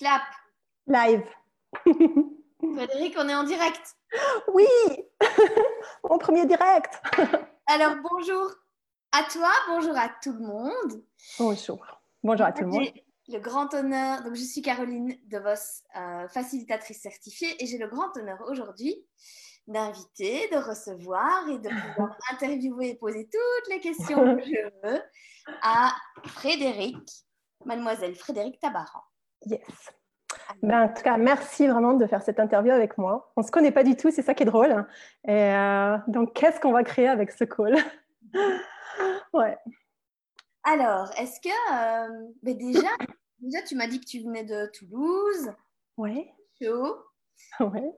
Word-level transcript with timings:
Clap. 0.00 0.22
Live. 0.86 1.26
Frédéric, 2.74 3.14
on 3.18 3.28
est 3.28 3.34
en 3.34 3.44
direct. 3.44 3.96
Oui, 4.54 4.64
mon 6.08 6.16
premier 6.16 6.46
direct. 6.46 6.98
Alors 7.66 7.96
bonjour 8.10 8.50
à 9.12 9.24
toi, 9.24 9.50
bonjour 9.68 9.94
à 9.98 10.08
tout 10.22 10.32
le 10.32 10.38
monde. 10.38 11.04
Bonjour. 11.38 11.84
Bonjour 12.22 12.46
à 12.46 12.52
tout 12.52 12.62
le 12.62 12.68
monde. 12.68 12.88
J'ai 13.28 13.34
le 13.34 13.40
grand 13.40 13.74
honneur, 13.74 14.22
donc 14.22 14.36
je 14.36 14.42
suis 14.42 14.62
Caroline 14.62 15.18
DeVos, 15.26 15.84
euh, 15.94 16.26
facilitatrice 16.28 17.02
certifiée, 17.02 17.62
et 17.62 17.66
j'ai 17.66 17.76
le 17.76 17.88
grand 17.88 18.16
honneur 18.16 18.38
aujourd'hui 18.48 19.06
d'inviter, 19.66 20.48
de 20.48 20.56
recevoir 20.56 21.46
et 21.50 21.58
de 21.58 21.68
pouvoir 21.68 22.16
interviewer 22.32 22.88
et 22.88 22.94
poser 22.94 23.28
toutes 23.30 23.74
les 23.74 23.80
questions 23.80 24.34
que 24.34 24.44
je 24.44 24.88
veux 24.88 25.02
à 25.60 25.94
Frédéric, 26.24 26.96
mademoiselle 27.66 28.14
Frédéric 28.14 28.58
Tabaran. 28.60 29.02
Yes. 29.46 29.92
Ben, 30.62 30.84
en 30.84 30.88
tout 30.88 31.02
cas, 31.02 31.16
merci 31.16 31.66
vraiment 31.66 31.94
de 31.94 32.06
faire 32.06 32.22
cette 32.22 32.40
interview 32.40 32.72
avec 32.72 32.98
moi. 32.98 33.32
On 33.36 33.40
ne 33.40 33.46
se 33.46 33.50
connaît 33.50 33.72
pas 33.72 33.84
du 33.84 33.96
tout, 33.96 34.10
c'est 34.10 34.22
ça 34.22 34.34
qui 34.34 34.42
est 34.42 34.46
drôle. 34.46 34.86
Et 35.26 35.32
euh, 35.32 35.96
donc, 36.08 36.34
qu'est-ce 36.34 36.60
qu'on 36.60 36.72
va 36.72 36.82
créer 36.82 37.08
avec 37.08 37.32
ce 37.32 37.44
call? 37.44 37.76
Ouais. 39.32 39.56
Alors, 40.64 41.08
est-ce 41.16 41.40
que 41.40 41.48
euh, 41.48 42.28
ben 42.42 42.58
déjà, 42.58 42.88
déjà, 43.38 43.62
tu 43.62 43.76
m'as 43.76 43.86
dit 43.86 44.00
que 44.00 44.04
tu 44.04 44.20
venais 44.20 44.44
de 44.44 44.66
Toulouse. 44.74 45.52
Chaud. 46.60 46.96
Ouais. 47.60 47.92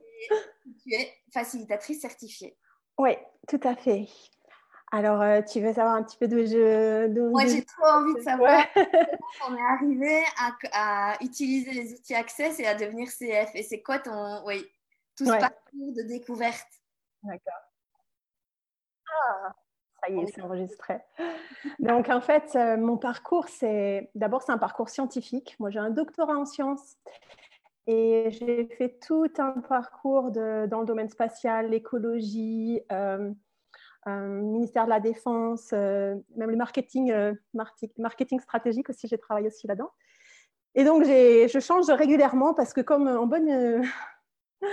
Tu 0.83 0.93
es 0.93 1.11
facilitatrice 1.33 1.99
certifiée. 1.99 2.57
Oui, 2.97 3.17
tout 3.47 3.59
à 3.63 3.75
fait. 3.75 4.07
Alors, 4.95 5.21
euh, 5.23 5.41
tu 5.41 5.59
veux 5.59 5.73
savoir 5.73 5.95
un 5.95 6.03
petit 6.03 6.17
peu 6.17 6.27
d'où 6.27 6.37
je. 6.45 7.07
Moi, 7.31 7.47
j'ai 7.47 7.65
trop 7.65 7.83
envie 7.85 8.13
de 8.13 8.19
savoir 8.21 8.59
Ouais. 8.75 8.85
comment 9.39 9.49
on 9.49 9.55
est 9.57 9.71
arrivé 9.73 10.23
à, 10.37 10.51
à 11.13 11.23
utiliser 11.23 11.71
les 11.71 11.93
outils 11.93 12.13
Access 12.13 12.59
et 12.59 12.67
à 12.67 12.75
devenir 12.75 13.07
CF. 13.09 13.49
Et 13.55 13.63
c'est 13.63 13.81
quoi 13.81 13.97
ton, 13.97 14.45
oui, 14.45 14.63
tout 15.17 15.25
ce 15.25 15.31
Ouais. 15.31 15.39
parcours 15.39 15.93
de 15.97 16.03
découverte? 16.03 16.67
D'accord. 17.23 17.53
Ah, 19.09 19.51
ça 20.01 20.09
y 20.11 20.19
est, 20.19 20.27
c'est 20.27 20.41
enregistré. 20.41 20.99
Donc, 21.79 22.09
en 22.09 22.21
fait, 22.21 22.55
euh, 22.55 22.77
mon 22.77 22.97
parcours, 22.97 23.47
c'est 23.49 24.11
d'abord, 24.13 24.43
c'est 24.43 24.51
un 24.51 24.59
parcours 24.59 24.89
scientifique. 24.89 25.55
Moi, 25.59 25.71
j'ai 25.71 25.79
un 25.79 25.89
doctorat 25.89 26.37
en 26.37 26.45
sciences 26.45 26.97
et 27.87 28.27
j'ai 28.29 28.67
fait 28.77 28.99
tout 28.99 29.31
un 29.39 29.53
parcours 29.61 30.29
de- 30.29 30.67
dans 30.67 30.81
le 30.81 30.85
domaine 30.85 31.09
spatial, 31.09 31.69
l'écologie, 31.71 32.81
euh, 32.91 33.31
ministère 34.07 34.85
de 34.85 34.89
la 34.89 34.99
Défense, 34.99 35.69
euh, 35.73 36.15
même 36.35 36.49
le 36.49 36.57
marketing, 36.57 37.11
euh, 37.11 37.33
marketing 37.53 38.39
stratégique 38.39 38.89
aussi, 38.89 39.07
j'ai 39.07 39.17
travaillé 39.17 39.47
aussi 39.47 39.67
là-dedans. 39.67 39.91
Et 40.75 40.83
donc, 40.83 41.03
je 41.03 41.59
change 41.59 41.89
régulièrement 41.89 42.53
parce 42.53 42.73
que 42.73 42.81
comme 42.81 43.07
en 43.07 43.27
bonne 43.27 43.49
euh, 43.49 43.81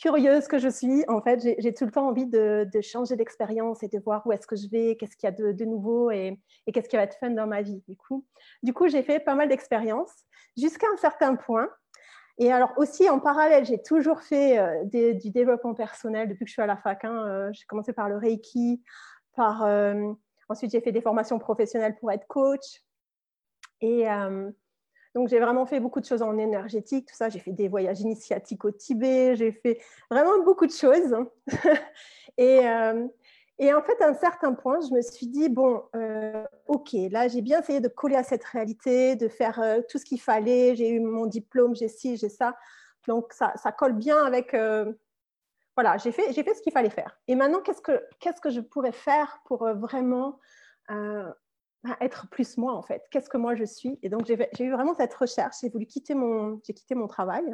curieuse 0.00 0.46
que 0.46 0.58
je 0.58 0.68
suis, 0.68 1.04
en 1.08 1.20
fait, 1.20 1.40
j'ai- 1.58 1.74
tout 1.74 1.84
le 1.84 1.90
temps 1.90 2.08
envie 2.08 2.26
de, 2.26 2.68
changer 2.82 3.16
d'expérience 3.16 3.82
et 3.82 3.88
de 3.88 3.98
voir 3.98 4.26
où 4.26 4.32
est-ce 4.32 4.46
que 4.46 4.56
je 4.56 4.68
vais, 4.70 4.96
qu'est-ce 4.96 5.16
qu'il 5.16 5.26
y 5.26 5.32
a 5.32 5.34
de, 5.34 5.52
de 5.52 5.64
nouveau 5.64 6.10
et, 6.10 6.40
et 6.66 6.72
qu'est-ce 6.72 6.88
qui 6.88 6.96
va 6.96 7.02
être 7.02 7.16
fun 7.18 7.30
dans 7.30 7.46
ma 7.46 7.62
vie. 7.62 7.82
Du 7.88 7.96
coup, 7.96 8.24
du 8.62 8.72
coup 8.72 8.88
j'ai 8.88 9.02
fait 9.02 9.20
pas 9.20 9.34
mal 9.34 9.48
d'expériences 9.48 10.24
jusqu'à 10.56 10.86
un 10.92 10.96
certain 10.96 11.34
point. 11.36 11.68
Et 12.40 12.50
alors 12.50 12.72
aussi, 12.78 13.06
en 13.10 13.20
parallèle, 13.20 13.66
j'ai 13.66 13.82
toujours 13.82 14.22
fait 14.22 14.58
euh, 14.58 15.12
du 15.12 15.30
développement 15.30 15.74
personnel 15.74 16.26
depuis 16.26 16.46
que 16.46 16.48
je 16.48 16.54
suis 16.54 16.62
à 16.62 16.66
la 16.66 16.78
fac. 16.78 17.04
hein. 17.04 17.26
Euh, 17.26 17.50
j'ai 17.52 17.66
commencé 17.66 17.92
par 17.92 18.08
le 18.08 18.16
Reiki, 18.16 18.82
par, 19.36 19.62
euh, 19.64 20.10
ensuite 20.48 20.70
j'ai 20.72 20.80
fait 20.80 20.90
des 20.90 21.02
formations 21.02 21.38
professionnelles 21.38 21.96
pour 22.00 22.10
être 22.10 22.26
coach. 22.26 22.82
Et 23.82 24.06
donc 25.14 25.28
j'ai 25.28 25.38
vraiment 25.38 25.64
fait 25.64 25.80
beaucoup 25.80 26.00
de 26.00 26.04
choses 26.04 26.20
en 26.22 26.36
énergétique, 26.38 27.08
tout 27.08 27.14
ça. 27.14 27.28
J'ai 27.28 27.38
fait 27.40 27.52
des 27.52 27.68
voyages 27.68 28.00
initiatiques 28.00 28.64
au 28.64 28.70
Tibet, 28.70 29.36
j'ai 29.36 29.52
fait 29.52 29.80
vraiment 30.10 30.42
beaucoup 30.42 30.66
de 30.66 30.72
choses. 30.72 31.14
et, 32.38 32.60
et 33.62 33.74
en 33.74 33.82
fait, 33.82 34.00
à 34.00 34.08
un 34.08 34.14
certain 34.14 34.54
point, 34.54 34.80
je 34.80 34.94
me 34.94 35.02
suis 35.02 35.26
dit, 35.26 35.50
bon, 35.50 35.84
euh, 35.94 36.44
ok, 36.66 36.92
là, 37.10 37.28
j'ai 37.28 37.42
bien 37.42 37.60
essayé 37.60 37.80
de 37.80 37.88
coller 37.88 38.16
à 38.16 38.22
cette 38.22 38.42
réalité, 38.42 39.16
de 39.16 39.28
faire 39.28 39.60
euh, 39.60 39.82
tout 39.86 39.98
ce 39.98 40.06
qu'il 40.06 40.18
fallait. 40.20 40.74
J'ai 40.74 40.88
eu 40.88 40.98
mon 41.00 41.26
diplôme, 41.26 41.76
j'ai 41.76 41.88
ci, 41.88 42.16
j'ai 42.16 42.30
ça. 42.30 42.56
Donc, 43.06 43.34
ça, 43.34 43.52
ça 43.56 43.70
colle 43.70 43.92
bien 43.92 44.24
avec... 44.24 44.54
euh, 44.54 44.90
voilà, 45.76 45.98
j'ai 45.98 46.10
fait, 46.10 46.32
j'ai 46.32 46.42
fait 46.42 46.54
ce 46.54 46.62
qu'il 46.62 46.72
fallait 46.72 46.88
faire. 46.88 47.20
Et 47.28 47.34
maintenant, 47.34 47.60
qu'est-ce 47.60 47.82
que, 47.82 48.02
qu'est-ce 48.18 48.40
que 48.40 48.48
je 48.48 48.60
pourrais 48.60 48.92
faire 48.92 49.40
pour 49.44 49.68
vraiment 49.74 50.40
ben, 50.88 51.34
être 52.00 52.28
plus 52.30 52.56
moi, 52.56 52.72
en 52.74 52.82
fait? 52.82 53.02
Qu'est-ce 53.10 53.28
que 53.28 53.36
moi, 53.36 53.54
je 53.54 53.64
suis? 53.64 53.98
Et 54.02 54.08
donc, 54.08 54.24
j'ai 54.24 54.64
eu 54.64 54.72
vraiment 54.72 54.94
cette 54.94 55.14
recherche. 55.14 55.56
J'ai 55.60 55.68
voulu 55.68 55.84
quitter 55.84 56.14
mon, 56.14 56.60
j'ai 56.64 56.72
quitté 56.72 56.94
mon 56.94 57.08
travail 57.08 57.44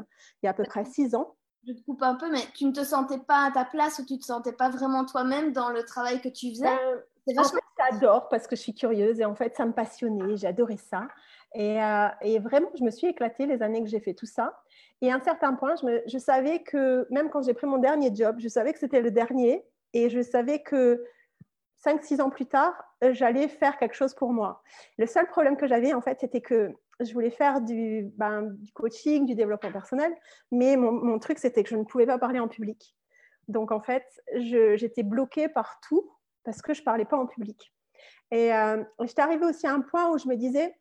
il 0.43 0.47
y 0.47 0.47
a 0.47 0.51
à 0.51 0.55
peu 0.55 0.65
près 0.65 0.85
six 0.85 1.17
ans. 1.17 1.37
Je 1.67 1.73
te 1.73 1.81
coupe 1.83 2.03
un 2.03 2.15
peu, 2.15 2.31
mais 2.31 2.43
tu 2.55 2.65
ne 2.65 2.73
te 2.73 2.85
sentais 2.85 3.19
pas 3.19 3.47
à 3.47 3.51
ta 3.51 3.65
place 3.65 3.99
ou 3.99 4.05
tu 4.05 4.15
ne 4.15 4.19
te 4.19 4.25
sentais 4.25 4.53
pas 4.53 4.69
vraiment 4.71 5.05
toi-même 5.05 5.53
dans 5.53 5.71
le 5.71 5.83
travail 5.85 6.21
que 6.21 6.29
tu 6.29 6.51
faisais? 6.51 6.67
Euh, 6.69 7.01
C'est 7.27 7.39
En 7.39 7.45
fait, 7.45 7.59
j'adore 7.79 8.29
parce 8.29 8.47
que 8.47 8.55
je 8.55 8.61
suis 8.61 8.75
curieuse 8.75 9.21
et 9.21 9.25
en 9.25 9.35
fait, 9.35 9.57
ça 9.57 9.67
me 9.67 9.73
passionnait. 9.73 10.37
J'adorais 10.37 10.77
ça. 10.77 11.09
Et, 11.55 11.83
euh, 11.83 12.09
et 12.23 12.39
vraiment, 12.39 12.71
je 12.79 12.85
me 12.85 12.91
suis 12.91 13.09
éclatée 13.09 13.47
les 13.47 13.63
années 13.63 13.83
que 13.83 13.89
j'ai 13.89 14.01
fait 14.01 14.15
tout 14.15 14.27
ça. 14.27 14.63
Et 15.03 15.11
à 15.11 15.17
un 15.17 15.21
certain 15.21 15.55
point, 15.55 15.75
je, 15.81 15.87
me- 15.87 16.03
je 16.07 16.19
savais 16.19 16.63
que, 16.63 17.07
même 17.11 17.31
quand 17.31 17.43
j'ai 17.43 17.55
pris 17.55 17.67
mon 17.67 17.79
dernier 17.79 18.15
job, 18.15 18.37
je 18.39 18.49
savais 18.49 18.73
que 18.73 18.79
c'était 18.79 19.01
le 19.01 19.11
dernier. 19.11 19.65
Et 19.93 20.09
je 20.11 20.21
savais 20.21 20.63
que 20.63 21.05
5-6 21.77 22.21
ans 22.21 22.31
plus 22.31 22.47
tard, 22.47 22.75
j'allais 23.03 23.49
faire 23.49 23.77
quelque 23.79 23.95
chose 23.95 24.15
pour 24.15 24.33
moi. 24.33 24.63
Le 24.99 25.07
seul 25.07 25.27
problème 25.27 25.57
que 25.57 25.67
j'avais, 25.67 25.95
en 25.95 26.01
fait, 26.01 26.19
c'était 26.21 26.41
que 26.41 26.73
je 27.01 27.13
voulais 27.13 27.31
faire 27.31 27.61
du, 27.61 28.11
ben, 28.17 28.55
du 28.59 28.73
coaching, 28.73 29.27
du 29.27 29.35
développement 29.35 29.73
personnel. 29.73 30.15
Mais 30.51 30.77
mon, 30.77 31.19
truc, 31.19 31.39
c'était 31.39 31.63
que 31.63 31.69
je 31.69 31.77
ne 31.77 31.85
pouvais 31.85 32.07
pas 32.07 32.19
parler 32.19 32.41
en 32.41 32.49
public. 32.49 32.97
Donc, 33.49 33.71
en 33.71 33.81
fait, 33.81 34.05
j'étais 34.35 35.03
bloquée 35.03 35.49
par 35.49 35.81
tout 35.87 36.11
parce 36.45 36.63
que 36.63 36.75
je 36.75 36.81
ne 36.81 36.85
parlais 36.85 37.05
pas 37.05 37.17
en 37.17 37.27
public. 37.27 37.73
Et 38.31 38.53
euh, 38.53 38.83
j'étais 39.03 39.23
arrivée 39.23 39.45
aussi 39.45 39.67
à 39.67 39.73
un 39.73 39.81
point 39.81 40.11
où 40.11 40.19
je 40.19 40.27
me 40.29 40.37
disais, 40.37 40.75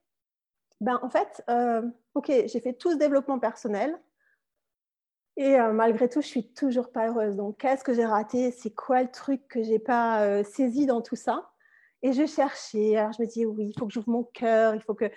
ben, 0.82 1.00
en 1.02 1.10
fait, 1.10 1.44
euh, 1.50 1.82
ok, 2.14 2.28
j'ai 2.28 2.60
fait 2.60 2.74
tout 2.74 2.92
ce 2.92 2.98
développement 2.98 3.40
personnel 3.40 4.00
et 5.38 5.60
euh, 5.60 5.74
malgré 5.74 6.08
tout, 6.08 6.22
je 6.22 6.28
suis 6.28 6.54
toujours 6.54 6.92
pas 6.92 7.08
heureuse. 7.08 7.36
Donc, 7.36 7.58
qu'est-ce 7.58 7.84
que 7.84 7.94
j'ai 7.94 8.06
raté? 8.06 8.52
C'est 8.52 8.74
quoi 8.74 9.04
le 9.04 9.12
truc 9.12 9.48
que 9.50 9.64
j'ai 9.64 9.80
pas 9.80 10.44
saisi 10.46 10.86
dans 10.86 11.02
tout 11.02 11.18
ça? 11.18 11.52
Et 12.02 12.14
je 12.14 12.26
cherchais. 12.26 12.96
Alors, 12.96 13.12
je 13.12 13.22
me 13.22 13.28
dis, 13.28 13.46
oui, 13.46 13.68
il 13.68 13.78
faut 13.78 13.86
que 13.86 13.94
j'ouvre 13.94 14.10
mon 14.10 14.24
cœur, 14.24 14.76
il 14.76 14.82
faut 14.82 14.94
que. 14.94 15.12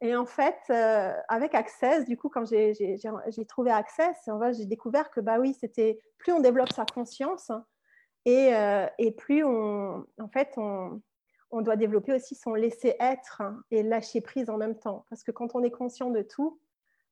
Et 0.00 0.14
en 0.14 0.26
fait, 0.26 0.58
euh, 0.70 1.12
avec 1.28 1.54
Access, 1.54 2.04
du 2.04 2.16
coup, 2.16 2.28
quand 2.28 2.44
j'ai- 2.44 2.96
trouvé 3.48 3.70
Access, 3.70 4.16
en 4.28 4.40
fait, 4.40 4.54
j'ai 4.54 4.66
découvert 4.66 5.10
que 5.10 5.20
bah 5.20 5.38
oui, 5.40 5.54
c'était 5.58 5.98
plus 6.18 6.32
on 6.32 6.40
développe 6.40 6.72
sa 6.72 6.84
conscience 6.84 7.50
et, 8.24 8.54
euh, 8.54 8.86
et 8.98 9.10
plus 9.12 9.44
on, 9.44 10.06
en 10.20 10.28
fait, 10.28 10.52
on, 10.56 11.00
doit 11.62 11.76
développer 11.76 12.12
aussi 12.12 12.34
son 12.36 12.54
laisser 12.54 12.94
être 13.00 13.42
et 13.70 13.82
lâcher 13.82 14.20
prise 14.20 14.50
en 14.50 14.56
même 14.56 14.78
temps. 14.78 15.04
Parce 15.10 15.24
que 15.24 15.32
quand 15.32 15.54
on 15.54 15.64
est 15.64 15.70
conscient 15.70 16.10
de 16.10 16.22
tout, 16.22 16.60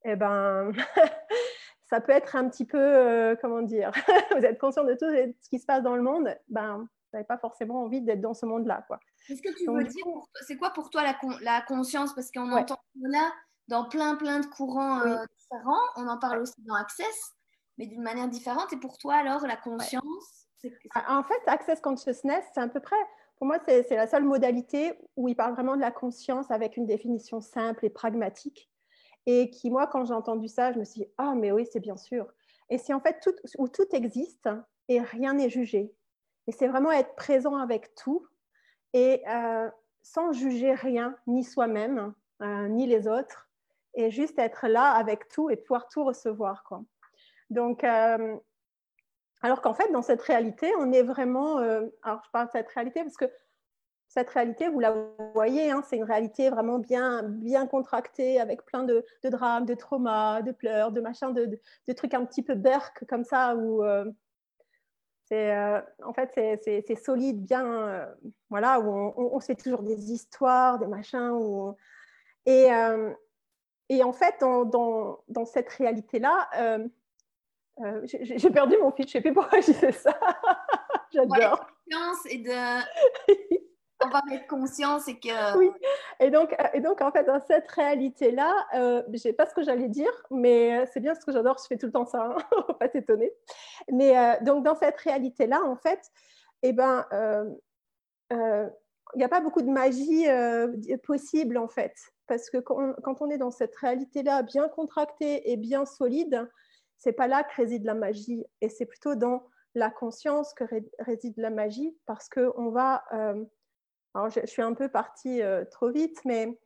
eh 0.05 0.15
ben, 0.15 0.71
ça 1.91 2.01
peut 2.01 2.13
être 2.13 2.37
un 2.37 2.49
petit 2.49 2.67
peu, 2.67 2.79
euh, 2.79 3.35
comment 3.41 3.63
dire, 3.63 3.91
vous 4.37 4.45
êtes 4.45 4.61
conscient 4.61 4.85
de 4.85 4.95
tout 4.95 5.07
ce 5.41 5.49
qui 5.49 5.59
se 5.59 5.67
passe 5.67 5.83
dans 5.83 5.97
le 5.97 6.03
monde, 6.03 6.37
ben, 6.49 6.79
vous 6.79 6.89
n'avez 7.15 7.27
pas 7.27 7.39
forcément 7.39 7.83
envie 7.83 8.03
d'être 8.03 8.21
dans 8.21 8.35
ce 8.35 8.47
monde-là. 8.47 8.85
Quoi. 8.87 9.01
Qu'est-ce 9.27 9.43
que 9.43 9.55
tu 9.57 9.67
Donc, 9.67 9.79
veux 9.79 9.85
dire 9.85 10.05
C'est 10.47 10.57
quoi 10.57 10.71
pour 10.71 10.91
toi 10.91 11.03
la, 11.03 11.15
con- 11.15 11.37
la 11.41 11.61
conscience? 11.63 12.15
Parce 12.15 12.31
qu'on 12.31 12.53
Ouais. 12.53 12.61
entend 12.63 12.79
là 13.03 13.33
dans 13.69 13.89
plein 13.89 14.15
plein 14.17 14.41
de 14.41 14.47
courants 14.47 15.01
Oui. 15.03 15.11
euh, 15.11 15.25
différents. 15.39 15.81
On 15.97 16.07
en 16.09 16.19
parle 16.19 16.39
aussi 16.41 16.61
dans 16.63 16.75
Access, 16.75 17.35
mais 17.79 17.87
d'une 17.87 18.03
manière 18.03 18.29
différente. 18.29 18.73
Et 18.73 18.77
pour 18.77 18.99
toi 18.99 19.15
alors, 19.15 19.47
la 19.47 19.57
conscience 19.57 20.47
c'est- 20.59 20.73
En 21.09 21.23
fait, 21.23 21.41
Access 21.47 21.81
Consciousness, 21.81 22.45
c'est 22.55 22.61
à 22.61 22.69
peu 22.69 22.81
près, 22.81 22.97
pour 23.37 23.47
moi, 23.47 23.59
c'est 23.67 23.83
c'est 23.89 23.97
la 23.97 24.07
seule 24.07 24.25
modalité 24.25 24.95
où 25.17 25.29
il 25.29 25.37
parle 25.37 25.53
vraiment 25.55 25.77
de 25.77 25.81
la 25.81 25.91
conscience 25.91 26.51
avec 26.51 26.77
une 26.77 26.87
définition 26.87 27.41
simple 27.41 27.85
et 27.85 27.91
pragmatique. 27.91 28.71
Et 29.27 29.51
qui, 29.51 29.71
moi, 29.71 29.87
quand 29.89 30.05
j'ai 30.05 30.15
entendu 30.15 30.47
ça, 30.49 30.73
je 30.73 30.79
me 30.79 30.85
suis 30.85 31.01
dit, 31.03 31.09
ah, 31.19 31.35
mais 31.35 31.51
oui, 31.53 31.67
c'est 31.71 31.81
bien 31.81 31.97
sûr. 31.97 32.33
Et 32.71 32.79
c'est 32.79 32.95
en 32.95 33.01
fait 33.01 33.19
tout, 33.21 33.35
où 33.59 33.69
tout 33.69 33.87
existe 33.93 34.49
et 34.89 35.01
rien 35.01 35.35
n'est 35.35 35.51
jugé. 35.51 35.93
Et 36.47 36.53
c'est 36.53 36.69
vraiment 36.69 36.93
être 36.93 37.15
présent 37.17 37.57
avec 37.57 37.95
tout 37.97 38.25
et 38.97 39.23
euh, 39.29 39.69
sans 40.01 40.33
juger 40.33 40.73
rien, 40.73 41.15
ni 41.27 41.45
soi-même, 41.45 42.15
euh, 42.41 42.67
ni 42.69 42.87
les 42.87 43.07
autres, 43.07 43.47
et 43.93 44.11
juste 44.11 44.39
être 44.39 44.69
là 44.69 44.93
avec 44.93 45.29
tout 45.29 45.51
et 45.51 45.57
pouvoir 45.57 45.87
tout 45.89 46.03
recevoir. 46.03 46.65
Donc, 47.51 47.85
euh, 47.85 48.37
alors 49.43 49.61
qu'en 49.61 49.75
fait, 49.75 49.93
dans 49.93 50.01
cette 50.01 50.23
réalité, 50.23 50.73
on 50.79 50.93
est 50.93 51.03
vraiment. 51.03 51.59
alors, 51.59 52.23
je 52.25 52.31
parle 52.33 52.47
de 52.47 52.53
cette 52.53 52.69
réalité 52.71 53.03
parce 53.03 53.19
que 53.19 53.31
cette 54.09 54.31
réalité, 54.31 54.69
vous 54.69 54.81
la 54.81 54.95
voyez, 55.35 55.71
hein, 55.71 55.83
c'est 55.87 55.97
une 55.97 56.05
réalité 56.05 56.49
vraiment 56.49 56.79
bien, 56.79 57.23
bien 57.23 57.67
contractée 57.67 58.41
avec 58.41 58.65
plein 58.65 58.83
de, 58.83 59.05
de 59.25 59.29
drames, 59.29 59.67
de 59.67 59.75
traumas, 59.75 60.41
de 60.41 60.53
pleurs, 60.53 60.91
de 60.91 61.03
machins, 61.03 61.35
de, 61.35 61.93
trucs 61.93 62.15
un 62.15 62.25
petit 62.25 62.43
peu 62.43 62.55
berk 62.55 63.05
comme 63.07 63.25
ça 63.25 63.57
où. 63.57 63.85
C'est, 65.29 65.57
euh, 65.57 65.81
en 66.05 66.13
fait, 66.13 66.31
c'est- 66.35 66.83
solide, 66.97 67.45
bien, 67.45 67.65
euh, 67.67 68.07
voilà, 68.51 68.81
où 68.81 68.89
on, 68.89 69.13
on- 69.17 69.37
on 69.37 69.41
se 69.41 69.47
fait 69.47 69.55
toujours 69.57 69.83
des 69.83 70.13
histoires, 70.13 70.79
des 70.79 70.87
machins, 70.87 71.31
où 71.33 71.69
on- 71.69 71.77
et, 72.47 72.73
euh, 72.73 73.13
et 73.89 74.03
en 74.05 74.13
fait, 74.13 74.37
dans, 74.41 74.65
dans, 74.65 75.19
dans 75.29 75.45
cette 75.45 75.69
réalité-là, 75.71 76.49
j'ai 78.05 78.51
perdu 78.51 78.77
mon 78.81 78.91
fil, 78.93 79.05
je 79.07 79.11
ne 79.11 79.13
sais 79.13 79.21
plus 79.21 79.35
pourquoi 79.35 79.61
je 79.61 79.67
disais 79.73 79.93
ça. 79.93 80.19
J'adore. 81.13 81.67
Ouais, 81.91 82.33
et 82.33 82.39
de. 82.39 82.51
On 84.07 84.11
va 84.11 84.23
mettre 84.29 84.47
conscience 84.47 85.09
et 85.09 85.19
que. 85.19 85.59
Oui, 85.59 85.71
et 86.21 86.31
donc, 86.31 86.55
et 86.75 86.81
donc 86.81 87.01
en 87.01 87.11
fait, 87.11 87.25
dans 87.25 87.41
cette 87.47 87.71
réalité-là, 87.71 88.53
euh, 88.75 89.03
sais 89.17 89.33
pas 89.33 89.47
ce 89.47 89.55
que 89.55 89.63
j'allais 89.63 89.89
dire, 89.89 90.13
mais 90.31 90.87
c'est 90.93 91.01
bien 91.01 91.15
ce 91.15 91.25
que 91.25 91.33
j'adore, 91.33 91.57
je 91.61 91.67
fais 91.67 91.77
tout 91.77 91.87
le 91.87 91.93
temps 91.93 92.07
ça, 92.07 92.25
hein, 92.25 92.37
faut 92.67 92.75
pas 92.75 92.89
s'étonner. 92.89 93.33
Mais 93.91 94.39
donc, 94.43 94.65
dans 94.65 94.75
cette 94.75 94.99
réalité-là, 94.99 95.63
en 95.65 95.77
fait, 95.77 96.01
eh 96.63 96.73
ben, 96.73 97.05
il 98.31 99.19
n'y 99.19 99.25
a 99.25 99.29
pas 99.29 99.41
beaucoup 99.41 99.63
de 99.63 99.71
magie 99.71 100.27
possible, 101.05 101.59
en 101.59 101.69
fait 101.69 101.95
parce 102.27 102.51
que 102.51 102.59
quand 102.59 103.23
on, 103.23 103.31
est 103.31 103.39
dans 103.39 103.51
cette 103.51 103.75
réalité-là 103.77 104.43
bien 104.43 104.69
contractée 104.69 105.51
et 105.51 105.57
bien 105.57 105.87
solide, 105.87 106.49
c'est 106.99 107.13
pas 107.13 107.29
là 107.29 107.45
que 107.45 107.55
réside 107.55 107.85
la 107.85 107.95
magie, 107.95 108.45
et 108.61 108.69
c'est 108.69 108.87
plutôt 108.87 109.15
dans 109.15 109.45
la 109.75 109.91
conscience 109.91 110.55
que 110.55 110.65
réside 110.99 111.35
la 111.37 111.51
magie, 111.51 111.97
parce 112.07 112.29
que 112.29 112.53
on 112.57 112.71
va. 112.71 113.05
Euh, 113.13 113.45
alors, 114.17 114.31
je, 114.31 114.47
suis 114.47 114.63
un 114.63 114.73
peu 114.73 114.89
partie 114.89 115.43
euh, 115.43 115.65
trop 115.67 115.91
vite, 115.91 116.25
mais 116.25 116.59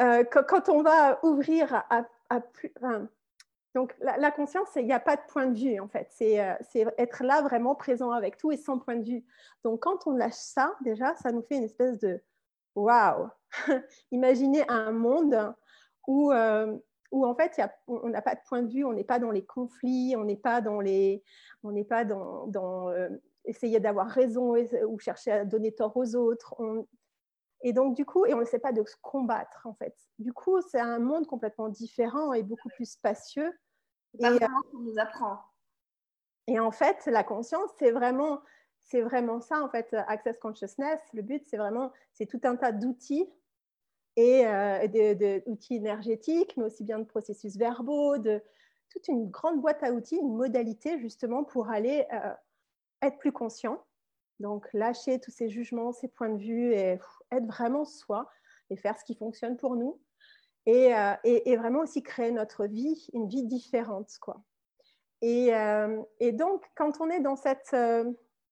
euh, 0.00 0.24
quand, 0.24 0.70
on 0.70 0.82
va 0.82 1.22
ouvrir 1.22 1.84
à, 1.90 2.40
plus. 2.40 2.72
donc, 3.74 3.94
la, 4.00 4.30
conscience, 4.30 4.68
il 4.76 4.86
n'y 4.86 4.92
a 4.92 5.00
pas 5.00 5.16
de 5.16 5.22
point 5.28 5.46
de 5.46 5.58
vue, 5.58 5.78
en 5.78 5.88
fait. 5.88 6.08
C'est 6.10 6.36
être 6.96 7.22
là 7.22 7.42
vraiment 7.42 7.74
présent 7.74 8.12
avec 8.12 8.38
tout 8.38 8.50
et 8.50 8.56
sans 8.56 8.78
point 8.78 8.96
de 8.96 9.04
vue. 9.04 9.24
Donc, 9.62 9.80
quand 9.80 10.06
on 10.06 10.12
lâche 10.12 10.32
ça, 10.32 10.74
déjà, 10.80 11.14
ça 11.16 11.32
nous 11.32 11.42
fait 11.42 11.56
une 11.56 11.64
espèce 11.64 11.98
de 11.98 12.22
waouh 12.74 13.28
Imaginez 14.10 14.64
un 14.68 14.92
monde 14.92 15.54
où, 16.06 16.32
euh, 16.32 16.78
où 17.12 17.26
en 17.26 17.34
fait, 17.34 17.60
on 17.88 18.08
n'a 18.08 18.22
pas 18.22 18.36
de 18.36 18.40
point 18.48 18.62
de 18.62 18.72
vue, 18.72 18.84
on 18.84 18.94
n'est 18.94 19.04
pas 19.04 19.18
dans 19.18 19.32
les 19.32 19.44
conflits, 19.44 20.14
on 20.16 20.24
n'est 20.24 20.36
pas 20.36 20.62
dans 20.62 20.80
les, 20.80 21.22
on 21.62 21.72
n'est 21.72 21.84
pas 21.84 22.06
dans, 22.06 22.88
euh, 22.90 23.10
essayer 23.50 23.80
d'avoir 23.80 24.08
raison 24.08 24.56
ou 24.88 24.98
chercher 24.98 25.32
à 25.32 25.44
donner 25.44 25.72
tort 25.72 25.96
aux 25.96 26.14
autres. 26.16 26.54
Et 27.62 27.72
donc, 27.72 27.94
du 27.94 28.06
coup, 28.06 28.24
et 28.24 28.32
on 28.32 28.40
ne 28.40 28.44
sait 28.44 28.58
pas 28.58 28.72
de 28.72 28.84
se 28.84 28.96
combattre, 29.02 29.66
en 29.66 29.74
fait. 29.74 29.94
Du 30.18 30.32
coup, 30.32 30.60
c'est 30.62 30.80
un 30.80 30.98
monde 30.98 31.26
complètement 31.26 31.68
différent 31.68 32.32
et 32.32 32.42
beaucoup 32.42 32.70
plus 32.70 32.90
spacieux. 32.90 33.52
Et, 34.18 34.24
euh, 34.24 34.38
on 34.74 34.78
nous 34.78 34.98
apprend. 34.98 35.38
Et 36.46 36.58
en 36.58 36.70
fait, 36.70 37.06
la 37.06 37.22
conscience, 37.22 37.70
c'est 37.78 37.90
vraiment 37.90 38.40
c'est 38.90 39.02
vraiment 39.02 39.40
ça, 39.40 39.62
en 39.62 39.68
fait, 39.68 39.94
Access 40.08 40.38
Consciousness. 40.38 40.98
Le 41.12 41.22
but, 41.22 41.44
c'est 41.46 41.58
vraiment, 41.58 41.92
c'est 42.12 42.26
tout 42.26 42.40
un 42.42 42.56
tas 42.56 42.72
d'outils 42.72 43.28
et 44.16 44.44
euh, 44.46 45.40
d'outils 45.46 45.76
énergétiques, 45.76 46.56
mais 46.56 46.64
aussi 46.64 46.82
bien 46.82 46.98
de 46.98 47.04
processus 47.04 47.56
verbaux, 47.56 48.18
de 48.18 48.42
toute 48.88 49.06
une 49.06 49.30
grande 49.30 49.60
boîte 49.60 49.82
à 49.84 49.92
outils, 49.92 50.16
une 50.16 50.34
modalité 50.34 50.98
justement 50.98 51.44
pour 51.44 51.70
aller 51.70 52.04
euh, 52.12 52.32
être 53.02 53.18
plus 53.18 53.32
conscient. 53.32 53.84
Donc, 54.38 54.68
lâcher 54.72 55.20
tous 55.20 55.30
ces 55.30 55.48
jugements, 55.48 55.92
ces 55.92 56.08
points 56.08 56.30
de 56.30 56.42
vue 56.42 56.72
et 56.72 56.98
être 57.30 57.46
vraiment 57.46 57.84
soi 57.84 58.30
et 58.70 58.76
faire 58.76 58.98
ce 58.98 59.04
qui 59.04 59.14
fonctionne 59.14 59.56
pour 59.56 59.76
nous. 59.76 60.00
Et, 60.66 60.94
euh, 60.94 61.14
et, 61.24 61.56
vraiment 61.56 61.80
aussi 61.80 62.02
créer 62.02 62.30
notre 62.30 62.66
vie, 62.66 63.08
une 63.12 63.28
vie 63.28 63.44
différente. 63.44 64.10
Quoi. 64.20 64.42
Et, 65.22 65.50
et 66.20 66.32
donc, 66.32 66.64
quand 66.76 67.00
on 67.00 67.10
est 67.10 67.20
dans 67.20 67.36
cette 67.36 67.74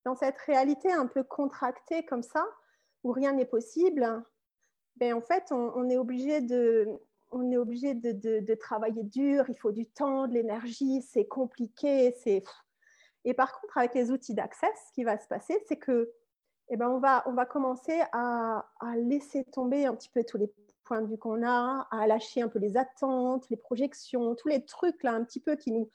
dans 0.05 0.15
cette 0.15 0.39
réalité 0.39 0.91
un 0.91 1.07
peu 1.07 1.23
contractée 1.23 2.05
comme 2.05 2.23
ça, 2.23 2.47
où 3.05 3.13
rien 3.13 3.33
n'est 3.33 3.45
possible, 3.45 4.25
ben 4.97 5.15
en 5.15 5.21
fait, 5.21 5.53
on, 5.53 5.89
est 5.91 5.99
obligé 5.99 6.41
de, 6.41 6.89
on 7.31 7.51
est 7.53 7.59
obligé 7.59 7.95
de, 7.95 8.13
de, 8.41 8.55
travailler 8.55 9.05
dur, 9.05 9.45
il 9.49 9.59
faut 9.59 9.71
du 9.71 9.87
temps, 9.87 10.27
de 10.27 10.33
l'énergie, 10.33 11.03
c'est 11.03 11.27
compliqué. 11.27 12.15
c'est 12.23 12.43
Et 13.29 13.35
par 13.35 13.61
contre, 13.61 13.77
avec 13.77 13.95
les 13.95 14.11
outils 14.11 14.33
d'accès, 14.33 14.69
ce 14.87 14.93
qui 14.95 15.05
va 15.05 15.19
se 15.19 15.29
passer, 15.29 15.63
c'est 15.69 15.77
que 15.77 16.11
eh 16.71 16.79
ben, 16.79 16.89
on, 16.89 16.99
va, 16.99 17.23
on 17.27 17.35
va 17.35 17.45
commencer 17.45 18.01
à, 18.13 18.65
laisser 18.97 19.45
tomber 19.45 19.85
un 19.85 19.95
petit 19.95 20.09
peu 20.09 20.25
tous 20.25 20.39
les 20.39 20.51
points 20.85 21.03
de 21.03 21.09
vue 21.09 21.19
qu'on 21.19 21.47
a, 21.47 21.87
à 21.91 22.07
lâcher 22.07 22.41
un 22.41 22.49
peu 22.49 22.59
les 22.59 22.79
attentes, 22.79 23.51
les 23.51 23.59
projections, 23.59 24.35
tous 24.35 24.49
les 24.49 24.65
trucs 24.65 25.03
là 25.03 25.13
un 25.13 25.25
petit 25.25 25.41
peu 25.41 25.57
qui 25.57 25.73
nous, 25.73 25.91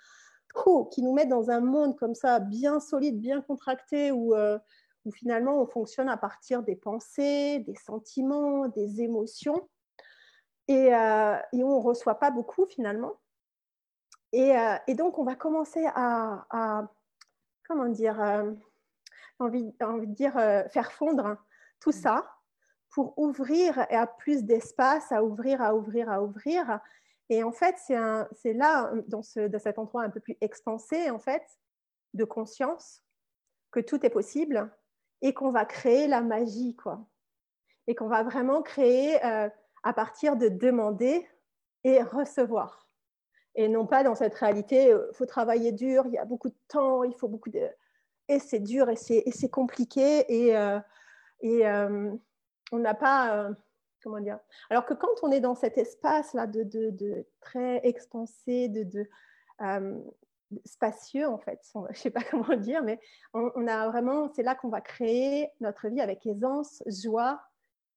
qui 0.92 1.02
nous 1.02 1.12
met 1.12 1.26
dans 1.26 1.50
un 1.50 1.60
monde 1.60 1.98
comme 1.98 2.14
ça, 2.14 2.40
bien 2.40 2.80
solide, 2.80 3.20
bien 3.20 3.42
contracté, 3.42 4.12
où, 4.12 4.36
euh, 4.36 4.60
où 5.06 5.12
finalement 5.12 5.60
on 5.60 5.66
fonctionne 5.66 6.10
à 6.10 6.18
partir 6.18 6.62
des 6.62 6.76
pensées, 6.76 7.64
des 7.66 7.76
sentiments, 7.84 8.68
des 8.68 9.02
émotions, 9.02 9.68
et, 10.68 10.94
euh, 10.94 11.36
et 11.52 11.64
on 11.64 11.80
ne 11.80 11.84
reçoit 11.84 12.20
pas 12.20 12.30
beaucoup 12.30 12.68
finalement. 12.68 13.14
Et, 14.34 14.56
euh, 14.56 14.76
et, 14.88 14.94
donc 14.94 15.18
on 15.18 15.24
va 15.24 15.34
commencer 15.36 15.84
à 15.96 16.88
comment 17.74 17.90
dire, 17.90 18.20
envie, 19.40 19.74
envie 19.82 20.08
dire, 20.08 20.34
faire 20.72 20.92
fondre 20.92 21.38
tout 21.80 21.92
ça 21.92 22.30
pour 22.90 23.18
ouvrir 23.18 23.88
à 23.90 24.06
plus 24.08 24.44
d'espace, 24.44 25.12
à 25.12 25.24
ouvrir, 25.24 25.62
à 25.62 25.76
ouvrir, 25.76 26.10
à 26.10 26.22
ouvrir, 26.22 26.80
et 27.30 27.44
en 27.44 27.52
fait, 27.52 27.76
c'est 27.80 28.54
là, 28.54 28.92
dans, 29.08 29.24
ce, 29.24 29.50
cet 29.58 29.80
endroit 29.80 30.04
un 30.04 30.10
peu 30.10 30.20
plus 30.20 30.38
expansé, 30.42 31.10
en 31.10 31.20
fait, 31.20 31.44
de 32.14 32.26
conscience, 32.26 33.02
que 33.72 33.80
tout 33.80 34.06
est 34.06 34.10
possible 34.10 34.72
et 35.22 35.34
qu'on 35.34 35.52
va 35.52 35.66
créer 35.66 36.08
la 36.08 36.22
magie, 36.22 36.76
quoi. 36.76 37.08
Et 37.88 37.96
qu'on 37.96 38.08
va 38.08 38.24
vraiment 38.24 38.62
créer 38.62 39.24
euh, 39.26 39.50
à 39.84 39.94
partir 39.94 40.36
de 40.36 40.48
demander 40.48 41.28
et 41.84 42.02
recevoir. 42.04 42.83
Et 43.56 43.68
non 43.68 43.86
pas 43.86 44.04
dans 44.04 44.16
cette 44.16 44.34
réalité, 44.36 44.86
il 44.86 44.92
euh, 44.92 45.12
faut 45.14 45.26
travailler 45.26 45.72
dur, 45.72 46.06
il 46.08 46.14
y 46.14 46.18
a 46.18 46.26
beaucoup 46.26 46.50
de 46.50 46.58
temps, 46.68 47.04
il 47.04 47.14
faut 47.14 47.28
beaucoup 47.28 47.50
de... 47.50 47.68
Et 48.30 48.40
c'est 48.40 48.60
dur 48.60 48.90
et 48.90 48.96
c'est 48.96 49.50
compliqué 49.50 50.26
et, 50.30 50.56
euh, 50.56 50.80
et 51.42 51.64
on 52.72 52.80
n'a 52.80 52.94
pas 52.94 53.50
comment 54.04 54.20
dire 54.20 54.40
Alors 54.70 54.86
que 54.86 54.94
quand 54.94 55.24
on 55.24 55.32
est 55.32 55.40
dans 55.40 55.56
cet 55.56 55.78
espace-là 55.78 56.46
de, 56.46 56.64
de, 56.64 57.26
très 57.42 57.80
expansé, 57.88 58.68
de, 58.68 58.84
de 58.84 59.10
euh, 59.62 60.00
spacieux 60.66 61.28
en 61.28 61.38
fait, 61.38 61.60
je 61.74 61.80
ne 61.80 61.94
sais 61.94 62.12
pas 62.12 62.22
comment 62.30 62.56
dire, 62.56 62.84
mais 62.84 63.00
on, 63.34 63.68
a 63.68 63.88
vraiment, 63.88 64.32
c'est 64.36 64.44
là 64.44 64.54
qu'on 64.54 64.70
va 64.70 64.82
créer 64.82 65.50
notre 65.62 65.88
vie 65.88 66.02
avec 66.02 66.26
aisance, 66.26 66.84
joie 66.86 67.42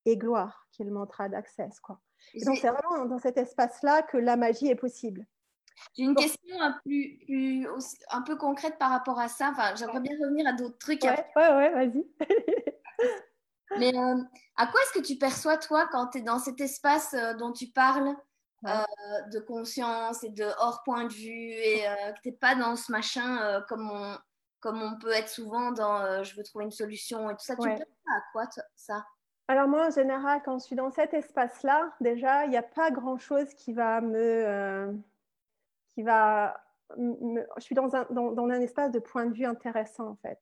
et 0.06 0.16
gloire, 0.16 0.68
qui 0.70 0.82
est 0.82 0.86
le 0.86 0.92
mantra 0.92 1.28
d'Access. 1.28 1.80
Quoi. 1.80 2.00
donc 2.44 2.56
c'est 2.58 2.70
vraiment 2.70 3.04
dans 3.06 3.18
cet 3.18 3.36
espace-là 3.36 4.02
que 4.02 4.16
la 4.16 4.36
magie 4.36 4.68
est 4.68 4.76
possible. 4.76 5.26
J'ai 5.96 6.04
une 6.04 6.14
question 6.14 6.60
un, 6.60 6.72
plus, 6.84 7.66
un 8.10 8.22
peu 8.22 8.36
concrète 8.36 8.78
par 8.78 8.90
rapport 8.90 9.18
à 9.18 9.28
ça. 9.28 9.50
Enfin, 9.50 9.74
j'aimerais 9.76 10.00
bien 10.00 10.16
revenir 10.20 10.46
à 10.46 10.52
d'autres 10.52 10.78
trucs. 10.78 11.02
Ouais, 11.02 11.26
ouais, 11.36 11.54
ouais, 11.54 11.70
vas-y. 11.70 12.04
Mais 13.78 13.96
euh, 13.96 14.22
à 14.56 14.66
quoi 14.66 14.80
est-ce 14.80 14.98
que 14.98 15.04
tu 15.04 15.16
perçois, 15.16 15.56
toi, 15.56 15.88
quand 15.90 16.08
tu 16.08 16.18
es 16.18 16.22
dans 16.22 16.38
cet 16.38 16.60
espace 16.60 17.14
euh, 17.14 17.34
dont 17.34 17.52
tu 17.52 17.68
parles, 17.68 18.14
euh, 18.64 18.82
de 19.32 19.38
conscience 19.38 20.24
et 20.24 20.30
de 20.30 20.44
hors 20.58 20.82
point 20.84 21.04
de 21.04 21.12
vue, 21.12 21.52
et 21.52 21.82
que 21.82 22.20
tu 22.22 22.28
n'es 22.28 22.36
pas 22.36 22.54
dans 22.56 22.74
ce 22.74 22.90
machin 22.90 23.62
comme, 23.68 23.88
on, 23.90 24.18
comme 24.60 24.82
on 24.82 24.98
peut 24.98 25.12
être 25.12 25.28
souvent 25.28 25.70
dans 25.70 26.24
je 26.24 26.34
veux 26.34 26.42
trouver 26.42 26.64
une 26.64 26.72
solution 26.72 27.30
et 27.30 27.34
tout 27.34 27.44
ça? 27.44 27.54
Tu 27.54 27.62
perçois 27.62 27.84
à 28.08 28.22
quoi 28.32 28.44
ça? 28.74 29.06
Alors 29.46 29.68
moi, 29.68 29.86
en 29.86 29.90
général, 29.90 30.40
quand 30.44 30.58
je 30.58 30.64
suis 30.64 30.74
dans 30.74 30.90
cet 30.90 31.14
espace-là, 31.14 31.94
déjà, 32.00 32.44
il 32.46 32.50
n'y 32.50 32.56
a 32.56 32.62
pas 32.62 32.90
grand-chose 32.90 33.54
qui 33.54 33.72
va 33.72 34.00
me... 34.00 34.98
je 35.96 36.52
suis 37.60 37.74
dans 37.74 37.94
un, 37.94 38.06
dans, 38.10 38.48
un 38.48 38.60
espace 38.60 38.90
de 38.90 38.98
point 38.98 39.26
de 39.26 39.34
vue 39.34 39.44
intéressant, 39.44 40.08
en 40.08 40.16
fait. 40.16 40.40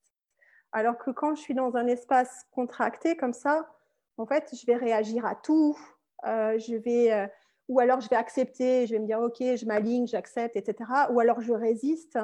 Alors 0.73 0.99
que 0.99 1.11
quand 1.11 1.35
je 1.35 1.41
suis 1.41 1.55
dans 1.55 1.77
un 1.77 1.87
espace 1.87 2.47
contracté 2.51 3.17
comme 3.17 3.33
ça, 3.33 3.69
en 4.17 4.27
fait, 4.27 4.49
je 4.53 4.67
vais 4.67 4.77
réagir 4.77 5.25
à 5.25 5.35
tout. 5.35 5.79
Euh, 6.27 6.59
je 6.59 6.75
vais, 6.77 7.13
euh, 7.13 7.27
ou 7.69 7.81
alors 7.81 8.01
je 8.01 8.09
vais 8.09 8.17
accepter, 8.17 8.87
je 8.87 8.95
vais 8.95 8.99
me 8.99 9.07
dire, 9.07 9.21
OK, 9.21 9.39
je 9.41 9.67
m'aligne, 9.67 10.07
j'accepte, 10.07 10.57
etc. 10.57 10.91
Ou 11.11 11.21
alors 11.21 11.41
je 11.41 11.53
résiste. 11.53 12.19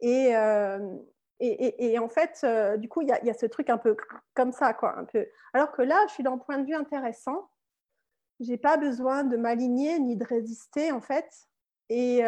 Et, 0.00 0.36
euh, 0.36 0.78
et, 1.40 1.98
en 1.98 2.08
fait, 2.08 2.46
du 2.78 2.88
coup, 2.88 3.02
il 3.02 3.08
y, 3.08 3.30
a 3.30 3.34
ce 3.34 3.46
truc 3.46 3.68
un 3.68 3.78
peu 3.78 3.96
comme 4.34 4.52
ça. 4.52 4.72
Quoi, 4.72 4.96
un 4.98 5.04
peu. 5.04 5.26
Alors 5.52 5.72
que 5.72 5.82
là, 5.82 6.02
je 6.08 6.14
suis 6.14 6.22
dans 6.22 6.34
un 6.34 6.38
point 6.38 6.58
de 6.58 6.66
vue 6.66 6.74
intéressant. 6.74 7.50
Je 8.40 8.50
n'ai 8.50 8.58
pas 8.58 8.76
besoin 8.76 9.24
de 9.24 9.36
m'aligner 9.36 9.98
ni 9.98 10.16
de 10.16 10.24
résister, 10.24 10.92
en 10.92 11.00
fait. 11.00 11.48
Et, 11.88 12.22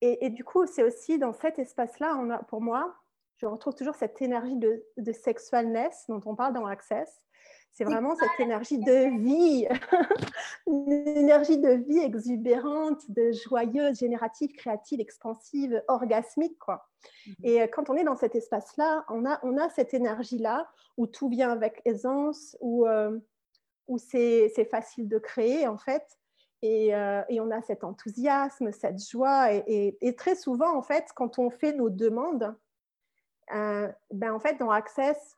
et, 0.00 0.30
du 0.30 0.44
coup, 0.44 0.66
c'est 0.66 0.82
aussi 0.82 1.18
dans 1.18 1.32
cet 1.32 1.58
espace-là, 1.58 2.42
pour 2.48 2.60
moi, 2.60 2.94
je 3.36 3.46
retrouve 3.46 3.74
toujours 3.74 3.94
cette 3.94 4.20
énergie 4.22 4.56
de, 4.56 4.84
de 4.96 5.12
sexualness 5.12 6.04
dont 6.08 6.20
on 6.26 6.34
parle 6.34 6.54
dans 6.54 6.66
Access. 6.66 7.22
C'est 7.72 7.84
vraiment 7.84 8.14
cette 8.14 8.38
énergie 8.38 8.78
de 8.78 9.18
vie, 9.22 9.66
une 10.66 10.92
énergie 10.92 11.56
de 11.56 11.70
vie 11.70 12.00
exubérante, 12.00 13.10
de 13.10 13.32
joyeuse, 13.32 13.98
générative, 13.98 14.52
créative, 14.52 15.00
expansive, 15.00 15.82
orgasmique. 15.88 16.58
Quoi. 16.58 16.86
Mhm. 17.26 17.34
Et 17.44 17.62
euh, 17.62 17.66
quand 17.66 17.88
on 17.88 17.96
est 17.96 18.04
dans 18.04 18.16
cet 18.16 18.34
espace-là, 18.34 19.06
on 19.08 19.24
a, 19.24 19.40
on 19.42 19.56
a 19.56 19.70
cette 19.70 19.94
énergie-là 19.94 20.70
où 20.98 21.06
tout 21.06 21.30
vient 21.30 21.50
avec 21.50 21.80
aisance, 21.86 22.58
où, 22.60 22.86
euh, 22.86 23.18
où 23.88 23.96
c'est 23.96 24.68
facile 24.70 25.08
de 25.08 25.18
créer 25.18 25.66
en 25.66 25.78
fait. 25.78 26.04
Et, 26.62 26.94
on 26.94 27.50
a 27.50 27.60
cet 27.62 27.84
enthousiasme, 27.84 28.72
cette 28.72 29.04
joie. 29.04 29.52
Et, 29.52 30.14
très 30.16 30.36
souvent, 30.36 30.76
en 30.76 30.82
fait, 30.82 31.06
quand 31.14 31.38
on 31.38 31.50
fait 31.50 31.72
nos 31.72 31.90
demandes, 31.90 32.54
ben, 33.48 34.32
en 34.32 34.38
fait, 34.38 34.54
dans 34.58 34.70
Access, 34.70 35.36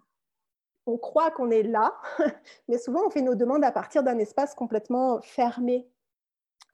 on 0.87 0.99
croit 0.99 1.31
qu'on 1.31 1.51
est 1.51 1.63
là, 1.63 1.95
mais 2.69 2.79
souvent 2.79 3.07
on 3.07 3.11
fait 3.11 3.23
nos 3.23 3.35
demandes 3.35 3.65
à 3.65 3.73
partir 3.73 4.03
d'un 4.03 4.19
espace 4.19 4.55
complètement 4.55 5.21
fermé, 5.23 5.89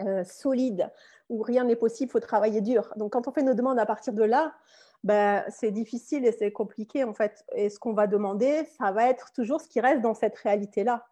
euh, 0.01 0.25
solide, 0.25 0.91
où 1.29 1.43
rien 1.43 1.65
n'est 1.65 1.77
possible, 1.77 2.09
il 2.09 2.13
faut 2.13 2.21
travailler 2.21 2.61
dur. 2.61 2.93
Donc 2.97 3.13
quand 3.13 3.29
on 3.29 3.33
fait 3.33 3.43
nos 3.43 3.55
demandes 3.55 3.79
à 3.79 3.87
partir 3.87 4.13
de 4.13 4.25
là, 4.25 4.55
ben, 5.05 5.45
c'est 5.49 5.71
difficile 5.71 6.27
et 6.27 6.33
c'est 6.33 6.53
compliqué 6.53 7.05
en 7.05 7.15
fait. 7.15 7.45
Et 7.55 7.71
ce 7.71 7.79
qu'on 7.79 7.93
va 7.93 8.07
demander, 8.07 8.65
ça 8.79 8.93
va 8.93 9.09
être 9.09 9.33
toujours 9.33 9.61
ce 9.61 9.69
qui 9.69 9.81
reste 9.81 10.03
dans 10.03 10.15
cette 10.15 10.37
réalité-là. 10.39 11.07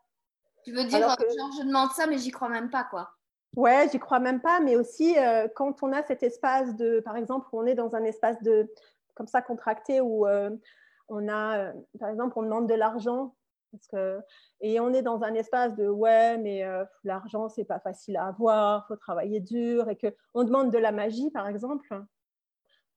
Tu 0.64 0.73
veux 0.73 0.85
dire, 0.85 1.16
que... 1.16 1.25
genre, 1.25 1.50
je 1.59 1.66
demande 1.66 1.90
ça, 1.92 2.07
mais 2.07 2.18
j'y 2.18 2.30
crois 2.30 2.49
même 2.49 2.68
pas, 2.68 2.85
quoi. 2.85 3.11
Ouais, 3.58 3.88
j'y 3.90 3.98
crois 3.98 4.20
même 4.20 4.40
pas, 4.40 4.60
mais 4.60 4.76
aussi 4.76 5.18
euh, 5.18 5.48
quand 5.52 5.82
on 5.82 5.92
a 5.92 6.04
cet 6.04 6.22
espace 6.22 6.76
de, 6.76 7.00
par 7.00 7.16
exemple, 7.16 7.48
où 7.50 7.58
on 7.58 7.66
est 7.66 7.74
dans 7.74 7.96
un 7.96 8.04
espace 8.04 8.40
de, 8.40 8.72
comme 9.14 9.26
ça, 9.26 9.42
contracté, 9.42 10.00
où 10.00 10.28
euh, 10.28 10.50
on 11.08 11.26
a, 11.26 11.58
euh, 11.58 11.72
par 11.98 12.08
exemple, 12.08 12.38
on 12.38 12.44
demande 12.44 12.68
de 12.68 12.74
l'argent 12.74 13.34
et 14.60 14.78
on 14.78 14.92
est 14.94 15.02
dans 15.02 15.24
un 15.24 15.34
espace 15.34 15.74
de 15.74 15.88
ouais, 15.88 16.38
mais 16.38 16.64
l'argent 17.04 17.50
c'est 17.50 17.66
pas 17.66 17.80
facile 17.80 18.16
à 18.16 18.28
avoir, 18.28 18.86
faut 18.86 18.96
travailler 18.96 19.40
dur 19.40 19.90
et 19.90 19.96
que 19.96 20.06
on 20.32 20.44
demande 20.44 20.70
de 20.70 20.78
la 20.78 20.92
magie, 20.92 21.30
par 21.32 21.48
exemple. 21.48 21.86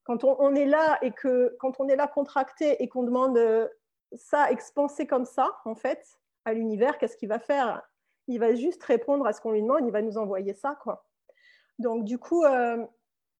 Quand 0.03 0.23
on, 0.23 0.55
est 0.55 0.65
là 0.65 0.99
et 1.01 1.11
que 1.11 1.57
quand 1.59 1.79
on 1.79 1.89
est 1.89 1.97
là 1.97 2.07
contracté 2.07 2.81
et 2.81 2.87
qu'on 2.87 3.03
demande 3.03 3.37
ça 4.13 4.49
expansé 4.49 5.07
comme 5.07 5.25
ça, 5.25 5.59
en 5.65 5.75
fait, 5.75 6.19
à 6.45 6.53
l'univers, 6.53 6.99
qu'est-ce 6.99 7.17
qu'il 7.17 7.29
va 7.29 7.39
faire? 7.39 7.81
Il 8.27 8.39
va 8.39 8.55
juste 8.55 8.83
répondre 8.83 9.25
à 9.25 9.33
ce 9.33 9.41
qu'on 9.41 9.51
lui 9.51 9.61
demande, 9.61 9.85
il 9.85 9.91
va 9.91 10.01
nous 10.01 10.17
envoyer 10.17 10.53
ça, 10.53 10.77
quoi. 10.81 11.05
Donc 11.79 12.05
du 12.05 12.17
coup, 12.17 12.43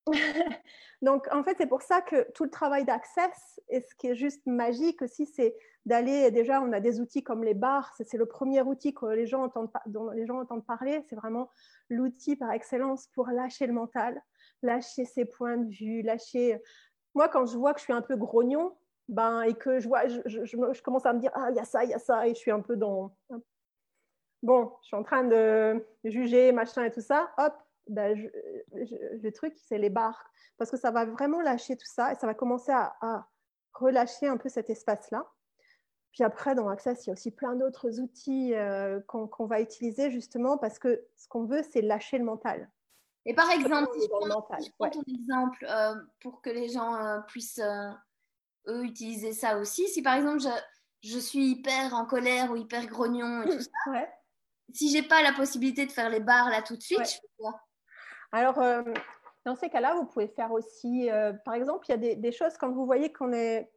Donc, 1.01 1.27
en 1.31 1.43
fait, 1.43 1.55
c'est 1.57 1.67
pour 1.67 1.81
ça 1.81 2.01
que 2.01 2.31
tout 2.33 2.43
le 2.43 2.50
travail 2.50 2.85
d'access, 2.85 3.59
et 3.69 3.81
ce 3.81 3.95
qui 3.95 4.07
est 4.07 4.15
juste 4.15 4.45
magique 4.45 5.01
aussi, 5.01 5.25
c'est 5.25 5.55
d'aller, 5.85 6.29
déjà, 6.31 6.61
on 6.61 6.71
a 6.73 6.79
des 6.79 7.00
outils 7.00 7.23
comme 7.23 7.43
les 7.43 7.55
bars, 7.55 7.91
c'est 7.95 8.17
le 8.17 8.25
premier 8.25 8.61
outil 8.61 8.93
que 8.93 9.07
les 9.07 9.25
gens 9.25 9.43
entendent, 9.43 9.71
dont 9.88 10.09
les 10.11 10.25
gens 10.27 10.39
entendent 10.39 10.65
parler, 10.65 11.03
c'est 11.09 11.15
vraiment 11.15 11.50
l'outil 11.89 12.35
par 12.35 12.51
excellence 12.51 13.07
pour 13.07 13.27
lâcher 13.27 13.65
le 13.65 13.73
mental, 13.73 14.21
lâcher 14.61 15.05
ses 15.05 15.25
points 15.25 15.57
de 15.57 15.69
vue, 15.69 16.01
lâcher... 16.01 16.61
Moi, 17.15 17.27
quand 17.29 17.45
je 17.45 17.57
vois 17.57 17.73
que 17.73 17.79
je 17.79 17.85
suis 17.85 17.93
un 17.93 18.01
peu 18.01 18.15
grognon, 18.15 18.75
ben, 19.09 19.41
et 19.41 19.53
que 19.53 19.79
je, 19.79 19.88
vois, 19.88 20.07
je, 20.07 20.21
je 20.25 20.81
commence 20.81 21.05
à 21.05 21.13
me 21.13 21.19
dire, 21.19 21.31
ah, 21.33 21.47
il 21.50 21.55
y 21.55 21.59
a 21.59 21.65
ça, 21.65 21.83
il 21.83 21.89
y 21.89 21.93
a 21.93 22.00
ça, 22.00 22.27
et 22.27 22.33
je 22.33 22.39
suis 22.39 22.51
un 22.51 22.61
peu 22.61 22.75
dans... 22.75 23.15
Bon, 24.43 24.74
je 24.81 24.88
suis 24.88 24.95
en 24.95 25.03
train 25.03 25.24
de 25.24 25.86
juger, 26.03 26.51
machin 26.51 26.83
et 26.83 26.91
tout 26.91 27.01
ça, 27.01 27.31
hop, 27.38 27.53
ben, 27.88 28.17
le 28.74 29.29
truc, 29.31 29.53
c'est 29.67 29.77
les 29.77 29.89
barres. 29.89 30.31
Parce 30.57 30.71
que 30.71 30.77
ça 30.77 30.91
va 30.91 31.05
vraiment 31.05 31.41
lâcher 31.41 31.75
tout 31.75 31.88
ça 31.88 32.12
et 32.12 32.15
ça 32.15 32.27
va 32.27 32.33
commencer 32.33 32.71
à, 32.71 33.27
relâcher 33.74 34.27
un 34.27 34.38
peu 34.38 34.50
cet 34.50 34.69
espace-là. 34.69 35.25
Puis 36.12 36.24
après, 36.24 36.55
dans 36.55 36.67
Access, 36.67 37.05
il 37.05 37.07
y 37.07 37.10
a 37.12 37.13
aussi 37.13 37.31
plein 37.31 37.55
d'autres 37.55 38.00
outils 38.00 38.53
euh, 38.53 39.00
qu'on 39.07 39.45
va 39.45 39.62
utiliser 39.62 40.12
justement 40.12 40.57
parce 40.57 40.77
que 40.77 41.07
ce 41.15 41.27
qu'on 41.29 41.45
veut, 41.45 41.63
c'est 41.71 41.81
lâcher 41.81 42.17
le 42.17 42.25
mental. 42.25 42.69
Et 43.25 43.33
par 43.33 43.50
exemple, 43.51 43.91
si 43.93 44.01
je 44.03 44.10
prends, 44.77 44.89
ton 44.89 45.03
exemple 45.07 45.65
euh, 45.69 45.95
pour 46.21 46.41
que 46.41 46.50
les 46.50 46.69
gens 46.69 46.95
euh, 46.95 47.19
puissent, 47.21 47.62
eux, 48.67 48.83
utiliser 48.83 49.31
ça 49.31 49.57
aussi. 49.57 49.88
Si 49.88 50.01
par 50.01 50.15
exemple, 50.15 50.41
je, 50.41 51.10
je, 51.10 51.19
suis 51.19 51.51
hyper 51.51 51.93
en 51.93 52.05
colère 52.05 52.51
ou 52.51 52.55
hyper 52.57 52.88
grognon 52.88 53.43
et 53.43 53.50
tout 53.50 53.62
ça, 53.62 53.69
ouais. 53.91 54.10
Si 54.73 54.89
j'ai 54.89 55.03
pas 55.03 55.21
la 55.21 55.33
possibilité 55.33 55.85
de 55.85 55.91
faire 55.91 56.09
les 56.09 56.19
barres 56.19 56.49
là 56.49 56.61
tout 56.61 56.75
de 56.75 56.81
suite, 56.81 56.99
je 56.99 57.13
fais 57.13 57.29
quoi? 57.37 57.61
Alors, 58.31 58.59
euh, 58.59 58.83
dans 59.45 59.55
ces 59.55 59.69
cas-là, 59.69 59.95
vous 59.95 60.05
pouvez 60.05 60.27
faire 60.27 60.51
aussi, 60.51 61.09
euh, 61.09 61.33
par 61.45 61.55
exemple, 61.55 61.85
il 61.89 61.91
y 61.91 62.11
a 62.11 62.15
des, 62.15 62.31
choses 62.31 62.57
quand 62.57 62.71
vous 62.71 62.85
voyez 62.85 63.11
qu'on 63.11 63.33
est, 63.33 63.71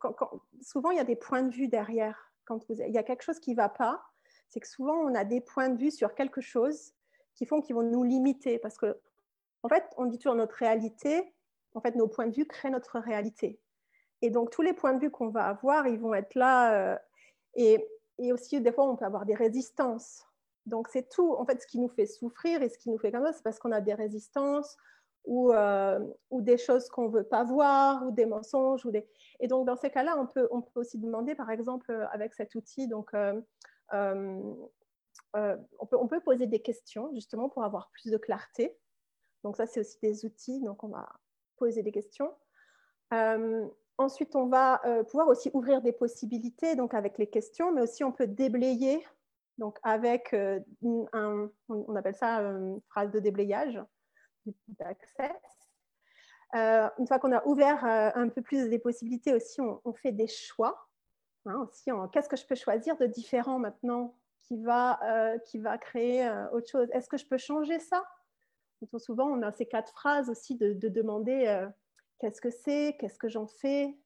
souvent 0.61 0.91
il 0.91 0.99
y 0.99 1.01
a 1.01 1.05
des 1.05 1.17
points 1.17 1.43
de 1.43 1.51
vue 1.51 1.69
derrière. 1.69 2.31
Quand 2.45 2.61
il 2.69 2.93
y 2.93 2.99
a 2.99 3.03
quelque 3.03 3.23
chose 3.23 3.41
qui 3.41 3.53
ne 3.53 3.57
va 3.57 3.71
pas, 3.71 4.03
c'est 4.51 4.61
que 4.61 4.69
souvent 4.69 4.97
on 4.97 5.15
a 5.15 5.25
des 5.25 5.41
points 5.41 5.71
de 5.71 5.79
vue 5.79 5.91
sur 5.91 6.15
quelque 6.15 6.43
chose 6.43 6.93
qui 7.35 7.47
font 7.47 7.63
qu'ils 7.63 7.75
vont 7.75 7.83
nous 7.83 8.05
limiter, 8.05 8.59
parce 8.59 8.77
que 8.77 9.01
en 9.63 9.69
fait, 9.69 9.85
on 9.97 10.05
dit 10.05 10.19
toujours 10.19 10.35
notre 10.35 10.57
réalité. 10.57 11.33
En 11.73 11.81
fait, 11.81 11.97
nos 11.97 12.07
points 12.07 12.27
de 12.27 12.35
vue 12.35 12.47
créent 12.47 12.71
notre 12.71 12.99
réalité. 12.99 13.59
Et 14.21 14.29
donc 14.31 14.51
tous 14.51 14.63
les 14.63 14.75
points 14.75 14.93
de 14.93 15.01
vue 15.01 15.11
qu'on 15.11 15.29
va 15.29 15.47
avoir, 15.47 15.89
ils 15.89 15.99
vont 15.99 16.15
être 16.15 16.35
là. 16.35 16.75
Euh, 16.75 16.99
et, 17.55 17.89
et 18.19 18.33
aussi, 18.33 18.61
des 18.61 18.73
fois, 18.73 18.89
on 18.89 18.95
peut 18.95 19.07
avoir 19.07 19.25
des 19.25 19.35
résistances 19.35 20.27
donc, 20.67 20.89
c'est 20.89 21.09
tout, 21.09 21.35
en 21.35 21.45
fait, 21.45 21.61
ce 21.61 21.67
qui 21.67 21.79
nous 21.79 21.89
fait 21.89 22.07
souffrir 22.07 22.63
et 22.63 22.69
ce 22.69 22.79
qui 22.79 22.91
nous 22.91 22.99
fait 22.99 23.13
comme 23.13 23.25
ça, 23.25 23.33
c'est 23.33 23.43
parce 23.43 23.59
qu'on 23.59 23.73
a 23.73 23.81
des 23.81 23.95
résistances 23.95 24.77
ou, 25.25 25.53
euh, 25.53 26.01
ou 26.31 26.41
des 26.41 26.57
choses 26.57 26.89
qu'on 26.89 27.09
ne 27.09 27.13
veut 27.13 27.25
pas 27.25 27.45
voir 27.45 28.07
ou 28.07 28.11
des 28.11 28.27
mensonges. 28.27 28.85
Ou 28.87 28.91
des... 28.91 29.07
Et 29.41 29.49
donc, 29.49 29.67
dans 29.67 29.77
ces 29.77 29.91
cas-là, 29.91 30.17
on 30.19 30.27
peut, 30.27 30.49
on 30.51 30.63
peut 30.63 30.81
aussi 30.81 30.99
demander, 30.99 31.35
par 31.35 31.51
exemple, 31.51 31.91
euh, 31.91 32.07
avec 32.09 32.35
cet 32.35 32.55
outil, 32.55 32.89
donc, 32.89 33.11
euh, 33.15 33.41
on, 33.93 35.87
peut, 35.87 35.97
on 35.99 36.09
peut 36.09 36.21
poser 36.21 36.47
des 36.47 36.61
questions 36.61 37.11
justement 37.15 37.49
pour 37.49 37.65
avoir 37.65 37.91
plus 37.91 38.11
de 38.11 38.17
clarté. 38.17 38.77
Donc, 39.43 39.57
ça, 39.57 39.67
c'est 39.67 39.81
aussi 39.81 39.99
des 40.03 40.25
outils. 40.25 40.61
Donc, 40.63 40.83
on 40.83 40.89
va 40.89 41.09
poser 41.57 41.83
des 41.83 41.93
questions. 41.93 42.33
ensuite, 43.99 44.35
on 44.35 44.47
va 44.47 44.81
pouvoir 45.11 45.29
aussi 45.29 45.51
ouvrir 45.53 45.83
des 45.83 45.93
possibilités, 45.93 46.75
donc 46.75 46.95
avec 46.95 47.19
les 47.19 47.29
questions, 47.29 47.71
mais 47.73 47.83
aussi 47.83 48.03
on 48.03 48.11
peut 48.13 48.27
déblayer 48.27 49.05
donc 49.59 49.79
avec 49.83 50.33
euh, 50.35 50.61
un, 51.13 51.51
on 51.69 51.97
appelle 51.97 52.17
ça 52.17 52.39
une 52.39 52.81
phrase 52.89 53.11
de 53.11 53.21
déblayage 53.21 53.81
d'accès. 54.69 55.33
Euh, 56.55 56.89
une 56.99 57.07
fois 57.07 57.19
qu'on 57.19 57.33
a 57.33 57.45
ouvert 57.47 57.85
euh, 57.85 58.11
un 58.15 58.29
peu 58.29 58.43
plus 58.43 58.69
des 58.69 58.79
possibilités 58.79 59.35
aussi, 59.35 59.61
on, 59.61 59.93
fait 59.95 60.13
des 60.13 60.29
choix. 60.29 60.89
Hein, 61.47 61.67
aussi, 61.69 61.91
qu'est-ce 62.13 62.29
que 62.29 62.37
je 62.37 62.47
peux 62.47 62.55
choisir 62.55 62.97
de 62.97 63.07
différent 63.07 63.59
maintenant 63.59 64.17
qui 64.41 64.63
va, 64.63 65.01
qui 65.47 65.59
va 65.59 65.79
créer 65.79 66.29
autre 66.53 66.69
chose? 66.69 66.89
Est-ce 66.93 67.09
que 67.09 67.17
je 67.17 67.27
peux 67.27 67.39
changer 67.39 67.79
ça? 67.79 68.05
Souvent, 68.99 69.27
on 69.27 69.43
a 69.43 69.53
ces 69.53 69.67
quatre 69.67 69.93
phrases 69.93 70.29
aussi 70.29 70.57
de, 70.57 70.73
de 70.75 70.89
demander 70.89 71.67
qu'est-ce 72.19 72.41
que 72.41 72.51
c'est, 72.51 72.97
qu'est-ce 72.99 73.19
que 73.19 73.29
j'en 73.29 73.47
fais, 73.47 73.97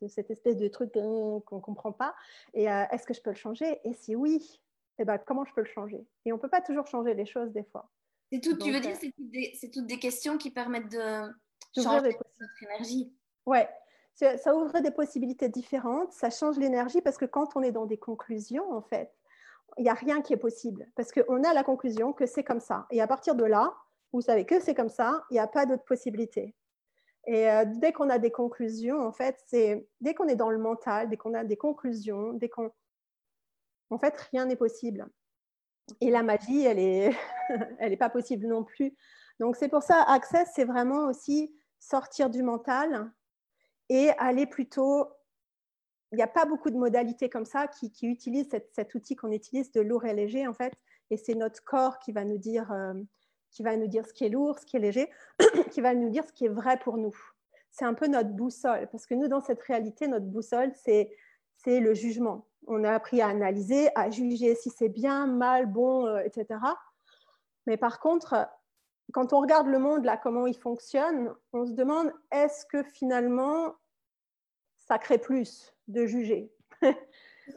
de 0.00 0.08
cette 0.08 0.30
espèce 0.30 0.56
de 0.56 0.68
truc 0.68 0.92
qu'on 0.92 1.42
ne 1.50 1.60
comprend 1.60 1.92
pas. 1.92 2.14
Et 2.54 2.64
est-ce 2.64 3.06
que 3.06 3.14
je 3.14 3.20
peux 3.20 3.30
le 3.30 3.36
changer? 3.36 3.80
Et 3.84 3.92
si 3.92 4.16
oui, 4.16 4.62
eh 5.02 5.04
ben, 5.04 5.18
comment 5.18 5.44
je 5.44 5.52
peux 5.52 5.62
le 5.62 5.66
changer? 5.66 6.06
Et 6.24 6.32
on 6.32 6.36
ne 6.36 6.40
peut 6.40 6.48
pas 6.48 6.60
toujours 6.60 6.86
changer 6.86 7.14
les 7.14 7.26
choses 7.26 7.52
des 7.52 7.64
fois. 7.64 7.90
C'est 8.30 8.40
tout, 8.40 8.56
tu 8.56 8.72
veux 8.72 8.80
dire, 8.80 8.96
euh, 8.96 9.48
c'est 9.54 9.70
toutes, 9.70 9.86
des 9.86 9.98
questions 9.98 10.38
qui 10.38 10.50
permettent 10.50 10.90
de 10.90 11.32
changer 11.76 12.16
notre 12.40 12.62
énergie. 12.62 13.12
Ouais, 13.44 13.68
ça 14.14 14.54
ouvre 14.54 14.80
des 14.80 14.90
possibilités 14.90 15.48
différentes, 15.48 16.12
ça 16.12 16.30
change 16.30 16.58
l'énergie 16.58 17.02
parce 17.02 17.18
que 17.18 17.24
quand 17.24 17.56
on 17.56 17.62
est 17.62 17.72
dans 17.72 17.86
des 17.86 17.98
conclusions, 17.98 18.72
en 18.72 18.82
fait, 18.82 19.12
il 19.78 19.84
n'y 19.84 19.90
a 19.90 19.94
rien 19.94 20.22
qui 20.22 20.32
est 20.32 20.38
possible 20.38 20.86
parce 20.94 21.12
qu'on 21.12 21.42
a 21.44 21.52
la 21.52 21.64
conclusion 21.64 22.12
que 22.12 22.26
c'est 22.26 22.44
comme 22.44 22.60
ça. 22.60 22.86
Et 22.90 23.00
à 23.02 23.06
partir 23.06 23.34
de 23.34 23.44
là, 23.44 23.74
vous 24.12 24.20
savez 24.20 24.44
que 24.44 24.60
c'est 24.60 24.74
comme 24.74 24.90
ça, 24.90 25.24
il 25.30 25.34
n'y 25.34 25.40
a 25.40 25.46
pas 25.46 25.66
d'autre 25.66 25.84
possibilité. 25.84 26.54
Et 27.26 27.50
euh, 27.50 27.64
dès 27.66 27.92
qu'on 27.92 28.10
a 28.10 28.18
des 28.18 28.30
conclusions, 28.30 29.00
en 29.00 29.12
fait, 29.12 29.36
c'est 29.46 29.86
dès 30.00 30.14
qu'on 30.14 30.28
est 30.28 30.36
dans 30.36 30.50
le 30.50 30.58
mental, 30.58 31.08
dès 31.08 31.16
qu'on 31.16 31.34
a 31.34 31.44
des 31.44 31.56
conclusions, 31.56 32.32
dès 32.32 32.48
qu'on 32.48 32.70
en 33.92 33.98
fait, 33.98 34.16
rien 34.32 34.46
n'est 34.46 34.56
possible. 34.56 35.06
Et 36.00 36.10
la 36.10 36.22
magie, 36.22 36.64
elle 36.64 36.78
n'est 36.78 37.16
elle 37.78 37.92
est 37.92 37.96
pas 37.96 38.10
possible 38.10 38.46
non 38.46 38.64
plus. 38.64 38.94
Donc, 39.40 39.56
c'est 39.56 39.68
pour 39.68 39.82
ça, 39.82 40.02
Access, 40.02 40.50
c'est 40.54 40.64
vraiment 40.64 41.06
aussi 41.06 41.54
sortir 41.78 42.30
du 42.30 42.42
mental 42.42 43.10
et 43.88 44.10
aller 44.18 44.46
plutôt. 44.46 45.08
Il 46.12 46.16
n'y 46.16 46.22
a 46.22 46.28
pas 46.28 46.44
beaucoup 46.44 46.70
de 46.70 46.76
modalités 46.76 47.30
comme 47.30 47.46
ça 47.46 47.66
qui, 47.68 47.90
utilisent 48.02 48.50
cet 48.72 48.94
outil 48.94 49.16
qu'on 49.16 49.32
utilise 49.32 49.72
de 49.72 49.80
lourd 49.80 50.04
et 50.04 50.14
léger, 50.14 50.46
en 50.46 50.52
fait. 50.52 50.72
Et 51.10 51.16
c'est 51.16 51.34
notre 51.34 51.64
corps 51.64 51.98
qui 51.98 52.12
va 52.12 52.24
nous 52.24 52.38
dire, 52.38 52.70
euh, 52.70 52.94
qui 53.50 53.62
va 53.62 53.76
nous 53.76 53.86
dire 53.86 54.06
ce 54.06 54.12
qui 54.12 54.24
est 54.24 54.28
lourd, 54.28 54.58
ce 54.58 54.66
qui 54.66 54.76
est 54.76 54.80
léger, 54.80 55.10
qui 55.70 55.80
va 55.80 55.94
nous 55.94 56.10
dire 56.10 56.24
ce 56.26 56.32
qui 56.32 56.44
est 56.44 56.50
vrai 56.50 56.78
pour 56.78 56.98
nous. 56.98 57.16
C'est 57.70 57.86
un 57.86 57.94
peu 57.94 58.06
notre 58.06 58.28
boussole, 58.28 58.88
parce 58.92 59.06
que 59.06 59.14
nous, 59.14 59.28
dans 59.28 59.40
cette 59.40 59.62
réalité, 59.62 60.06
notre 60.06 60.26
boussole, 60.26 60.72
c'est 60.74 61.08
le 61.66 61.94
jugement 61.94 62.46
on 62.66 62.84
a 62.84 62.92
appris 62.92 63.20
à 63.20 63.28
analyser, 63.28 63.88
à 63.94 64.10
juger 64.10 64.54
si 64.54 64.70
c'est 64.70 64.88
bien, 64.88 65.26
mal, 65.26 65.66
bon, 65.66 66.06
euh, 66.06 66.20
etc. 66.20 66.60
Mais 67.66 67.76
par 67.76 68.00
contre, 68.00 68.48
quand 69.12 69.32
on 69.32 69.40
regarde 69.40 69.66
le 69.66 69.78
monde, 69.78 70.04
là, 70.04 70.16
comment 70.16 70.46
il 70.46 70.56
fonctionne, 70.56 71.34
on 71.52 71.66
se 71.66 71.72
demande, 71.72 72.12
est-ce 72.30 72.66
que 72.66 72.82
finalement, 72.82 73.74
ça 74.78 74.98
crée 74.98 75.18
plus 75.18 75.72
de 75.88 76.06
juger? 76.06 76.52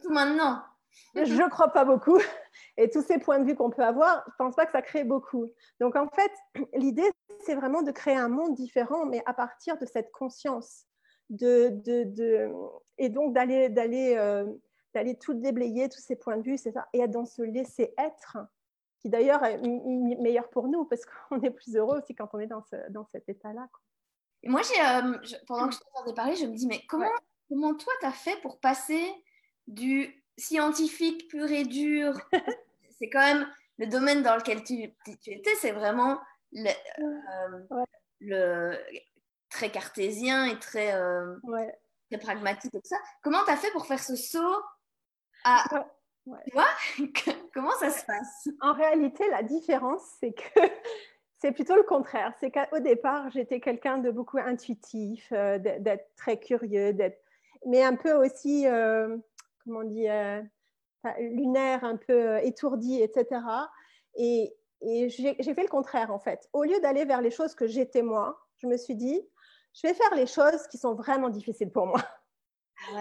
Maintenant. 0.10 0.62
je 1.16 1.42
ne 1.42 1.50
crois 1.50 1.70
pas 1.70 1.86
beaucoup. 1.86 2.20
Et 2.78 2.90
tous 2.90 3.02
ces 3.02 3.20
points 3.20 3.40
de 3.40 3.46
vue 3.46 3.56
qu'on 3.56 3.70
peut 3.70 3.84
avoir, 3.84 4.24
je 4.28 4.32
ne 4.32 4.38
pense 4.38 4.56
pas 4.56 4.66
que 4.66 4.72
ça 4.72 4.82
crée 4.82 5.04
beaucoup. 5.04 5.48
Donc 5.80 5.96
en 5.96 6.08
fait, 6.10 6.32
l'idée, 6.74 7.10
c'est 7.46 7.56
vraiment 7.56 7.82
de 7.82 7.92
créer 7.92 8.16
un 8.16 8.30
monde 8.30 8.56
différent, 8.56 9.06
mais 9.06 9.22
à 9.26 9.34
partir 9.34 9.78
de 9.78 9.86
cette 9.86 10.12
conscience. 10.12 10.86
De, 11.32 11.70
de, 11.84 12.52
et 13.00 13.10
donc 13.10 13.34
d'aller, 13.34 13.70
d'aller 13.70 14.14
euh, 14.16 14.46
d'aller 14.96 15.16
tout 15.18 15.34
déblayer, 15.34 15.90
tous 15.90 16.00
ces 16.00 16.16
points 16.16 16.38
de 16.38 16.44
vue, 16.44 16.58
c'est 16.58 16.72
ça, 16.72 16.88
et 16.94 17.06
dans 17.08 17.26
ce 17.26 17.42
laisser 17.42 17.94
être 17.98 18.38
qui 19.00 19.10
d'ailleurs 19.10 19.44
est 19.44 19.58
meilleur 19.60 20.50
pour 20.50 20.68
nous 20.68 20.86
parce 20.86 21.02
qu'on 21.30 21.42
est 21.42 21.52
plus 21.52 21.76
heureux 21.76 22.00
aussi 22.02 22.16
quand 22.16 22.30
on 22.34 22.40
est 22.40 22.48
dans, 22.48 22.64
ce, 22.64 22.76
dans 22.90 23.06
cet 23.06 23.30
état-là. 23.30 23.68
Moi, 24.46 24.62
euh, 24.62 25.18
pendant 25.48 25.68
que 25.68 25.76
je 25.76 25.80
t'entendais 25.80 26.14
parler, 26.14 26.36
je 26.36 26.46
me 26.46 26.56
dis, 26.56 26.66
mais 26.66 26.82
comment, 26.88 27.12
comment 27.50 27.76
toi, 27.76 27.94
tu 28.00 28.06
as 28.06 28.12
fait 28.12 28.40
pour 28.42 28.60
passer 28.60 29.04
du 29.68 30.24
scientifique 30.38 31.28
pur 31.28 31.52
et 31.52 31.66
dur? 31.66 32.14
C'est 33.00 33.10
quand 33.10 33.20
même 33.20 33.48
le 33.78 33.88
domaine 33.88 34.24
dans 34.24 34.38
lequel 34.38 34.64
tu, 34.64 34.94
tu 35.22 35.32
étais, 35.34 35.54
c'est 35.60 35.74
vraiment 35.74 36.18
le, 36.54 36.72
le, 38.22 38.78
très 39.50 39.70
cartésien 39.70 40.46
et 40.46 40.58
très, 40.60 40.94
très 42.10 42.18
pragmatique 42.18 42.74
et 42.74 42.80
tout 42.80 42.88
ça. 42.88 42.96
Comment 43.22 43.44
tu 43.44 43.52
as 43.52 43.58
fait 43.58 43.72
pour 43.72 43.86
faire 43.86 44.02
ce 44.02 44.16
saut 44.16 44.62
tu 45.46 46.52
vois? 46.54 46.66
Comment 47.54 47.72
ça 47.80 47.90
se 47.90 48.06
passe? 48.06 48.50
En 48.62 48.74
réalité, 48.74 49.28
la 49.30 49.44
différence, 49.44 50.02
c'est 50.20 50.34
que 50.34 50.60
c'est 51.40 51.52
plutôt 51.52 51.76
le 51.76 51.84
contraire. 51.84 52.34
C'est 52.40 52.52
qu'au 52.52 52.80
départ, 52.80 53.30
j'étais 53.32 53.60
quelqu'un 53.60 53.98
de 53.98 54.12
beaucoup 54.12 54.38
intuitif, 54.38 55.28
euh, 55.32 55.60
d'être 55.60 56.10
très 56.16 56.40
curieux, 56.40 56.94
d'être, 56.94 57.22
mais 57.66 57.84
un 57.84 57.96
peu 57.96 58.14
aussi, 58.14 58.68
euh, 58.68 59.18
comment 59.64 59.80
on 59.80 59.84
dit, 59.84 60.10
euh, 60.10 60.42
lunaire, 61.20 61.84
un 61.84 61.98
peu 61.98 62.40
étourdi, 62.44 63.02
etc. 63.02 63.42
Et, 64.16 64.56
et 64.82 65.10
j'ai 65.10 65.36
fait 65.36 65.64
le 65.64 65.68
contraire, 65.68 66.12
en 66.12 66.20
fait. 66.20 66.50
Au 66.54 66.64
lieu 66.64 66.80
d'aller 66.82 67.06
vers 67.06 67.22
les 67.22 67.32
choses 67.32 67.54
que 67.54 67.68
j'étais 67.68 68.02
moi, 68.02 68.40
je 68.58 68.68
me 68.68 68.78
suis 68.78 68.96
dit, 68.96 69.22
je 69.74 69.88
vais 69.88 69.94
faire 69.94 70.16
les 70.16 70.26
choses 70.26 70.68
qui 70.68 70.78
sont 70.78 70.96
vraiment 70.96 71.30
difficiles 71.30 71.72
pour 71.72 71.88
moi. 71.88 72.02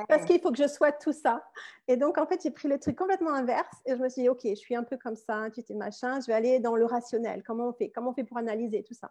Parce 0.08 0.24
qu'il 0.24 0.40
faut 0.40 0.50
que 0.50 0.58
je 0.58 0.68
sois 0.68 0.92
tout 0.92 1.12
ça. 1.12 1.44
Et 1.88 1.96
donc, 1.96 2.18
en 2.18 2.26
fait, 2.26 2.40
j'ai 2.42 2.50
pris 2.50 2.68
le 2.68 2.78
truc 2.78 2.96
complètement 2.96 3.32
inverse 3.32 3.76
et 3.86 3.96
je 3.96 4.00
me 4.00 4.08
suis 4.08 4.22
dit, 4.22 4.28
OK, 4.28 4.40
je 4.44 4.54
suis 4.54 4.76
un 4.76 4.84
peu 4.84 4.96
comme 4.96 5.16
ça, 5.16 5.48
machin, 5.70 6.20
je 6.20 6.26
vais 6.26 6.32
aller 6.32 6.60
dans 6.60 6.76
le 6.76 6.84
rationnel. 6.84 7.42
Comment 7.42 7.68
on 7.68 7.72
fait? 7.72 7.90
Comment 7.90 8.10
on 8.10 8.14
fait 8.14 8.24
pour 8.24 8.38
analyser 8.38 8.82
tout 8.82 8.94
ça? 8.94 9.10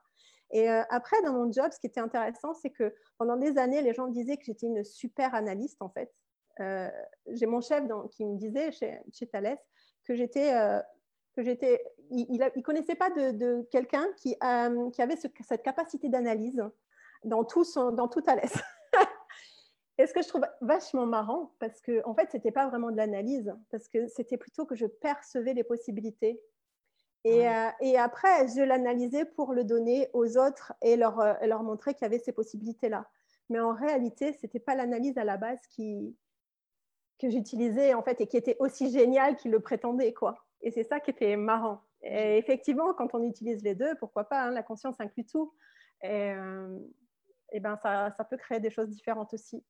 Et 0.51 0.69
euh, 0.69 0.83
après, 0.89 1.21
dans 1.23 1.33
mon 1.33 1.51
job, 1.51 1.71
ce 1.71 1.79
qui 1.79 1.87
était 1.87 1.99
intéressant, 1.99 2.53
c'est 2.53 2.69
que 2.69 2.93
pendant 3.17 3.37
des 3.37 3.57
années, 3.57 3.81
les 3.81 3.93
gens 3.93 4.07
disaient 4.07 4.37
que 4.37 4.45
j'étais 4.45 4.67
une 4.67 4.83
super 4.83 5.33
analyste, 5.33 5.81
en 5.81 5.89
fait. 5.89 6.13
Euh, 6.59 6.89
j'ai 7.27 7.47
mon 7.47 7.61
chef 7.61 7.83
qui 8.11 8.23
me 8.25 8.37
disait 8.37 8.71
chez, 8.71 9.27
Thales 9.31 9.57
que 10.05 10.15
j'étais. 10.15 10.53
Euh, 10.53 10.79
que 11.35 11.41
j'étais, 11.41 11.83
il 12.11 12.37
ne 12.37 12.61
connaissait 12.61 12.93
pas 12.93 13.09
de, 13.09 13.67
quelqu'un 13.71 14.05
qui, 14.17 14.37
avait 14.39 15.15
cette 15.15 15.63
capacité 15.63 16.07
d'analyse 16.07 16.63
dans 17.23 17.43
tout, 17.43 17.63
son, 17.63 17.91
dans 17.91 18.07
tout 18.07 18.21
Thales. 18.21 18.43
Et 19.97 20.07
ce 20.07 20.13
que 20.13 20.21
je 20.21 20.27
trouve 20.27 20.45
vachement 20.62 21.05
marrant, 21.05 21.53
parce 21.59 21.79
que 21.81 22.01
en 22.05 22.15
fait, 22.15 22.29
c'était 22.31 22.51
pas 22.51 22.67
vraiment 22.67 22.91
de 22.91 22.97
l'analyse, 22.97 23.53
parce 23.69 23.88
que 23.88 24.07
c'était 24.07 24.38
plutôt 24.38 24.65
que 24.65 24.75
je 24.75 24.85
percevais 24.85 25.53
les 25.53 25.63
possibilités. 25.63 26.41
Et, 27.25 27.47
euh, 27.47 27.69
et 27.79 27.97
après, 27.97 28.47
je 28.50 28.62
l'analysais 28.62 29.25
pour 29.25 29.53
le 29.53 29.63
donner 29.63 30.09
aux 30.13 30.38
autres 30.38 30.73
et 30.81 30.97
leur, 30.97 31.19
euh, 31.19 31.33
leur 31.43 31.63
montrer 31.63 31.93
qu'il 31.93 32.01
y 32.03 32.05
avait 32.05 32.19
ces 32.19 32.33
possibilités-là. 32.33 33.07
Mais 33.50 33.59
en 33.59 33.73
réalité, 33.73 34.33
c'était 34.33 34.59
pas 34.59 34.75
l'analyse 34.75 35.17
à 35.17 35.23
la 35.23 35.38
base 35.38 35.59
qui, 35.69 36.17
que 37.19 37.29
j'utilisais 37.29 37.93
en 37.93 38.03
fait 38.03 38.19
et 38.19 38.27
qui 38.27 38.35
était 38.35 38.57
aussi 38.59 38.91
géniale 38.91 39.35
qu'il 39.35 39.51
le 39.51 39.59
prétendait, 39.59 40.13
quoi. 40.13 40.35
Et 40.62 40.71
c'est 40.71 40.83
ça 40.83 41.00
qui 41.00 41.12
était 41.12 41.35
marrant. 41.35 41.81
Et 42.01 42.38
effectivement, 42.38 42.93
quand 42.93 43.13
on 43.13 43.23
utilise 43.23 43.63
les 43.63 43.75
deux, 43.75 43.95
pourquoi 43.95 44.25
pas 44.25 44.43
hein, 44.43 44.51
La 44.51 44.63
conscience 44.63 45.00
inclut 45.00 45.25
tout. 45.25 45.53
Et, 46.01 46.31
euh, 46.31 46.79
et 47.51 47.59
ben 47.59 47.77
ça, 47.77 48.12
ça, 48.17 48.23
peut 48.25 48.38
créer 48.38 48.59
des 48.59 48.69
choses 48.69 48.89
différentes 48.89 49.33
aussi. 49.33 49.63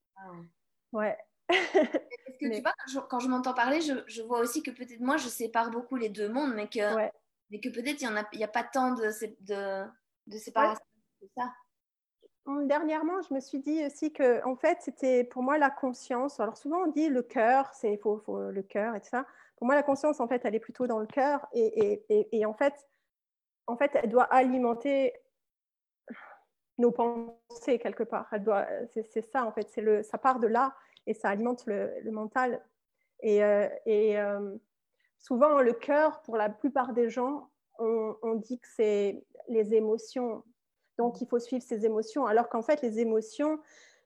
Ouais. 0.92 1.18
Parce 1.48 2.38
que 2.40 2.56
tu 2.56 2.62
vois, 2.62 2.74
quand 3.10 3.20
je, 3.20 3.28
m'entends 3.28 3.54
parler, 3.54 3.82
je, 3.82 3.94
je, 4.08 4.22
vois 4.22 4.40
aussi 4.40 4.64
que 4.64 4.72
peut-être 4.72 5.00
moi, 5.00 5.18
je 5.18 5.28
sépare 5.28 5.72
beaucoup 5.72 5.96
les 5.96 6.10
deux 6.10 6.30
mondes, 6.30 6.54
mais 6.56 6.68
que, 6.68 6.96
mais 7.50 7.60
que 7.60 7.70
peut-être 7.70 8.02
il 8.02 8.10
n'y 8.10 8.18
a, 8.18 8.28
y 8.34 8.44
a 8.44 8.48
pas 8.48 8.64
tant 8.64 8.94
de, 8.94 9.10
de, 9.42 9.86
de 10.28 10.38
séparation. 10.38 10.84
ça. 11.36 11.54
Hum, 12.46 12.68
dernièrement, 12.68 13.22
je 13.22 13.34
me 13.34 13.40
suis 13.40 13.60
dit 13.60 13.86
aussi 13.86 14.12
que, 14.12 14.46
en 14.46 14.56
fait, 14.56 14.80
c'était 14.82 15.24
pour 15.24 15.44
moi 15.44 15.58
la 15.58 15.70
conscience. 15.70 16.40
Alors 16.42 16.58
souvent 16.58 16.84
on 16.84 16.92
dit 16.92 17.08
le 17.08 17.24
cœur, 17.24 17.72
c'est 17.74 17.98
faut, 17.98 18.18
faut, 18.26 18.52
le 18.52 18.64
cœur 18.64 18.96
et 18.96 19.02
tout 19.02 19.10
ça. 19.10 19.26
Pour 19.56 19.68
moi, 19.68 19.76
la 19.76 19.84
conscience, 19.84 20.20
en 20.20 20.28
fait, 20.28 20.42
elle 20.44 20.56
est 20.56 20.60
plutôt 20.60 20.88
dans 20.88 21.00
le 21.00 21.06
cœur 21.06 21.48
et, 21.54 22.04
et, 22.10 22.38
et, 22.38 22.46
en 22.46 22.54
fait, 22.54 22.74
en 23.68 23.78
fait, 23.78 23.92
elle 23.96 24.10
doit 24.10 24.26
alimenter 24.26 25.14
nos 26.78 26.92
pensées 26.92 27.80
quelque 27.80 28.04
part. 28.04 28.30
c'est, 28.94 29.22
ça 29.22 29.46
en 29.46 29.52
fait, 29.52 29.70
c'est 29.70 29.82
le, 29.82 30.04
ça 30.04 30.18
part 30.18 30.40
de 30.40 30.48
là 30.48 30.74
et 31.06 31.14
ça 31.14 31.30
alimente 31.30 31.66
le, 31.66 32.12
mental. 32.12 32.62
Et, 33.22 33.44
euh, 33.44 33.68
et 33.86 34.20
euh, 34.20 34.56
souvent 35.18 35.60
le 35.60 35.74
cœur, 35.74 36.22
pour 36.22 36.38
la 36.38 36.50
plupart 36.50 36.94
des 36.94 37.10
gens, 37.10 37.50
on, 37.80 38.36
dit 38.36 38.60
que 38.60 38.68
c'est 38.76 39.24
les 39.50 39.74
émotions. 39.74 40.44
Donc 40.98 41.22
il 41.22 41.28
faut 41.28 41.40
suivre 41.40 41.64
ces 41.64 41.86
émotions, 41.86 42.26
alors 42.26 42.48
qu'en 42.48 42.62
fait 42.62 42.82
les 42.82 43.00
émotions, 43.00 43.60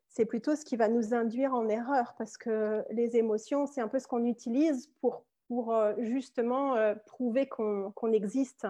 c'est 0.07 0.25
plutôt 0.25 0.55
ce 0.55 0.63
qui 0.63 0.77
va 0.77 0.87
nous 0.87 1.13
induire 1.13 1.53
en 1.53 1.67
erreur 1.67 2.15
parce 2.17 2.37
que 2.37 2.83
les 2.91 3.17
émotions, 3.17 3.67
c'est 3.67 3.81
un 3.81 3.89
peu 3.89 3.99
ce 3.99 4.07
qu'on 4.07 4.25
utilise 4.25 4.87
pour, 5.01 5.25
pour 5.47 5.75
euh, 5.75 5.93
justement 5.99 6.75
prouver 7.05 7.47
qu'on, 7.47 8.11
existe. 8.13 8.67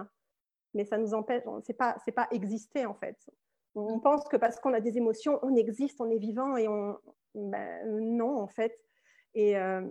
Mais 0.74 0.84
ça 0.84 0.98
nous 0.98 1.14
empêche, 1.14 1.44
c'est 1.62 1.72
pas, 1.72 1.96
c'est 2.04 2.12
pas 2.12 2.28
exister 2.30 2.84
en 2.84 2.94
fait. 2.94 3.16
On 3.74 4.00
pense 4.00 4.24
que 4.28 4.36
parce 4.36 4.58
qu'on 4.58 4.74
a 4.74 4.80
des 4.80 4.96
émotions, 4.96 5.38
on 5.42 5.54
existe, 5.54 6.00
on 6.00 6.10
est 6.10 6.18
vivant 6.18 6.56
et 6.56 6.68
on. 6.68 6.98
Ben, 7.34 8.00
non, 8.00 8.40
en 8.40 8.48
fait. 8.48 8.78
Et, 9.34 9.56
euh, 9.56 9.82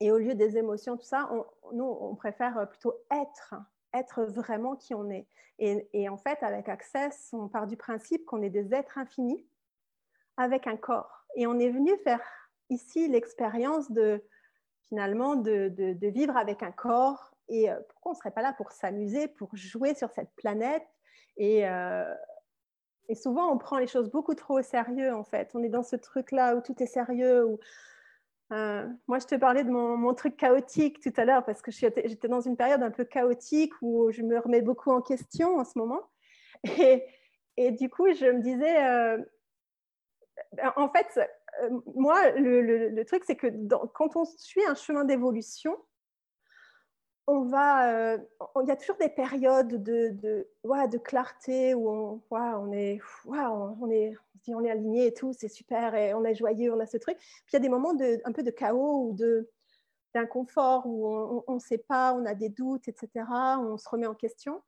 et, 0.00 0.10
au 0.10 0.18
lieu 0.18 0.34
des 0.34 0.56
émotions, 0.56 0.96
tout 0.96 1.04
ça, 1.04 1.28
on, 1.32 1.44
nous, 1.74 1.84
on 1.84 2.14
préfère 2.14 2.68
plutôt 2.68 2.94
être, 3.10 3.54
être 3.92 4.22
vraiment 4.22 4.76
qui 4.76 4.94
on 4.94 5.10
est. 5.10 5.26
Et, 5.58 6.08
en 6.08 6.16
fait, 6.16 6.42
avec 6.42 6.68
Access, 6.68 7.30
on 7.32 7.48
part 7.48 7.66
du 7.66 7.76
principe 7.76 8.24
qu'on 8.24 8.42
est 8.42 8.50
des 8.50 8.74
êtres 8.74 8.98
infinis 8.98 9.46
avec 10.36 10.66
un 10.66 10.76
corps. 10.76 11.26
Et 11.36 11.46
on 11.46 11.58
est 11.58 11.70
venu 11.70 11.96
faire 11.98 12.20
ici 12.70 13.08
l'expérience 13.08 13.90
de 13.92 14.24
finalement 14.88 15.36
de, 15.36 15.96
vivre 16.08 16.36
avec 16.36 16.62
un 16.62 16.72
corps. 16.72 17.34
Et 17.48 17.70
euh, 17.70 17.78
pourquoi 17.88 18.12
on 18.12 18.14
ne 18.14 18.18
serait 18.18 18.30
pas 18.30 18.42
là 18.42 18.52
pour 18.52 18.72
s'amuser, 18.72 19.28
pour 19.28 19.54
jouer 19.54 19.94
sur 19.94 20.10
cette 20.10 20.34
planète 20.34 20.86
euh, 21.40 22.14
et 23.08 23.14
souvent, 23.14 23.52
on 23.52 23.58
prend 23.58 23.78
les 23.78 23.86
choses 23.86 24.10
beaucoup 24.10 24.34
trop 24.34 24.58
au 24.58 24.62
sérieux, 24.62 25.14
en 25.14 25.24
fait. 25.24 25.50
On 25.54 25.62
est 25.62 25.68
dans 25.68 25.82
ce 25.82 25.96
truc-là 25.96 26.56
où 26.56 26.60
tout 26.60 26.74
est 26.82 26.86
sérieux. 26.86 27.58
Euh, 28.52 28.86
moi, 29.08 29.18
je 29.18 29.26
te 29.26 29.34
parlais 29.34 29.64
de 29.64 29.70
mon, 29.70 30.14
truc 30.14 30.36
chaotique 30.36 31.00
tout 31.00 31.12
à 31.16 31.24
l'heure 31.24 31.44
parce 31.44 31.62
que 31.62 31.70
j'étais 31.70 32.28
dans 32.28 32.40
une 32.40 32.56
période 32.56 32.82
un 32.82 32.90
peu 32.90 33.04
chaotique 33.04 33.72
où 33.82 34.10
je 34.10 34.22
me 34.22 34.38
remets 34.38 34.62
beaucoup 34.62 34.90
en 34.90 35.02
question 35.02 35.58
en 35.58 35.64
ce 35.64 35.78
moment. 35.78 36.02
Et, 37.56 37.70
du 37.72 37.88
coup, 37.88 38.12
je 38.12 38.26
me 38.26 38.40
disais, 38.40 38.84
euh, 38.84 39.18
en 40.76 40.88
fait, 40.88 41.06
euh, 41.62 41.80
moi, 41.94 42.30
le, 42.32 43.02
truc, 43.04 43.22
c'est 43.26 43.36
que 43.36 43.46
quand 43.94 44.16
on 44.16 44.24
suit 44.24 44.64
un 44.66 44.74
chemin 44.74 45.04
d'évolution, 45.04 45.76
on 47.26 47.42
va, 47.42 47.90
euh, 47.90 48.18
il 48.62 48.68
y 48.68 48.70
a 48.70 48.76
toujours 48.76 48.96
des 48.96 49.08
périodes 49.08 49.82
de, 49.82 50.10
de, 50.10 50.46
de 50.64 50.98
clarté 50.98 51.74
où 51.74 51.88
on, 51.88 52.72
est, 52.72 53.00
on, 53.26 53.90
est, 53.90 54.14
on, 54.48 54.64
est 54.64 54.70
aligné 54.70 55.06
et 55.06 55.14
tout, 55.14 55.32
c'est 55.32 55.48
super, 55.48 55.94
on 56.16 56.24
est 56.24 56.34
joyeux, 56.34 56.72
on 56.72 56.80
a 56.80 56.86
ce 56.86 56.98
truc. 56.98 57.16
Puis 57.18 57.52
il 57.52 57.54
y 57.54 57.56
a 57.56 57.60
des 57.60 57.68
moments 57.68 57.94
de, 57.94 58.20
un 58.24 58.32
peu 58.32 58.42
de 58.42 58.50
chaos 58.50 59.08
ou 59.08 59.16
d'inconfort 60.14 60.86
où 60.86 61.42
on 61.46 61.54
ne 61.54 61.60
sait 61.60 61.78
pas, 61.78 62.14
on 62.14 62.26
a 62.26 62.34
des 62.34 62.50
doutes, 62.50 62.88
etc. 62.88 63.08
On 63.58 63.78
se 63.78 63.88
remet 63.88 64.06
en 64.06 64.14
question. 64.14 64.62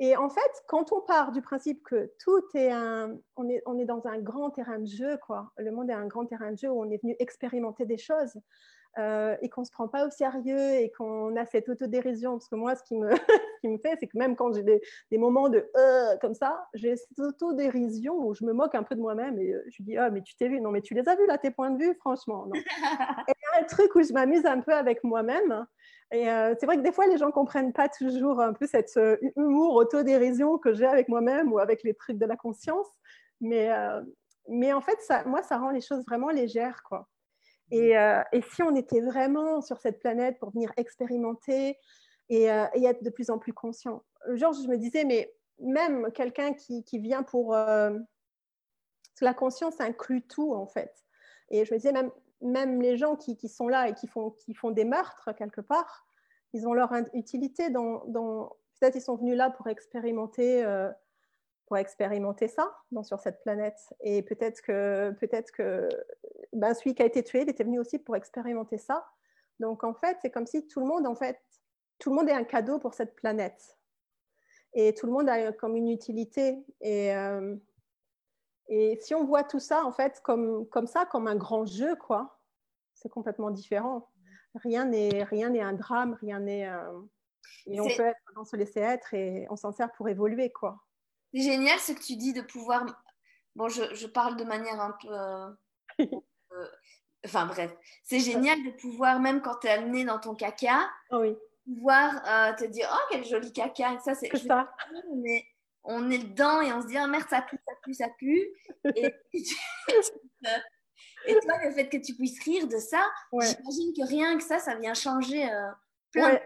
Et 0.00 0.16
en 0.16 0.28
fait, 0.30 0.64
quand 0.68 0.92
on 0.92 1.00
part 1.00 1.32
du 1.32 1.42
principe 1.42 1.82
que 1.82 2.12
tout 2.20 2.44
est 2.54 2.70
un, 2.70 3.18
on 3.36 3.48
est, 3.48 3.62
on 3.66 3.78
est 3.78 3.84
dans 3.84 4.06
un 4.06 4.18
grand 4.18 4.50
terrain 4.50 4.78
de 4.78 4.86
jeu, 4.86 5.18
quoi. 5.26 5.50
Le 5.56 5.72
monde 5.72 5.90
est 5.90 5.94
un 5.94 6.06
grand 6.06 6.24
terrain 6.24 6.52
de 6.52 6.56
jeu 6.56 6.70
où 6.70 6.80
on 6.80 6.88
est 6.90 7.02
venu 7.02 7.16
expérimenter 7.18 7.84
des 7.84 7.98
choses. 7.98 8.38
Euh, 8.98 9.36
et 9.42 9.48
qu'on 9.48 9.60
ne 9.60 9.66
se 9.66 9.70
prend 9.70 9.86
pas 9.86 10.04
au 10.04 10.10
sérieux 10.10 10.74
et 10.74 10.90
qu'on 10.90 11.36
a 11.36 11.46
cette 11.46 11.68
autodérision. 11.68 12.32
Parce 12.32 12.48
que 12.48 12.56
moi, 12.56 12.74
ce 12.74 12.82
qui 12.82 12.96
me, 12.96 13.08
qui 13.60 13.68
me 13.68 13.78
fait, 13.78 13.96
c'est 14.00 14.08
que 14.08 14.18
même 14.18 14.34
quand 14.34 14.52
j'ai 14.52 14.64
des, 14.64 14.80
des, 15.12 15.18
moments 15.18 15.48
de 15.48 15.70
euh, 15.76 16.16
comme 16.20 16.34
ça, 16.34 16.66
j'ai 16.74 16.96
cette 16.96 17.20
autodérision 17.20 18.14
où 18.18 18.34
je 18.34 18.44
me 18.44 18.52
moque 18.52 18.74
un 18.74 18.82
peu 18.82 18.96
de 18.96 19.00
moi-même 19.00 19.38
et 19.38 19.54
euh, 19.54 19.62
je 19.68 19.84
dis 19.84 19.96
Ah, 19.96 20.10
mais 20.10 20.22
tu 20.22 20.34
t'es 20.34 20.48
vu 20.48 20.60
Non, 20.60 20.72
mais 20.72 20.80
tu 20.80 20.94
les 20.94 21.08
as 21.08 21.14
vus 21.14 21.26
là, 21.28 21.38
tes 21.38 21.52
points 21.52 21.70
de 21.70 21.78
vue, 21.78 21.94
franchement. 21.94 22.46
Non. 22.46 22.54
et 22.56 22.62
il 23.28 23.56
y 23.56 23.56
a 23.56 23.62
un 23.62 23.64
truc 23.66 23.94
où 23.94 24.02
je 24.02 24.12
m'amuse 24.12 24.44
un 24.46 24.60
peu 24.60 24.72
avec 24.72 25.04
moi-même. 25.04 25.64
Et 26.10 26.24
c'est 26.58 26.64
vrai 26.64 26.78
que 26.78 26.82
des 26.82 26.90
fois, 26.90 27.06
les 27.06 27.18
gens 27.18 27.26
ne 27.26 27.32
comprennent 27.32 27.74
pas 27.74 27.88
toujours 27.90 28.40
un 28.40 28.54
peu 28.54 28.66
cette 28.66 28.98
humour, 29.36 29.74
autodérision 29.74 30.56
que 30.56 30.72
j'ai 30.72 30.86
avec 30.86 31.08
moi-même 31.08 31.52
ou 31.52 31.58
avec 31.58 31.82
les 31.82 31.92
trucs 31.92 32.16
de 32.16 32.24
la 32.24 32.34
conscience. 32.34 32.86
Mais, 33.42 33.68
mais 34.48 34.72
en 34.72 34.80
fait, 34.80 34.98
ça, 35.02 35.22
moi, 35.24 35.42
ça 35.42 35.58
rend 35.58 35.68
les 35.68 35.82
choses 35.82 36.06
vraiment 36.06 36.30
légères, 36.30 36.82
quoi. 36.82 37.06
Euh, 37.72 38.22
et, 38.32 38.42
si 38.42 38.62
on 38.62 38.74
était 38.74 39.00
vraiment 39.00 39.60
sur 39.60 39.78
cette 39.78 40.00
planète 40.00 40.38
pour 40.38 40.50
venir 40.50 40.72
expérimenter 40.76 41.76
et, 42.28 42.50
euh, 42.50 42.66
être 42.74 43.02
de 43.02 43.10
plus 43.10 43.30
en 43.30 43.38
plus 43.38 43.52
conscient 43.52 44.02
Georges, 44.34 44.62
je 44.62 44.68
me 44.68 44.76
disais, 44.76 45.04
mais 45.04 45.32
même 45.58 46.10
quelqu'un 46.12 46.52
qui, 46.54 46.84
vient 46.92 47.22
pour... 47.22 47.54
Euh, 47.54 47.98
la 49.20 49.34
conscience 49.34 49.80
inclut 49.80 50.22
tout, 50.22 50.54
en 50.54 50.66
fait. 50.66 50.94
Et 51.50 51.64
je 51.64 51.74
me 51.74 51.78
disais, 51.78 51.92
même, 51.92 52.12
même 52.40 52.80
les 52.80 52.96
gens 52.96 53.16
qui, 53.16 53.36
sont 53.48 53.66
là 53.66 53.88
et 53.88 53.94
qui 53.94 54.06
font, 54.06 54.30
qui 54.30 54.54
font 54.54 54.70
des 54.70 54.84
meurtres, 54.84 55.32
quelque 55.36 55.60
part, 55.60 56.06
ils 56.52 56.68
ont 56.68 56.72
leur 56.72 56.92
utilité. 57.14 57.68
Dans, 57.68 57.98
Peut-être 58.78 58.94
ils 58.94 59.02
sont 59.02 59.16
venus 59.16 59.36
là 59.36 59.50
pour 59.50 59.66
expérimenter, 59.66 60.64
pour 61.66 61.78
expérimenter 61.78 62.46
ça 62.46 62.72
sur 63.02 63.18
cette 63.18 63.40
planète. 63.42 63.92
Et 64.02 64.22
peut-être 64.22 64.62
que, 64.62 65.10
peut-être 65.18 65.50
que 65.50 65.88
ben, 66.52 66.74
celui 66.74 66.94
qui 66.94 67.02
a 67.02 67.06
été 67.06 67.22
tué, 67.22 67.42
il 67.42 67.48
était 67.48 67.64
venu 67.64 67.78
aussi 67.78 67.98
pour 67.98 68.16
expérimenter 68.16 68.78
ça. 68.78 69.06
Donc 69.60 69.84
en 69.84 69.94
fait, 69.94 70.18
c'est 70.22 70.30
comme 70.30 70.46
si 70.46 70.66
tout 70.68 70.80
le 70.80 70.86
monde, 70.86 71.06
en 71.06 71.14
fait, 71.14 71.40
tout 71.98 72.10
le 72.10 72.16
monde 72.16 72.28
est 72.28 72.32
un 72.32 72.44
cadeau 72.44 72.78
pour 72.78 72.94
cette 72.94 73.14
planète. 73.16 73.76
Et 74.74 74.94
tout 74.94 75.06
le 75.06 75.12
monde 75.12 75.28
a 75.28 75.52
comme 75.52 75.76
une 75.76 75.88
utilité. 75.88 76.64
Et, 76.80 77.14
euh, 77.16 77.56
et 78.68 78.98
si 79.00 79.14
on 79.14 79.24
voit 79.24 79.42
tout 79.42 79.58
ça, 79.58 79.84
en 79.84 79.92
fait, 79.92 80.20
comme, 80.22 80.68
comme 80.68 80.86
ça, 80.86 81.06
comme 81.06 81.26
un 81.26 81.36
grand 81.36 81.64
jeu, 81.64 81.96
quoi, 81.96 82.38
c'est 82.94 83.08
complètement 83.08 83.50
différent. 83.50 84.08
Rien 84.54 84.84
n'est, 84.84 85.24
rien 85.24 85.50
n'est 85.50 85.62
un 85.62 85.72
drame, 85.72 86.18
rien 86.20 86.40
n'est... 86.40 86.68
Euh, 86.68 87.00
et 87.66 87.80
on 87.80 87.84
peut 87.84 88.04
être, 88.04 88.20
on 88.36 88.44
se 88.44 88.56
laisser 88.56 88.80
être 88.80 89.14
et 89.14 89.46
on 89.50 89.56
s'en 89.56 89.72
sert 89.72 89.90
pour 89.92 90.08
évoluer, 90.08 90.52
quoi. 90.52 90.84
C'est 91.32 91.40
génial 91.40 91.78
ce 91.78 91.92
que 91.92 92.00
tu 92.00 92.16
dis 92.16 92.32
de 92.32 92.42
pouvoir... 92.42 92.84
Bon, 93.56 93.68
je, 93.68 93.94
je 93.94 94.06
parle 94.06 94.36
de 94.36 94.44
manière 94.44 94.80
un 94.80 94.96
peu... 95.02 95.56
Euh, 97.28 97.38
enfin 97.38 97.46
bref, 97.46 97.74
c'est 98.04 98.20
génial 98.20 98.62
de 98.64 98.70
pouvoir, 98.70 99.20
même 99.20 99.40
quand 99.42 99.56
tu 99.60 99.66
es 99.66 99.70
amené 99.70 100.04
dans 100.04 100.18
ton 100.18 100.34
caca, 100.34 100.88
oh 101.10 101.18
oui. 101.20 101.36
pouvoir 101.64 102.22
te 102.56 102.64
dire, 102.64 102.88
oh, 102.92 103.06
quel 103.10 103.24
joli 103.24 103.52
caca. 103.52 103.94
Et 103.94 103.98
ça, 104.00 104.14
c'est 104.14 104.34
ça. 104.36 104.70
Mais 105.16 105.44
on 105.84 106.10
est 106.10 106.18
dedans 106.18 106.60
et 106.60 106.72
on 106.72 106.82
se 106.82 106.86
dit, 106.86 106.96
oh, 107.02 107.06
merde, 107.06 107.26
ça 107.28 107.42
pue, 107.42 107.58
ça 107.66 107.74
pue, 107.82 107.94
ça 107.94 108.08
pue. 108.18 108.48
et, 108.94 109.14
et, 111.26 111.40
toi, 111.40 111.54
le 111.64 111.72
fait 111.72 111.88
que 111.88 111.96
tu 111.96 112.14
puisses 112.14 112.42
rire 112.44 112.68
de 112.68 112.78
ça, 112.78 113.02
j'imagine 113.32 113.92
que 113.96 114.06
rien 114.06 114.36
que 114.36 114.44
ça, 114.44 114.58
ça 114.58 114.76
vient 114.76 114.94
changer 114.94 115.50
euh, 115.50 115.70
plein. 116.12 116.38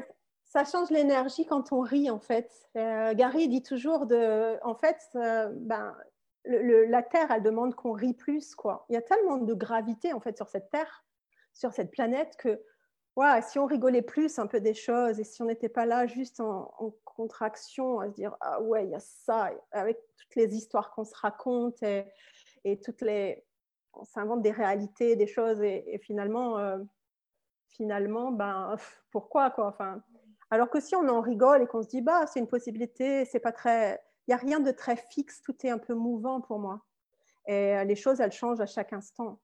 Ça 0.44 0.64
change 0.64 0.90
l'énergie 0.90 1.46
quand 1.46 1.72
on 1.72 1.80
rit, 1.80 2.10
en 2.10 2.20
fait. 2.20 2.50
Euh, 2.76 3.14
Gary 3.14 3.48
dit 3.48 3.62
toujours, 3.62 4.06
de, 4.06 4.58
en 4.62 4.74
fait, 4.74 4.98
euh, 5.14 5.48
ben, 5.52 5.96
la 6.44 7.02
Terre, 7.02 7.30
elle 7.30 7.42
demande 7.42 7.74
qu'on 7.74 7.92
rit 7.92 8.14
plus. 8.14 8.54
Quoi. 8.54 8.84
Il 8.88 8.94
y 8.94 8.96
a 8.96 9.02
tellement 9.02 9.36
de 9.36 9.54
gravité, 9.54 10.12
en 10.12 10.20
fait, 10.20 10.36
sur 10.36 10.48
cette 10.48 10.70
Terre, 10.70 11.04
sur 11.52 11.72
cette 11.72 11.90
planète, 11.90 12.36
que 12.36 12.60
ouais, 13.16 13.42
si 13.42 13.58
on 13.58 13.66
rigolait 13.66 14.02
plus 14.02 14.38
un 14.38 14.46
peu 14.46 14.60
des 14.60 14.74
choses 14.74 15.20
et 15.20 15.24
si 15.24 15.42
on 15.42 15.46
n'était 15.46 15.68
pas 15.68 15.86
là 15.86 16.06
juste 16.06 16.40
en, 16.40 16.94
contraction 17.04 18.00
à 18.00 18.08
se 18.08 18.14
dire 18.14 18.34
ah 18.40 18.62
ouais 18.62 18.86
il 18.86 18.90
y 18.90 18.94
a 18.94 18.98
ça 18.98 19.50
avec 19.70 19.98
toutes 20.16 20.34
les 20.34 20.56
histoires 20.56 20.92
qu'on 20.92 21.04
se 21.04 21.14
raconte 21.14 21.82
et, 21.82 22.06
et, 22.64 22.80
toutes 22.80 23.02
les 23.02 23.44
on 23.92 24.04
s'invente 24.04 24.40
des 24.40 24.50
réalités 24.50 25.14
des 25.14 25.26
choses 25.26 25.60
et, 25.60 26.00
finalement 26.02 26.58
euh, 26.58 26.78
finalement 27.68 28.32
ben 28.32 28.76
pourquoi 29.10 29.50
quoi 29.50 29.66
enfin 29.66 30.02
alors 30.50 30.70
que 30.70 30.80
si 30.80 30.96
on 30.96 31.06
en 31.06 31.20
rigole 31.20 31.60
et 31.60 31.66
qu'on 31.66 31.82
se 31.82 31.88
dit 31.88 32.00
bah 32.00 32.26
c'est 32.26 32.40
une 32.40 32.48
possibilité 32.48 33.26
c'est 33.26 33.40
pas 33.40 33.52
très 33.52 34.02
il 34.26 34.30
y 34.30 34.34
a 34.34 34.36
rien 34.36 34.60
de 34.60 34.70
très 34.70 34.96
fixe 34.96 35.42
tout 35.42 35.56
est 35.64 35.70
un 35.70 35.78
peu 35.78 35.94
mouvant 35.94 36.40
pour 36.40 36.58
moi 36.58 36.84
et 37.46 37.84
les 37.84 37.96
choses 37.96 38.20
elles 38.20 38.32
changent 38.32 38.60
à 38.60 38.66
chaque 38.66 38.92
instant 38.92 39.40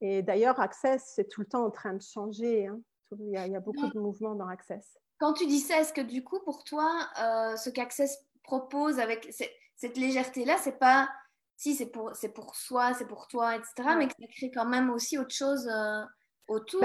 et 0.00 0.22
d'ailleurs 0.22 0.60
Access 0.60 1.12
c'est 1.14 1.28
tout 1.28 1.40
le 1.42 1.46
temps 1.46 1.64
en 1.64 1.70
train 1.70 1.94
de 1.94 2.02
changer 2.02 2.66
hein. 2.66 2.80
Il 3.12 3.30
y, 3.30 3.56
a, 3.56 3.60
beaucoup 3.60 3.88
de 3.88 3.98
mouvements 3.98 4.34
dans 4.34 4.48
Access. 4.48 4.98
Quand 5.18 5.32
tu 5.32 5.46
dis 5.46 5.60
ça, 5.60 5.80
est-ce 5.80 5.92
que 5.92 6.00
du 6.00 6.22
coup, 6.22 6.40
pour 6.40 6.64
toi, 6.64 7.08
euh, 7.20 7.56
ce 7.56 7.70
qu'Access 7.70 8.18
propose 8.42 8.98
avec 8.98 9.32
cette 9.76 9.96
légèreté-là, 9.96 10.56
c'est 10.58 10.78
pas 10.78 11.08
si 11.56 11.74
c'est 11.74 11.86
pour, 11.86 12.14
c'est 12.14 12.28
pour 12.28 12.54
soi, 12.54 12.94
c'est 12.94 13.06
pour 13.06 13.26
toi, 13.26 13.56
etc., 13.56 13.96
mais 13.96 14.06
que 14.06 14.14
ça 14.18 14.26
crée 14.28 14.50
quand 14.50 14.66
même 14.66 14.90
aussi 14.90 15.18
autre 15.18 15.34
chose 15.34 15.66
euh, 15.68 16.04
autour? 16.48 16.82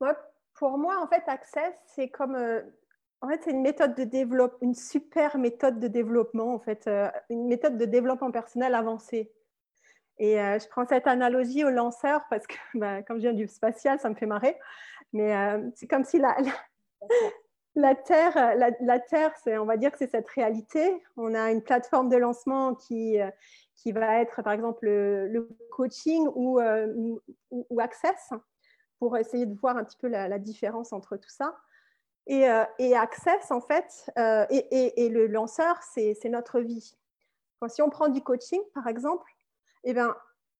Ben, 0.00 0.14
Pour 0.54 0.78
moi, 0.78 1.02
en 1.02 1.08
fait, 1.08 1.22
Access, 1.26 1.74
c'est 1.94 2.10
comme. 2.10 2.34
Euh, 2.34 2.62
en 3.22 3.28
fait, 3.28 3.40
c'est 3.44 3.50
une 3.50 3.62
méthode 3.62 3.94
de 3.94 4.04
développement, 4.04 4.58
une 4.62 4.74
super 4.74 5.36
méthode 5.38 5.78
de 5.78 5.88
développement, 5.88 6.54
en 6.54 6.58
fait, 6.58 6.88
une 7.28 7.46
méthode 7.46 7.76
de 7.76 7.84
développement 7.84 8.30
personnel 8.30 8.74
avancée. 8.74 9.30
Et 10.18 10.36
je 10.36 10.68
prends 10.68 10.86
cette 10.86 11.06
analogie 11.06 11.64
au 11.64 11.70
lanceur 11.70 12.22
parce 12.30 12.46
que, 12.46 12.54
ben, 12.74 13.02
comme 13.02 13.18
je 13.18 13.22
viens 13.22 13.32
du 13.32 13.46
spatial, 13.46 13.98
ça 13.98 14.08
me 14.08 14.14
fait 14.14 14.26
marrer. 14.26 14.56
Mais 15.12 15.34
euh, 15.34 15.70
c'est 15.74 15.86
comme 15.86 16.04
si 16.04 16.18
la, 16.18 16.36
la, 17.74 17.94
Terre, 17.94 18.54
la, 18.80 18.98
Terre 19.00 19.32
on 19.46 19.64
va 19.64 19.76
dire 19.76 19.90
que 19.90 19.98
c'est 19.98 20.10
cette 20.10 20.28
réalité. 20.28 21.02
On 21.16 21.34
a 21.34 21.50
une 21.50 21.62
plateforme 21.62 22.08
de 22.08 22.16
lancement 22.16 22.74
qui, 22.74 23.20
euh, 23.20 23.30
qui 23.76 23.92
va 23.92 24.20
être, 24.20 24.42
par 24.42 24.52
exemple, 24.52 24.86
le, 24.86 25.48
coaching 25.70 26.26
ou, 26.34 26.60
euh, 26.60 27.16
ou, 27.50 27.80
Access, 27.80 28.30
pour 28.98 29.16
essayer 29.16 29.46
de 29.46 29.54
voir 29.54 29.76
un 29.76 29.84
petit 29.84 29.98
peu 29.98 30.08
la, 30.08 30.38
différence 30.38 30.92
entre 30.92 31.16
tout 31.16 31.30
ça. 31.30 31.56
Et, 32.30 32.46
et 32.78 32.96
Access, 32.96 33.50
en 33.50 33.60
fait, 33.60 34.10
et, 34.50 35.04
et, 35.04 35.08
le 35.08 35.26
lanceur, 35.26 35.76
c'est 35.82 36.16
notre 36.26 36.60
vie. 36.60 36.96
Si 37.68 37.82
on 37.82 37.90
prend 37.90 38.08
du 38.08 38.22
coaching, 38.22 38.60
par 38.72 38.86
exemple, 38.86 39.28
eh 39.84 39.92
bien, 39.92 40.14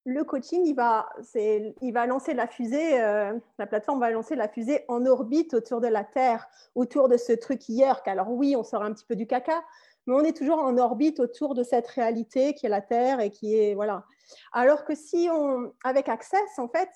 le 0.05 0.25
coaching, 0.25 0.63
il 0.65 0.75
va, 0.75 1.09
il 1.35 1.93
va 1.93 2.07
lancer 2.07 2.33
la 2.35 2.47
fusée, 2.47 3.01
euh, 3.01 3.39
la 3.59 3.67
plateforme 3.67 4.01
va 4.01 4.11
lancer 4.11 4.35
la 4.35 4.49
fusée 4.49 4.85
en 4.89 5.05
orbite 5.05 5.55
autour 5.55 5.81
de 5.81 5.89
la 5.89 6.05
Terre, 6.05 6.49
autour 6.75 7.09
de 7.09 7.17
ce 7.17 7.33
truc 7.33 7.69
hier. 7.69 8.01
Alors 8.07 8.31
oui, 8.31 8.57
on 8.57 8.65
sort 8.65 8.83
un 8.83 8.93
petit 8.93 9.05
peu 9.05 9.15
du 9.15 9.27
caca, 9.27 9.63
mais 10.07 10.15
on 10.15 10.21
est 10.21 10.37
toujours 10.37 10.59
en 10.59 10.79
orbite 10.79 11.21
autour 11.21 11.55
de 11.55 11.63
cette 11.63 11.87
réalité 11.89 12.55
qui 12.55 12.67
est 12.67 12.71
la 12.71 12.81
Terre 12.81 13.21
et 13.21 13.31
qui 13.31 13.57
est 13.57 13.75
voilà. 13.75 14.05
Alors 14.53 14.85
que 14.85 14.95
si 14.95 15.29
on, 15.31 15.73
avec 15.85 16.09
Access, 16.09 16.59
en 16.59 16.69
fait, 16.69 16.89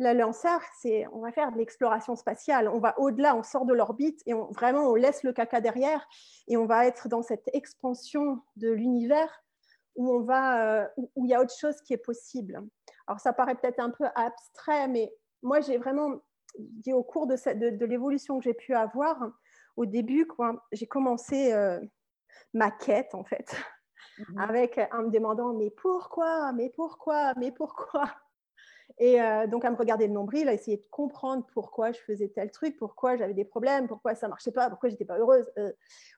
le 0.00 0.14
lanceur, 0.14 0.60
c'est, 0.80 1.06
on 1.12 1.20
va 1.20 1.30
faire 1.30 1.52
de 1.52 1.58
l'exploration 1.58 2.16
spatiale. 2.16 2.68
On 2.68 2.78
va 2.78 2.98
au-delà, 2.98 3.36
on 3.36 3.42
sort 3.42 3.66
de 3.66 3.74
l'orbite 3.74 4.22
et 4.26 4.32
on, 4.32 4.50
vraiment 4.50 4.90
on 4.90 4.94
laisse 4.94 5.22
le 5.22 5.32
caca 5.32 5.60
derrière 5.60 6.06
et 6.48 6.56
on 6.56 6.64
va 6.64 6.86
être 6.86 7.08
dans 7.08 7.22
cette 7.22 7.48
expansion 7.52 8.40
de 8.56 8.70
l'univers 8.70 9.44
où 9.96 10.10
on 10.10 10.20
va, 10.20 10.80
euh, 10.80 10.88
où 11.14 11.26
il 11.26 11.30
y 11.30 11.34
a 11.34 11.42
autre 11.42 11.54
chose 11.54 11.80
qui 11.82 11.92
est 11.92 12.02
possible. 12.02 12.66
Alors 13.06 13.20
ça 13.20 13.34
paraît 13.34 13.54
peut-être 13.54 13.80
un 13.80 13.90
peu 13.90 14.06
abstrait, 14.14 14.88
mais 14.88 15.12
moi 15.42 15.60
j'ai 15.60 15.76
vraiment 15.76 16.22
dit 16.58 16.94
au 16.94 17.02
cours 17.02 17.26
de, 17.26 17.36
de, 17.70 17.84
l'évolution 17.84 18.38
que 18.38 18.44
j'ai 18.44 18.54
pu 18.54 18.74
avoir, 18.74 19.30
au 19.76 19.84
début, 19.84 20.26
j'ai 20.72 20.86
commencé 20.86 21.52
euh, 21.52 21.78
ma 22.54 22.70
quête 22.70 23.14
en 23.14 23.24
fait, 23.24 23.54
mhm. 24.18 24.38
avec 24.38 24.80
en 24.92 25.02
me 25.02 25.10
demandant 25.10 25.52
mais 25.52 25.70
pourquoi, 25.70 26.52
mais 26.52 26.70
pourquoi, 26.70 27.34
mais 27.36 27.52
pourquoi? 27.52 28.10
Et 28.98 29.20
euh, 29.20 29.46
donc 29.46 29.64
à 29.64 29.70
me 29.70 29.76
regarder 29.76 30.06
le 30.06 30.12
nombril, 30.12 30.48
à 30.48 30.52
essayer 30.52 30.76
de 30.76 30.86
comprendre 30.90 31.46
pourquoi 31.54 31.92
je 31.92 32.00
faisais 32.00 32.28
tel 32.28 32.50
truc, 32.50 32.76
pourquoi 32.76 33.16
j'avais 33.16 33.34
des 33.34 33.44
problèmes, 33.44 33.88
pourquoi 33.88 34.14
ça 34.14 34.28
marchait 34.28 34.52
pas, 34.52 34.68
pourquoi 34.68 34.88
j'étais 34.88 35.04
pas 35.04 35.18
heureuse. 35.18 35.46
au 35.56 35.62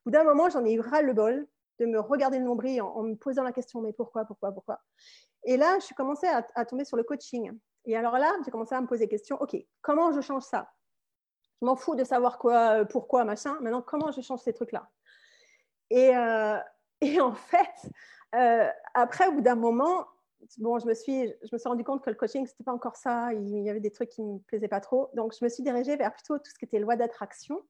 bout 0.07 0.11
d'un 0.11 0.25
moment, 0.25 0.49
j'en 0.49 0.65
ai 0.65 0.73
eu 0.73 0.81
ras 0.81 1.03
le 1.03 1.13
bol 1.13 1.47
de 1.79 1.87
me 1.87 2.01
regarder 2.01 2.39
le 2.39 2.45
nombril 2.45 2.83
en, 2.83 3.03
me 3.03 3.15
posant 3.15 3.43
la 3.43 3.53
question 3.53 3.81
mais 3.81 3.93
pourquoi, 3.93 4.25
pourquoi, 4.25 4.53
pourquoi? 4.53 4.81
Et 5.45 5.57
là, 5.57 5.79
je 5.79 5.87
suis 5.87 5.95
commencé 5.95 6.27
à, 6.27 6.65
tomber 6.65 6.85
sur 6.85 6.97
le 6.97 7.03
coaching. 7.03 7.53
Et 7.85 7.97
alors 7.97 8.17
là, 8.19 8.33
j'ai 8.45 8.51
commencé 8.51 8.75
à 8.75 8.81
me 8.81 8.87
poser 8.87 9.05
la 9.05 9.11
question 9.11 9.37
ok, 9.41 9.57
comment 9.81 10.13
je 10.13 10.21
change 10.21 10.45
ça? 10.45 10.71
Je 11.61 11.67
m'en 11.67 11.77
fous 11.77 11.95
de 11.95 12.05
savoir 12.05 12.39
quoi, 12.39 12.81
euh, 12.81 12.85
pourquoi, 12.85 13.25
machin. 13.25 13.57
Maintenant, 13.61 13.83
comment 13.83 14.11
je 14.13 14.21
change 14.21 14.41
ces 14.41 14.53
trucs-là? 14.53 14.89
Et, 15.91 16.17
euh, 16.17 16.59
en 17.21 17.35
fait, 17.35 17.91
euh, 18.35 18.69
après, 18.95 19.27
au 19.29 19.33
bout 19.33 19.41
d'un 19.41 19.57
moment, 19.57 20.07
bon, 20.59 20.79
je 20.79 20.87
me 20.87 20.95
suis, 20.95 21.29
je 21.29 21.49
me 21.53 21.59
suis 21.59 21.69
rendu 21.69 21.85
compte 21.85 22.03
que 22.03 22.11
le 22.11 22.17
coaching, 22.17 22.47
c'était 22.47 22.65
pas 22.65 22.73
encore 22.73 22.97
ça. 22.97 23.33
Il 23.33 23.63
y 23.63 23.71
avait 23.71 23.81
des 23.81 23.91
trucs 23.91 24.11
qui 24.11 24.23
me 24.23 24.39
plaisaient 24.39 24.69
pas 24.69 24.81
trop. 24.81 25.11
Donc, 25.15 25.35
je 25.39 25.45
me 25.45 25.49
suis 25.49 25.63
dirigée 25.63 25.97
vers 25.97 26.13
plutôt 26.13 26.39
tout 26.39 26.51
ce 26.51 26.59
qui 26.59 26.65
était 26.65 26.79
loi 26.79 26.97
d'attraction 26.97 27.63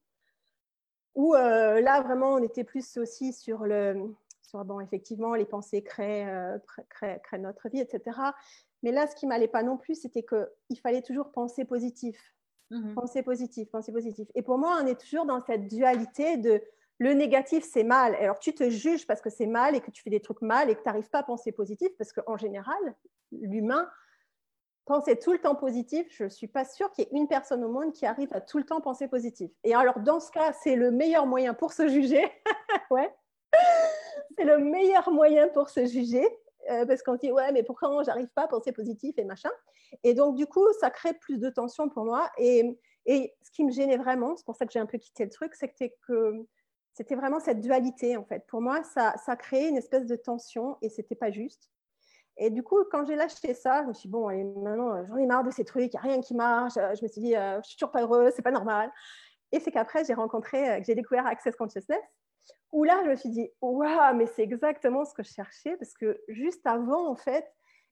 où 1.15 1.35
euh, 1.35 1.81
là, 1.81 2.01
vraiment, 2.01 2.35
on 2.35 2.43
était 2.43 2.65
plus 2.65 2.97
aussi 2.97 3.33
sur 3.33 3.65
le. 3.65 4.15
Sur, 4.43 4.65
bon, 4.65 4.81
effectivement, 4.81 5.35
les 5.35 5.45
pensées 5.45 5.83
créent, 5.83 6.27
euh, 6.27 6.59
créent, 6.91 7.21
créent, 7.23 7.39
notre 7.39 7.69
vie, 7.69 7.81
etc. 7.81 8.19
Mais 8.83 8.93
là, 8.93 9.07
ce 9.07 9.15
qui 9.15 9.27
m'allait 9.27 9.49
pas 9.49 9.63
non 9.63 9.77
plus, 9.77 9.95
c'était 9.95 10.25
qu'il 10.25 10.79
fallait 10.81 11.03
toujours 11.03 11.31
penser 11.31 11.65
positif. 11.65 12.35
Mhm. 12.71 12.95
Penser 12.95 13.23
positif, 13.23 13.71
penser 13.71 13.93
positif. 13.93 14.29
Et 14.35 14.43
pour 14.43 14.59
moi, 14.59 14.79
on 14.83 14.87
est 14.87 14.99
toujours 15.01 15.27
dans 15.27 15.43
cette 15.45 15.69
dualité 15.69 16.39
de 16.39 16.61
le 16.99 17.15
négatif, 17.15 17.65
c'est 17.65 17.85
mal. 17.85 18.15
Alors, 18.15 18.39
tu 18.39 18.55
te 18.55 18.69
juges 18.71 19.07
parce 19.07 19.21
que 19.21 19.31
c'est 19.31 19.47
mal 19.47 19.75
et 19.75 19.81
que 19.81 19.91
tu 19.91 20.03
fais 20.03 20.11
des 20.11 20.21
trucs 20.21 20.43
mal 20.43 20.71
et 20.71 20.75
que 20.75 20.83
tu 20.83 20.87
n'arrives 20.89 21.11
pas 21.11 21.21
à 21.21 21.23
penser 21.23 21.53
positif 21.53 21.91
parce 21.99 22.13
qu'en 22.13 22.37
général, 22.37 22.95
l'humain, 23.33 23.89
penser 24.85 25.19
tout 25.19 25.33
le 25.33 25.39
temps 25.39 25.55
positif, 25.55 26.07
je 26.11 26.25
ne 26.25 26.29
suis 26.29 26.49
pas 26.49 26.65
sûre 26.65 26.91
qu'il 26.93 27.05
y 27.05 27.07
ait 27.09 27.19
une 27.19 27.29
personne 27.29 27.65
au 27.65 27.69
monde 27.69 27.93
qui 27.93 28.07
arrive 28.07 28.33
à 28.33 28.41
tout 28.41 28.59
le 28.59 28.65
temps 28.65 28.81
penser 28.81 29.09
positif. 29.09 29.51
Et 29.65 29.75
alors, 29.75 30.01
dans 30.01 30.21
ce 30.21 30.31
cas, 30.31 30.53
c'est 30.53 30.77
le 30.77 30.91
meilleur 30.91 31.27
moyen 31.27 31.55
pour 31.55 31.73
se 31.73 31.89
juger. 31.89 32.31
ouais. 32.91 33.13
C'est 34.37 34.45
le 34.45 34.59
meilleur 34.59 35.11
moyen 35.11 35.49
pour 35.49 35.71
se 35.71 35.87
juger. 35.87 36.27
Euh, 36.71 36.87
parce 36.87 37.03
qu'on 37.03 37.17
dit, 37.17 37.33
ouais, 37.33 37.51
mais 37.51 37.65
pourquoi 37.65 38.03
j'arrive 38.05 38.29
pas 38.35 38.43
à 38.43 38.49
penser 38.49 38.71
positif 38.71 39.19
et 39.19 39.25
machin. 39.25 39.51
Et 40.05 40.15
donc, 40.15 40.37
du 40.37 40.47
coup, 40.47 40.67
ça 40.81 40.91
crée 40.91 41.15
plus 41.15 41.39
de 41.39 41.51
tension 41.51 41.89
pour 41.89 42.05
moi. 42.05 42.31
Et, 42.39 42.79
et 43.07 43.35
ce 43.43 43.51
qui 43.51 43.65
me 43.65 43.73
gênait 43.73 43.97
vraiment, 43.97 44.37
c'est 44.37 44.45
pour 44.45 44.55
ça 44.55 44.65
que 44.65 44.73
j'ai 44.73 44.79
un 44.79 44.87
peu 44.87 44.99
quitté 44.99 45.25
le 45.25 45.31
truc, 45.31 45.55
c'est 45.55 45.69
que 45.69 46.47
c'était 46.93 47.15
vraiment 47.15 47.41
cette 47.41 47.61
dualité, 47.61 48.17
en 48.17 48.25
fait. 48.25 48.47
Pour 48.47 48.61
moi, 48.61 48.83
ça, 48.85 49.15
ça 49.25 49.37
créait 49.37 49.69
une 49.69 49.77
espèce 49.77 50.07
de 50.07 50.17
tension 50.17 50.77
et 50.83 50.89
c'était 50.89 51.15
pas 51.15 51.31
juste. 51.31 51.71
Et 52.37 52.51
du 52.51 52.63
coup, 52.63 52.79
quand 52.91 53.07
j'ai 53.07 53.17
lâché 53.17 53.55
ça, 53.55 53.83
je 53.83 53.89
me 53.89 53.93
suis 53.93 54.09
dit, 54.09 54.13
bon, 54.13 54.29
allez, 54.29 54.45
maintenant, 54.45 54.95
euh, 54.95 55.05
j'en 55.07 55.17
ai 55.17 55.27
marre 55.27 55.45
de 55.45 55.51
ces 55.51 55.65
trucs, 55.65 55.93
il 55.93 55.97
n'y 55.97 55.99
a 55.99 56.01
rien 56.01 56.21
qui 56.21 56.35
marche. 56.35 56.77
Euh, 56.77 56.95
je 56.95 57.03
me 57.03 57.09
suis 57.09 57.21
dit, 57.21 57.37
euh, 57.37 57.61
je 57.63 57.69
suis 57.69 57.77
toujours 57.77 57.91
pas 57.91 58.03
heureuse, 58.03 58.33
c'est 58.35 58.43
pas 58.43 58.51
normal. 58.51 58.91
Et 59.53 59.61
c'est 59.61 59.71
qu'après, 59.71 60.05
j'ai 60.05 60.15
rencontré, 60.15 60.83
j'ai 60.85 60.95
découvert 60.95 61.27
Access 61.27 61.57
Consciousness, 61.57 62.01
où 62.73 62.85
là, 62.85 63.01
je 63.05 63.11
me 63.11 63.17
suis 63.17 63.29
dit, 63.29 63.51
waouh, 63.61 64.15
mais 64.17 64.27
c'est 64.27 64.43
exactement 64.43 65.05
ce 65.05 65.13
que 65.13 65.23
je 65.23 65.31
cherchais, 65.31 65.77
parce 65.77 65.93
que 65.93 66.19
juste 66.29 66.67
avant, 66.67 67.07
en 67.07 67.17
fait, 67.17 67.47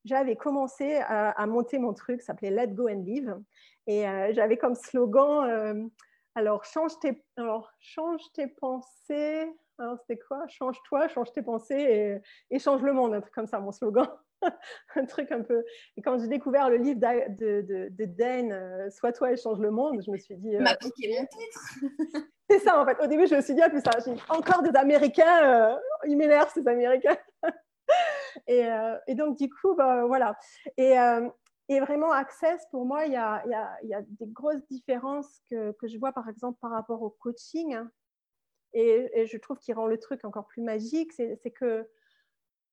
j'avais 0.07 0.37
commencé 0.37 0.97
à, 1.07 1.47
monter 1.47 1.77
mon 1.77 1.93
truc, 1.93 2.23
ça 2.23 2.29
s'appelait 2.29 2.51
Let 2.51 2.69
Go 2.69 2.89
and 2.89 3.03
Live. 3.05 3.39
Et 3.87 4.05
j'avais 4.33 4.57
comme 4.57 4.75
slogan, 4.75 5.91
alors 6.41 6.65
change 6.65 6.99
tes, 7.01 7.23
alors, 7.37 7.71
change 7.79 8.23
tes 8.33 8.47
pensées, 8.47 9.47
alors 9.79 9.99
c'était 10.01 10.19
quoi? 10.19 10.47
Change-toi, 10.49 11.09
change 11.09 11.33
tes 11.33 11.43
pensées 11.43 12.21
et, 12.51 12.59
change 12.59 12.83
le 12.83 12.95
monde, 12.95 13.15
un 13.15 13.21
truc 13.21 13.35
comme 13.35 13.47
ça, 13.47 13.61
mon 13.61 13.73
slogan. 13.73 14.09
un 14.97 15.05
truc 15.05 15.31
un 15.33 15.43
peu. 15.43 15.63
Et 15.99 16.03
quand 16.03 16.19
j'ai 16.19 16.29
découvert 16.29 16.71
le 16.71 16.77
livre 16.79 16.99
de, 16.99 17.61
de, 17.61 17.89
de, 17.91 18.05
Dane, 18.07 18.91
Sois 18.91 19.13
toi 19.13 19.31
et 19.33 19.37
change 19.37 19.61
le 19.61 19.71
monde, 19.71 20.01
je 20.03 20.11
me 20.11 20.17
suis 20.17 20.35
dit. 20.37 20.57
m'a 20.57 20.77
piqué 20.77 21.15
mon 21.15 21.27
titre 21.27 22.25
C'est 22.49 22.61
ça, 22.61 22.81
en 22.81 22.87
fait. 22.87 22.99
Au 23.05 23.07
début, 23.07 23.27
je 23.27 23.35
me 23.35 23.43
suis 23.43 23.55
dit, 23.55 23.61
ah, 23.63 23.69
plus 23.69 23.83
ça, 23.83 23.91
encore 24.31 24.63
des 24.63 24.75
Américains, 24.77 25.79
ils 26.07 26.17
m'énervent, 26.17 26.51
ces 26.53 26.67
Américains. 26.67 27.19
Euh, 28.49 28.97
et, 29.09 29.17
donc, 29.17 29.37
du 29.37 29.49
coup, 29.49 29.75
bah, 29.75 30.05
voilà. 30.07 30.37
Euh, 30.79 31.29
et, 31.71 31.81
vraiment, 31.81 32.11
Access, 32.13 32.67
pour 32.71 32.85
moi, 32.85 33.07
il 33.07 33.13
y 33.13 33.17
a, 33.17 33.43
des 34.09 34.27
grosses 34.27 34.67
différences 34.69 35.41
que, 35.49 35.75
je 35.83 35.99
vois, 35.99 36.13
par 36.13 36.29
exemple, 36.29 36.59
par 36.61 36.73
rapport 36.73 37.01
au 37.03 37.11
coaching. 37.11 37.79
Et, 38.73 39.27
je 39.27 39.37
trouve 39.39 39.59
qu'il 39.59 39.75
rend 39.75 39.87
le 39.87 39.99
truc 39.99 40.25
encore 40.25 40.47
plus 40.47 40.63
magique. 40.63 41.13
C'est 41.13 41.51
que, 41.53 41.89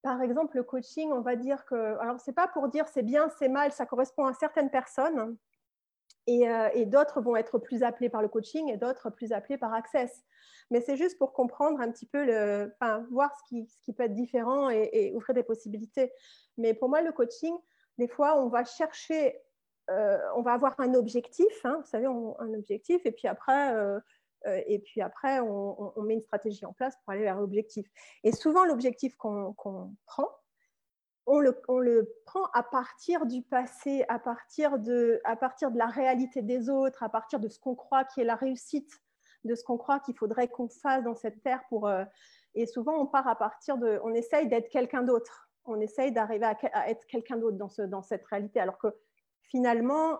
par 0.01 0.21
exemple, 0.21 0.57
le 0.57 0.63
coaching, 0.63 1.11
on 1.11 1.21
va 1.21 1.35
dire 1.35 1.65
que. 1.65 1.97
Alors, 1.99 2.19
c'est 2.19 2.33
pas 2.33 2.47
pour 2.47 2.67
dire 2.69 2.87
c'est 2.87 3.03
bien, 3.03 3.29
c'est 3.37 3.49
mal, 3.49 3.71
ça 3.71 3.85
correspond 3.85 4.25
à 4.25 4.33
certaines 4.33 4.71
personnes. 4.71 5.37
Euh, 6.29 6.69
et, 6.73 6.85
d'autres 6.85 7.21
vont 7.21 7.35
être 7.35 7.57
plus 7.57 7.83
appelés 7.83 8.09
par 8.09 8.21
le 8.21 8.27
coaching 8.27 8.69
et 8.69 8.77
d'autres 8.77 9.09
plus 9.09 9.31
appelés 9.31 9.57
par 9.57 9.73
Access. 9.73 10.23
Mais 10.71 10.81
c'est 10.81 10.97
juste 10.97 11.17
pour 11.17 11.31
comprendre 11.31 11.79
un 11.79 11.89
petit 11.89 12.05
peu, 12.05 12.25
le, 12.25 12.73
voir 13.11 13.31
ce 13.37 13.43
qui, 13.47 13.65
ce 13.67 13.81
qui, 13.83 13.93
peut 13.93 14.03
être 14.03 14.13
différent 14.13 14.69
et, 14.69 15.13
ouvrir 15.15 15.33
des 15.33 15.43
possibilités. 15.43 16.11
Mais 16.57 16.73
pour 16.73 16.89
moi, 16.89 17.01
le 17.01 17.13
coaching, 17.13 17.55
des 17.97 18.07
fois, 18.07 18.41
on 18.41 18.47
va 18.47 18.63
chercher, 18.63 19.39
euh, 19.89 20.19
on 20.35 20.41
va 20.41 20.53
avoir 20.53 20.75
un 20.79 20.93
objectif, 20.93 21.65
hein, 21.65 21.77
vous 21.81 21.89
savez, 21.89 22.05
un 22.05 22.53
objectif, 22.53 23.05
et 23.05 23.11
puis 23.11 23.27
après, 23.27 23.73
euh, 23.75 23.99
et 24.45 24.79
puis 24.79 25.01
après 25.01 25.39
on, 25.39 25.93
met 26.03 26.13
une 26.13 26.21
stratégie 26.21 26.65
en 26.65 26.73
place 26.73 26.95
pour 26.97 27.13
aller 27.13 27.23
vers 27.23 27.37
l'objectif. 27.37 27.87
Et 28.23 28.31
souvent, 28.31 28.65
l'objectif 28.65 29.15
qu'on 29.17 29.55
prend, 30.05 30.29
on 31.25 31.39
le, 31.39 32.15
prend 32.25 32.45
à 32.53 32.63
partir 32.63 33.25
du 33.25 33.41
passé, 33.41 34.05
à 34.07 34.19
partir 34.19 34.79
de, 34.79 35.19
à 35.25 35.35
partir 35.35 35.71
de 35.71 35.77
la 35.77 35.87
réalité 35.87 36.41
des 36.41 36.69
autres, 36.69 37.03
à 37.03 37.09
partir 37.09 37.39
de 37.39 37.49
ce 37.49 37.59
qu'on 37.59 37.75
croit 37.75 38.05
qui 38.05 38.21
est 38.21 38.25
la 38.25 38.35
réussite, 38.35 38.91
de 39.43 39.53
ce 39.53 39.63
qu'on 39.63 39.77
croit 39.77 39.99
qu'il 39.99 40.15
faudrait 40.15 40.47
qu'on 40.47 40.69
fasse 40.69 41.03
dans 41.03 41.15
cette 41.15 41.41
terre. 41.43 41.61
Euh, 41.73 42.05
et 42.55 42.65
souvent, 42.65 42.97
on 42.97 43.05
part 43.05 43.27
à 43.27 43.35
partir 43.35 43.77
de. 43.77 43.99
On 44.03 44.13
essaye 44.13 44.47
d'être 44.47 44.69
quelqu'un 44.69 45.03
d'autre. 45.03 45.46
On 45.67 45.79
essaye 45.79 46.11
d'arriver 46.11 46.45
à, 46.45 46.89
être 46.89 47.05
quelqu'un 47.05 47.37
d'autre 47.37 47.57
dans, 47.57 47.69
ce, 47.69 47.81
dans 47.81 48.01
cette 48.01 48.25
réalité. 48.25 48.59
Alors 48.59 48.77
que 48.77 48.87
finalement, 49.43 50.19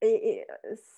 et, 0.00 0.46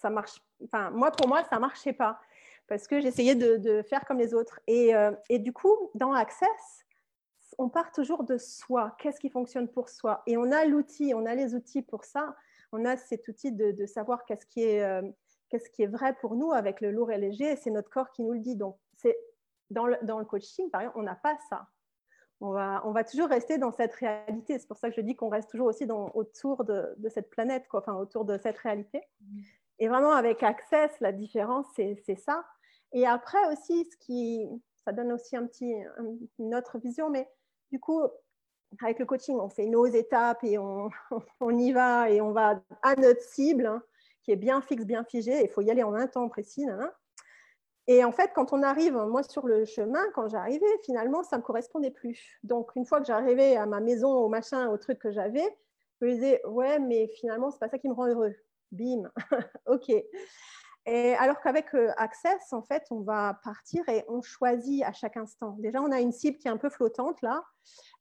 ça 0.01 0.11
marche. 0.11 0.43
Enfin, 0.65 0.91
moi, 0.91 1.11
pour 1.11 1.29
moi, 1.29 1.43
ça 1.45 1.59
marchait 1.59 1.93
pas 1.93 2.21
parce 2.69 2.87
que 2.87 3.01
j'essayais 3.01 3.35
de, 3.35 3.83
faire 3.83 4.05
comme 4.05 4.19
les 4.19 4.33
autres. 4.33 4.61
Et, 4.67 4.95
euh, 4.95 5.11
et 5.29 5.39
du 5.39 5.53
coup, 5.53 5.91
dans 5.95 6.13
Access, 6.13 6.85
on 7.59 7.69
part 7.69 7.91
toujours 7.93 8.25
de 8.25 8.39
soi. 8.39 8.95
Qu'est-ce 8.99 9.21
qui 9.21 9.29
fonctionne 9.29 9.69
pour 9.69 9.89
soi? 9.89 10.23
Et 10.27 10.37
on 10.37 10.53
a 10.53 10.65
l'outil, 10.65 11.13
on 11.15 11.27
a 11.27 11.35
les 11.35 11.55
outils 11.55 11.83
pour 11.83 12.05
ça. 12.05 12.37
On 12.73 12.85
a 12.85 12.97
cet 12.97 13.27
outil 13.27 13.53
de, 13.53 13.87
savoir 13.87 14.25
qu'est-ce 14.25 14.47
qui, 14.47 14.63
est, 14.63 14.83
euh, 14.83 15.03
qu'est-ce 15.49 15.69
qui 15.71 15.83
est 15.83 15.89
vrai 15.89 16.15
pour 16.21 16.37
nous 16.37 16.53
avec 16.53 16.81
le 16.81 16.93
lourd 16.93 17.11
et 17.11 17.19
léger. 17.19 17.57
C'est 17.57 17.71
notre 17.71 17.91
corps 17.91 18.11
qui 18.13 18.23
nous 18.23 18.33
le 18.33 18.39
dit. 18.39 18.55
Donc, 18.55 18.79
c'est 18.97 19.19
dans 19.71 19.87
le, 19.87 19.99
dans 20.03 20.19
le 20.19 20.25
coaching, 20.25 20.71
par 20.71 20.83
exemple, 20.83 20.99
on 20.99 21.03
n'a 21.03 21.17
pas 21.17 21.37
ça. 21.49 21.67
On 22.41 22.53
va, 22.53 22.81
on 22.87 22.93
va, 22.93 23.05
toujours 23.05 23.29
rester 23.29 23.59
dans 23.59 23.71
cette 23.71 23.93
réalité. 23.95 24.59
C'est 24.59 24.67
pour 24.67 24.79
ça 24.79 24.89
que 24.89 24.97
je 24.97 25.01
dis 25.03 25.15
qu'on 25.15 25.29
reste 25.29 25.51
toujours 25.51 25.67
aussi 25.67 25.87
dans, 25.87 26.11
autour 26.15 26.65
de, 26.65 26.97
cette 27.09 27.29
planète, 27.29 27.67
enfin 27.73 27.95
autour 27.95 28.25
de 28.25 28.39
cette 28.39 28.57
réalité. 28.59 29.03
Et 29.79 29.89
vraiment, 29.89 30.13
avec 30.13 30.43
Access, 30.43 30.91
la 31.01 31.13
différence, 31.13 31.67
c'est, 31.77 32.17
ça. 32.17 32.45
Et 32.93 33.07
après 33.07 33.39
aussi, 33.53 33.89
ce 33.91 33.97
qui, 33.99 34.47
ça 34.85 34.93
donne 34.93 35.13
aussi 35.13 35.37
un 35.37 35.47
petit, 35.47 35.75
une 36.39 36.55
autre 36.55 36.79
vision, 36.79 37.11
mais 37.11 37.29
du 37.71 37.79
coup, 37.79 38.03
avec 38.83 38.99
le 38.99 39.07
coaching, 39.07 39.39
on 39.39 39.49
fait 39.49 39.67
nos 39.67 39.87
étapes 39.87 40.45
et 40.45 40.59
on, 41.41 41.59
y 41.59 41.73
va 41.73 42.11
et 42.11 42.21
on 42.21 42.33
va 42.33 42.63
à 42.83 42.95
notre 42.97 43.23
cible 43.23 43.67
hein, 43.67 43.83
qui 44.23 44.33
est 44.33 44.37
bien 44.37 44.61
fixe, 44.63 44.85
bien 44.85 45.05
figée. 45.05 45.43
Il 45.43 45.51
faut 45.51 45.61
y 45.61 45.71
aller 45.71 45.83
en 45.83 45.95
un 45.95 46.07
temps 46.07 46.29
précis. 46.29 46.67
Et 47.91 48.05
en 48.05 48.13
fait, 48.13 48.31
quand 48.37 48.53
on 48.53 48.63
arrive, 48.63 48.95
moi 48.95 49.25
sur 49.25 49.49
le 49.49 49.65
chemin, 49.65 49.99
quand 50.15 50.29
j'arrivais, 50.29 50.65
finalement, 50.85 51.25
ça 51.25 51.35
ne 51.35 51.41
me 51.41 51.45
correspondait 51.45 51.91
plus. 51.91 52.39
Donc, 52.45 52.71
une 52.77 52.87
fois 52.87 53.01
que 53.01 53.07
j'arrivais 53.07 53.57
à 53.57 53.67
ma 53.67 53.81
maison, 53.81 54.13
au 54.13 54.29
machin, 54.29 54.69
au 54.69 54.77
truc 54.77 55.01
que 55.01 55.11
j'avais, 55.11 55.45
je 56.01 56.07
me 56.07 56.13
disais, 56.13 56.41
ouais, 56.47 56.79
mais 56.79 57.09
finalement, 57.09 57.51
ce 57.51 57.57
n'est 57.57 57.59
pas 57.59 57.69
ça 57.69 57.81
qui 57.81 57.89
me 57.89 57.95
rend 57.95 58.07
heureux. 58.07 58.33
Bim, 58.71 59.11
ok. 59.67 59.91
Et 60.87 61.15
alors 61.15 61.41
qu'avec 61.41 61.75
euh, 61.75 61.91
Access, 61.97 62.53
en 62.53 62.63
fait, 62.63 62.85
on 62.93 63.01
va 63.01 63.41
partir 63.43 63.89
et 63.89 64.05
on 64.07 64.23
choisit 64.23 64.85
à 64.85 64.93
chaque 64.93 65.17
instant. 65.17 65.57
Déjà, 65.59 65.83
on 65.83 65.91
a 65.91 66.01
une 66.01 66.13
cible 66.13 66.39
qui 66.39 66.47
est 66.47 66.53
un 66.53 66.59
peu 66.59 66.71
flottante 66.71 67.21
là, 67.23 67.43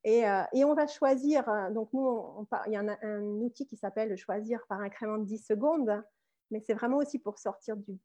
et, 0.04 0.30
euh, 0.30 0.44
on 0.54 0.76
va 0.76 0.86
choisir. 0.86 1.50
Euh, 1.50 1.72
donc, 1.72 1.90
nous, 1.94 2.48
il 2.68 2.74
y 2.74 2.76
a 2.76 2.84
un, 3.02 3.22
outil 3.22 3.66
qui 3.66 3.76
s'appelle 3.76 4.16
choisir 4.18 4.64
par 4.70 4.82
incrément 4.82 5.18
de 5.18 5.26
10 5.26 5.48
secondes, 5.48 6.04
mais 6.52 6.62
c'est 6.62 6.74
vraiment 6.74 6.98
aussi 6.98 7.20
pour 7.20 7.38
sortir 7.40 7.76
du, 7.78 8.00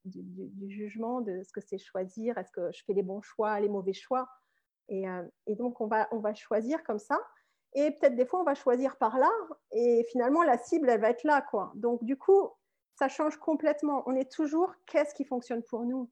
jugement 0.69 1.21
de 1.21 1.43
ce 1.43 1.53
que 1.53 1.61
c'est 1.61 1.79
choisir, 1.79 2.39
est-ce 2.39 2.53
que 2.53 2.71
je 2.73 2.83
fais 2.85 2.93
les 2.93 3.03
bons 3.03 3.23
choix, 3.23 3.59
les 3.61 3.69
mauvais 3.69 3.93
choix. 3.93 4.29
Et, 4.89 5.07
et 5.47 5.55
donc, 5.55 5.81
on 5.81 5.87
va, 5.87 6.09
on 6.13 6.19
va 6.19 6.35
choisir 6.35 6.85
comme 6.85 6.99
ça. 6.99 7.19
Et 7.75 7.91
peut-être 7.91 8.15
des 8.15 8.27
fois, 8.27 8.41
on 8.41 8.45
va 8.45 8.55
choisir 8.55 8.97
par 8.97 9.19
là, 9.19 9.31
et 9.73 10.05
finalement, 10.11 10.43
la 10.43 10.59
cible, 10.59 10.89
elle 10.89 11.01
va 11.01 11.11
être 11.11 11.25
là. 11.25 11.43
Quoi. 11.43 11.73
Donc, 11.75 12.05
du 12.05 12.17
coup, 12.17 12.51
ça 12.97 13.09
change 13.09 13.37
complètement. 13.39 14.03
On 14.07 14.15
est 14.15 14.31
toujours 14.31 14.73
qu'est-ce 14.87 15.15
qui 15.15 15.25
fonctionne 15.25 15.63
pour 15.63 15.83
nous? 15.83 16.11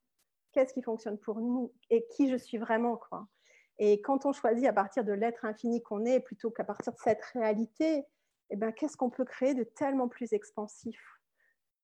Qu'est-ce 0.53 0.75
qui 0.75 0.83
fonctionne 0.83 1.19
pour 1.19 1.41
nous? 1.41 1.73
Et 1.91 2.07
qui 2.09 2.29
je 2.29 2.37
suis 2.37 2.59
vraiment 2.59 2.97
quoi? 2.97 3.29
Et 3.79 4.03
quand 4.03 4.27
on 4.27 4.33
choisit 4.33 4.67
à 4.67 4.73
partir 4.73 5.05
de 5.05 5.13
l'être 5.13 5.45
infini 5.45 5.83
qu'on 5.83 6.05
est 6.05 6.21
plutôt 6.21 6.51
qu'à 6.51 6.65
partir 6.65 6.93
de 6.93 6.99
cette 6.99 7.23
réalité, 7.27 8.05
eh 8.51 8.57
ben, 8.57 8.73
qu'est-ce 8.73 8.97
qu'on 8.97 9.11
peut 9.11 9.25
créer 9.25 9.55
de 9.55 9.65
tellement 9.65 10.09
plus 10.09 10.33
expansif? 10.33 11.01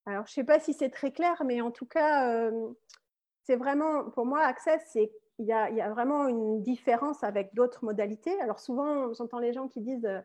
Alors, 0.09 0.27
je 0.27 0.31
ne 0.31 0.35
sais 0.37 0.45
pas 0.45 0.59
si 0.59 0.73
c'est 0.73 0.89
très 0.89 1.13
clair, 1.13 1.43
mais 1.45 1.61
en 1.61 1.71
tout 1.71 1.85
cas, 1.85 2.33
euh, 2.33 2.71
c'est 3.43 3.57
vraiment, 3.57 4.09
pour 4.11 4.25
moi, 4.25 4.41
Access, 4.41 4.83
c'est 4.91 5.13
il 5.39 5.47
y, 5.47 5.53
a, 5.53 5.69
il 5.71 5.77
y, 5.77 5.81
a, 5.81 5.91
vraiment 5.91 6.27
une 6.27 6.63
différence 6.63 7.23
avec 7.23 7.55
d'autres 7.55 7.85
modalités. 7.85 8.41
Alors 8.41 8.59
souvent, 8.59 9.13
j'entends 9.13 9.39
les 9.39 9.53
gens 9.53 9.69
qui 9.69 9.81
disent 9.81 10.07
euh, 10.07 10.21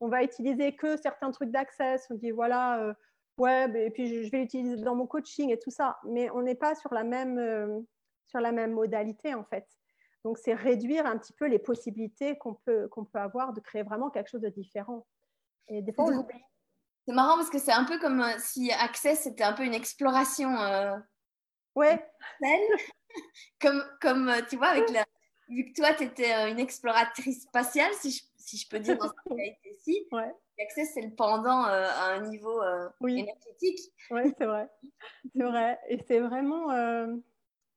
on 0.00 0.08
va 0.08 0.24
utiliser 0.24 0.74
que 0.74 0.96
certains 0.96 1.30
trucs 1.30 1.50
d'access. 1.50 2.06
On 2.10 2.14
dit 2.14 2.32
voilà, 2.32 2.82
euh, 2.82 2.94
ouais, 3.38 3.70
et 3.86 3.90
puis 3.90 4.24
je 4.24 4.30
vais 4.30 4.38
l'utiliser 4.38 4.82
dans 4.82 4.96
mon 4.96 5.06
coaching 5.06 5.50
et 5.50 5.58
tout 5.58 5.70
ça. 5.70 5.98
Mais 6.06 6.30
on 6.30 6.42
n'est 6.42 6.56
pas 6.56 6.74
sur 6.74 6.92
la 6.94 7.04
même, 7.04 7.38
euh, 7.38 7.78
sur 8.26 8.40
la 8.40 8.50
même 8.50 8.72
modalité 8.72 9.34
en 9.34 9.44
fait. 9.44 9.68
Donc 10.24 10.38
c'est 10.38 10.54
réduire 10.54 11.06
un 11.06 11.16
petit 11.16 11.34
peu 11.34 11.46
les 11.46 11.60
possibilités 11.60 12.36
qu'on 12.38 12.54
peut, 12.54 12.88
qu'on 12.88 13.04
peut 13.04 13.20
avoir 13.20 13.52
de 13.52 13.60
créer 13.60 13.84
vraiment 13.84 14.10
quelque 14.10 14.30
chose 14.30 14.40
de 14.40 14.48
différent. 14.48 15.06
Et 15.68 15.82
des 15.82 15.92
fois 15.92 16.06
on 16.06 16.10
l'oublie. 16.10 16.42
C'est 17.06 17.14
marrant 17.14 17.36
parce 17.36 17.50
que 17.50 17.58
c'est 17.58 17.72
un 17.72 17.84
peu 17.84 17.98
comme 17.98 18.20
euh, 18.20 18.34
si 18.38 18.72
Access 18.72 19.22
c'était 19.22 19.44
un 19.44 19.52
peu 19.52 19.64
une 19.64 19.74
exploration. 19.74 20.58
Euh, 20.60 20.96
ouais. 21.76 22.04
comme, 23.60 23.84
comme 24.00 24.32
tu 24.48 24.56
vois, 24.56 24.68
avec 24.68 24.90
la, 24.90 25.04
vu 25.48 25.72
que 25.72 25.80
toi 25.80 25.94
tu 25.94 26.04
étais 26.04 26.50
une 26.50 26.58
exploratrice 26.58 27.42
spatiale, 27.42 27.92
si 27.94 28.10
je, 28.10 28.22
si 28.36 28.56
je 28.56 28.68
peux 28.68 28.78
dire 28.78 28.96
dans 28.96 29.08
cette 29.08 29.36
réalité-ci. 29.36 30.06
Ouais. 30.12 30.32
L'accès, 30.58 30.86
c'est 30.86 31.02
le 31.02 31.10
pendant 31.14 31.66
euh, 31.66 31.86
à 31.86 32.14
un 32.14 32.28
niveau 32.28 32.62
euh, 32.62 32.88
énergétique. 33.02 33.92
Oui, 34.10 34.22
c'est 34.38 34.46
vrai. 34.46 34.70
C'est 35.34 35.42
vrai. 35.42 35.78
Et 35.88 35.98
c'est 36.06 36.20
vraiment. 36.20 36.70
Euh, 36.70 37.14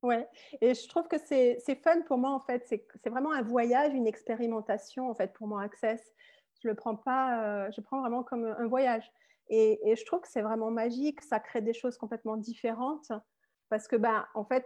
ouais. 0.01 0.25
Et 0.61 0.73
je 0.73 0.87
trouve 0.87 1.07
que 1.09 1.17
c'est 1.17 1.59
fun 1.83 2.01
pour 2.03 2.17
moi, 2.17 2.31
en 2.31 2.39
fait. 2.39 2.65
C'est 2.67 3.09
vraiment 3.09 3.33
un 3.33 3.41
voyage, 3.41 3.93
une 3.93 4.07
expérimentation, 4.07 5.09
en 5.09 5.13
fait, 5.13 5.33
pour 5.33 5.47
moi, 5.47 5.63
Access. 5.63 6.01
Je 6.59 6.67
le 6.67 6.75
prends 6.75 6.95
pas. 6.95 7.69
je 7.71 7.81
prends 7.81 7.99
vraiment 7.99 8.23
comme 8.23 8.45
un 8.45 8.67
voyage. 8.67 9.09
Et, 9.49 9.79
et 9.89 9.95
je 9.95 10.05
trouve 10.05 10.21
que 10.21 10.27
c'est 10.27 10.41
vraiment 10.41 10.71
magique. 10.71 11.21
Ça 11.21 11.39
crée 11.39 11.61
des 11.61 11.73
choses 11.73 11.97
complètement 11.97 12.37
différentes. 12.37 13.11
Parce 13.69 13.87
que, 13.87 13.95
ben, 13.95 14.25
en 14.33 14.43
fait, 14.45 14.65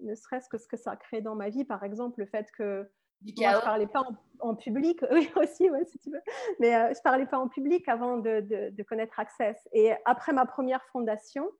ne 0.00 0.14
serait-ce 0.14 0.48
que 0.48 0.58
ce 0.58 0.66
que 0.66 0.76
ça 0.76 0.92
a 0.92 0.96
créé 0.96 1.20
dans 1.20 1.34
ma 1.34 1.48
vie, 1.48 1.64
par 1.64 1.84
exemple, 1.84 2.20
le 2.20 2.26
fait 2.26 2.50
que 2.52 2.90
je 3.24 3.32
ne 3.32 3.60
parlais 3.60 3.86
pas 3.86 4.02
en, 4.40 4.54
public, 4.54 5.00
oui 5.10 5.30
aussi, 5.36 5.68
ouais, 5.70 5.84
si 5.86 5.98
tu 5.98 6.10
veux. 6.10 6.20
Mais 6.60 6.74
euh, 6.74 6.86
je 6.92 6.98
ne 6.98 7.02
parlais 7.02 7.26
pas 7.26 7.38
en 7.38 7.48
public 7.48 7.88
avant 7.88 8.18
de, 8.18 8.40
de, 8.70 8.82
connaître 8.82 9.18
Access. 9.18 9.56
Et 9.72 9.92
après 10.04 10.32
ma 10.32 10.46
première 10.46 10.84
fondation, 10.86 11.50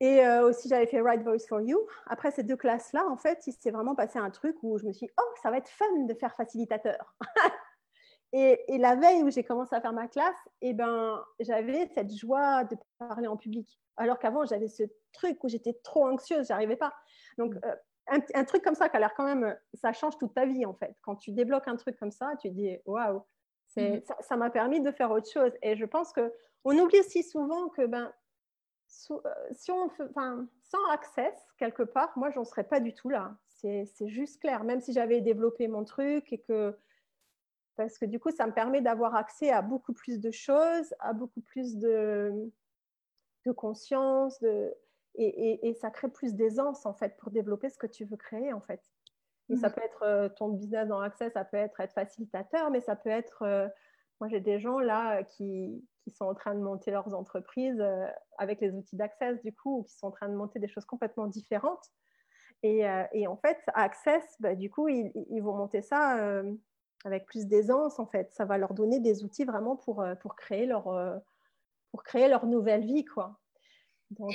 et 0.00 0.24
euh, 0.24 0.48
aussi 0.48 0.68
j'avais 0.68 0.86
fait 0.86 1.00
Right 1.00 1.22
Voice 1.22 1.46
for 1.48 1.60
You, 1.60 1.78
après 2.06 2.30
ces 2.30 2.42
deux 2.42 2.56
classes-là, 2.56 3.06
en 3.08 3.16
fait, 3.16 3.46
il 3.46 3.52
s'est 3.52 3.70
vraiment 3.70 3.94
passé 3.94 4.18
un 4.18 4.30
truc 4.30 4.56
où 4.62 4.78
je 4.78 4.86
me 4.86 4.92
suis 4.92 5.06
dit, 5.06 5.12
oh, 5.20 5.34
ça 5.42 5.50
va 5.50 5.58
être 5.58 5.68
fun 5.68 6.06
de 6.06 6.14
faire 6.14 6.34
facilitateur. 6.34 7.14
Et, 8.34 8.78
la 8.78 8.94
veille 8.94 9.22
où 9.22 9.30
j'ai 9.30 9.44
commencé 9.44 9.74
à 9.74 9.80
faire 9.80 9.92
ma 9.92 10.08
classe, 10.08 10.36
eh 10.62 10.72
ben, 10.72 11.22
j'avais 11.40 11.86
cette 11.94 12.14
joie 12.14 12.64
de 12.64 12.76
parler 12.98 13.28
en 13.28 13.36
public. 13.36 13.78
Alors 13.98 14.18
qu'avant, 14.18 14.46
j'avais 14.46 14.68
ce 14.68 14.84
truc 15.12 15.44
où 15.44 15.48
j'étais 15.48 15.74
trop 15.84 16.08
anxieuse, 16.08 16.46
j'arrivais 16.48 16.76
pas. 16.76 16.94
Donc, 17.36 17.54
euh, 17.64 17.76
un, 18.08 18.44
truc 18.44 18.62
comme 18.62 18.74
ça 18.74 18.88
qui 18.88 18.96
a 18.96 19.00
l'air 19.00 19.14
quand 19.14 19.24
même, 19.24 19.56
ça 19.74 19.92
change 19.92 20.16
toute 20.18 20.34
ta 20.34 20.46
vie 20.46 20.66
en 20.66 20.74
fait. 20.74 20.94
Quand 21.02 21.16
tu 21.16 21.30
débloques 21.30 21.68
un 21.68 21.76
truc 21.76 21.96
comme 21.98 22.10
ça, 22.10 22.32
tu 22.40 22.50
dis 22.50 22.76
waouh, 22.84 23.22
mmh. 23.76 23.98
ça 24.20 24.36
m'a 24.36 24.50
permis 24.50 24.80
de 24.80 24.90
faire 24.90 25.10
autre 25.10 25.30
chose. 25.30 25.52
Et 25.62 25.76
je 25.76 25.84
pense 25.84 26.12
que 26.12 26.32
on 26.64 26.76
oublie 26.78 27.02
si 27.04 27.22
souvent 27.22 27.68
que 27.68 27.86
ben, 27.86 28.12
euh, 29.10 29.18
si 29.52 29.70
on 29.70 29.90
enfin, 30.00 30.46
sans 30.62 30.84
access 30.90 31.34
quelque 31.58 31.82
part, 31.82 32.12
moi 32.16 32.30
j'en 32.30 32.44
serais 32.44 32.64
pas 32.64 32.80
du 32.80 32.94
tout 32.94 33.08
là. 33.08 33.34
C'est 33.46 34.08
juste 34.08 34.40
clair. 34.40 34.64
Même 34.64 34.80
si 34.80 34.92
j'avais 34.92 35.20
développé 35.20 35.68
mon 35.68 35.84
truc 35.84 36.32
et 36.32 36.38
que 36.38 36.76
parce 37.76 37.98
que 37.98 38.04
du 38.04 38.18
coup, 38.18 38.30
ça 38.30 38.46
me 38.46 38.52
permet 38.52 38.80
d'avoir 38.80 39.14
accès 39.14 39.50
à 39.50 39.62
beaucoup 39.62 39.92
plus 39.92 40.20
de 40.20 40.30
choses, 40.30 40.94
à 40.98 41.12
beaucoup 41.12 41.40
plus 41.40 41.76
de, 41.76 42.52
de 43.46 43.52
conscience, 43.52 44.38
de, 44.40 44.74
et, 45.14 45.74
ça 45.80 45.90
crée 45.90 46.08
plus 46.08 46.34
d'aisance 46.34 46.86
en 46.86 46.94
fait 46.94 47.16
pour 47.18 47.30
développer 47.30 47.68
ce 47.68 47.78
que 47.78 47.86
tu 47.86 48.04
veux 48.04 48.16
créer 48.16 48.52
en 48.52 48.60
fait. 48.60 48.82
Et 49.48 49.56
ça 49.56 49.68
mmh. 49.68 49.72
peut 49.72 49.82
être 49.82 50.02
euh, 50.02 50.28
ton 50.28 50.48
business 50.50 50.88
dans 50.88 51.00
l'accès, 51.00 51.30
ça 51.30 51.44
peut 51.44 51.56
être 51.56 51.80
être 51.80 51.92
facilitateur, 51.92 52.70
mais 52.70 52.80
ça 52.80 52.96
peut 52.96 53.10
être, 53.10 53.42
euh, 53.42 53.68
moi 54.20 54.28
j'ai 54.28 54.40
des 54.40 54.60
gens 54.60 54.78
là 54.78 55.22
qui, 55.24 55.84
qui, 56.04 56.10
sont 56.12 56.24
en 56.24 56.34
train 56.34 56.54
de 56.54 56.60
monter 56.60 56.90
leurs 56.90 57.14
entreprises 57.14 57.80
euh, 57.80 58.06
avec 58.38 58.60
les 58.60 58.72
outils 58.72 58.96
d'accès 58.96 59.34
du 59.44 59.52
coup, 59.52 59.80
ou 59.80 59.82
qui 59.84 59.94
sont 59.94 60.06
en 60.06 60.12
train 60.12 60.28
de 60.28 60.34
monter 60.34 60.58
des 60.58 60.68
choses 60.68 60.86
complètement 60.86 61.26
différentes. 61.26 61.84
Et, 62.64 62.84
et 63.12 63.26
en 63.26 63.36
fait, 63.38 63.58
Access, 63.74 64.22
bah, 64.38 64.54
du 64.54 64.70
coup, 64.70 64.86
ils, 64.86 65.10
ils, 65.30 65.40
vont 65.40 65.56
monter 65.56 65.82
ça 65.82 66.44
avec 67.06 67.26
plus 67.26 67.46
d'aisance 67.46 67.98
en 67.98 68.06
fait. 68.06 68.32
Ça 68.32 68.44
va 68.44 68.58
leur 68.58 68.74
donner 68.74 69.00
des 69.00 69.24
outils 69.24 69.44
vraiment 69.44 69.76
pour, 69.76 70.04
pour, 70.20 70.36
créer, 70.36 70.66
leur, 70.66 70.84
pour 71.90 72.02
créer 72.02 72.28
leur 72.28 72.46
nouvelle 72.46 72.84
vie 72.84 73.04
quoi. 73.04 73.38
Donc, 74.10 74.34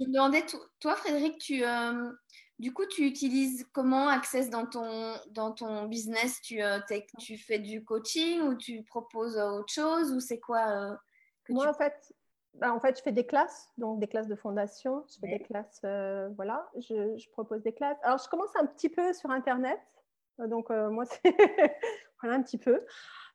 je 0.00 0.06
me 0.06 0.12
demandais, 0.12 0.44
toi, 0.80 0.94
Frédéric, 0.96 1.38
tu, 1.38 1.64
euh, 1.64 2.10
du 2.58 2.72
coup, 2.72 2.86
tu 2.86 3.06
utilises 3.06 3.66
comment 3.72 4.08
Access 4.08 4.50
dans 4.50 4.66
ton, 4.66 5.14
dans 5.30 5.52
ton 5.52 5.86
business? 5.86 6.40
Tu, 6.42 6.62
euh, 6.62 6.78
tu 7.18 7.38
fais 7.38 7.58
du 7.58 7.84
coaching 7.84 8.40
ou 8.42 8.54
tu 8.54 8.82
proposes 8.82 9.36
autre 9.36 9.72
chose? 9.72 10.12
Ou 10.12 10.20
c'est 10.20 10.40
quoi 10.40 10.68
euh, 10.68 10.96
Moi, 11.48 11.68
en, 11.68 11.74
fait, 11.74 12.14
bah, 12.54 12.72
en 12.72 12.80
fait, 12.80 12.98
je 12.98 13.02
fais 13.02 13.12
des 13.12 13.26
classes, 13.26 13.70
donc 13.78 14.00
des 14.00 14.08
classes 14.08 14.28
de 14.28 14.36
fondation. 14.36 15.04
Je 15.08 15.18
fais 15.20 15.38
des 15.38 15.44
classes, 15.44 15.80
voilà, 16.36 16.68
je, 16.76 17.16
je, 17.16 17.30
propose 17.30 17.62
des 17.62 17.72
classes. 17.72 17.98
Alors, 18.02 18.18
je 18.18 18.28
commence 18.28 18.54
un 18.56 18.66
petit 18.66 18.88
peu 18.88 19.12
sur 19.12 19.30
Internet. 19.30 19.80
Donc, 20.38 20.70
moi, 20.70 21.04
c'est 21.22 21.34
voilà 22.22 22.36
un 22.36 22.42
petit 22.42 22.58
peu. 22.58 22.82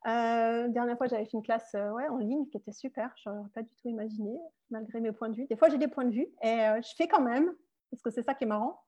Euh, 0.08 0.68
dernière 0.70 0.98
fois, 0.98 1.08
j'avais 1.08 1.26
fait 1.26 1.34
une 1.34 1.44
classe 1.44 1.76
euh, 1.76 1.92
ouais, 1.92 2.08
en 2.08 2.18
ligne 2.18 2.48
qui 2.48 2.58
était 2.58 2.72
super. 2.72 3.14
Je 3.18 3.30
n'aurais 3.30 3.50
pas 3.50 3.62
du 3.62 3.70
tout 3.76 3.88
imaginé, 3.88 4.36
malgré 4.72 5.00
mes 5.00 5.12
points 5.12 5.30
de 5.30 5.36
vue. 5.36 5.46
Des 5.48 5.56
fois, 5.56 5.70
j'ai 5.70 5.78
des 5.78 5.88
points 5.88 6.06
de 6.06 6.14
vue 6.14 6.28
et 6.42 6.62
euh, 6.62 6.82
je 6.82 6.96
fais 6.96 7.08
quand 7.08 7.22
même, 7.22 7.54
parce 7.92 8.02
que 8.02 8.10
c'est 8.10 8.24
ça 8.24 8.34
qui 8.34 8.46
est 8.46 8.48
marrant. 8.48 8.82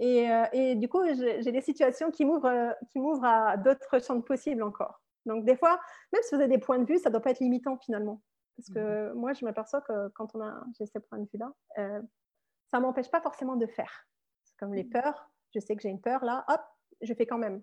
Et, 0.00 0.30
euh, 0.30 0.46
et 0.52 0.74
du 0.74 0.88
coup, 0.88 1.02
j'ai 1.14 1.52
des 1.52 1.60
situations 1.60 2.10
qui 2.10 2.24
m'ouvrent 2.24 3.24
à 3.24 3.56
d'autres 3.56 4.00
champs 4.04 4.20
possibles 4.20 4.62
encore. 4.62 5.00
Donc, 5.26 5.44
des 5.44 5.56
fois, 5.56 5.80
même 6.12 6.22
si 6.22 6.34
vous 6.34 6.40
avez 6.40 6.50
des 6.50 6.60
points 6.60 6.78
de 6.78 6.86
vue, 6.86 6.98
ça 6.98 7.10
ne 7.10 7.12
doit 7.12 7.22
pas 7.22 7.30
être 7.30 7.40
limitant 7.40 7.76
finalement. 7.78 8.22
Parce 8.56 8.70
que 8.70 9.12
mmh 9.12 9.14
moi, 9.14 9.32
je 9.34 9.44
m'aperçois 9.44 9.80
que 9.82 10.08
quand 10.08 10.34
on 10.34 10.40
a 10.40 10.64
j'ai 10.76 10.86
ces 10.86 10.98
points 10.98 11.18
de 11.18 11.28
vue-là, 11.32 11.52
ça 11.76 12.78
ne 12.78 12.82
m'empêche 12.82 13.10
pas 13.10 13.20
forcément 13.20 13.54
de 13.54 13.66
faire. 13.66 14.06
C'est 14.44 14.56
comme 14.56 14.74
les 14.74 14.84
mmh. 14.84 14.90
peurs. 14.90 15.30
Je 15.54 15.60
sais 15.60 15.76
que 15.76 15.82
j'ai 15.82 15.88
une 15.88 16.00
peur 16.00 16.24
là, 16.24 16.44
hop, 16.48 16.60
je 17.00 17.14
fais 17.14 17.26
quand 17.26 17.38
même. 17.38 17.62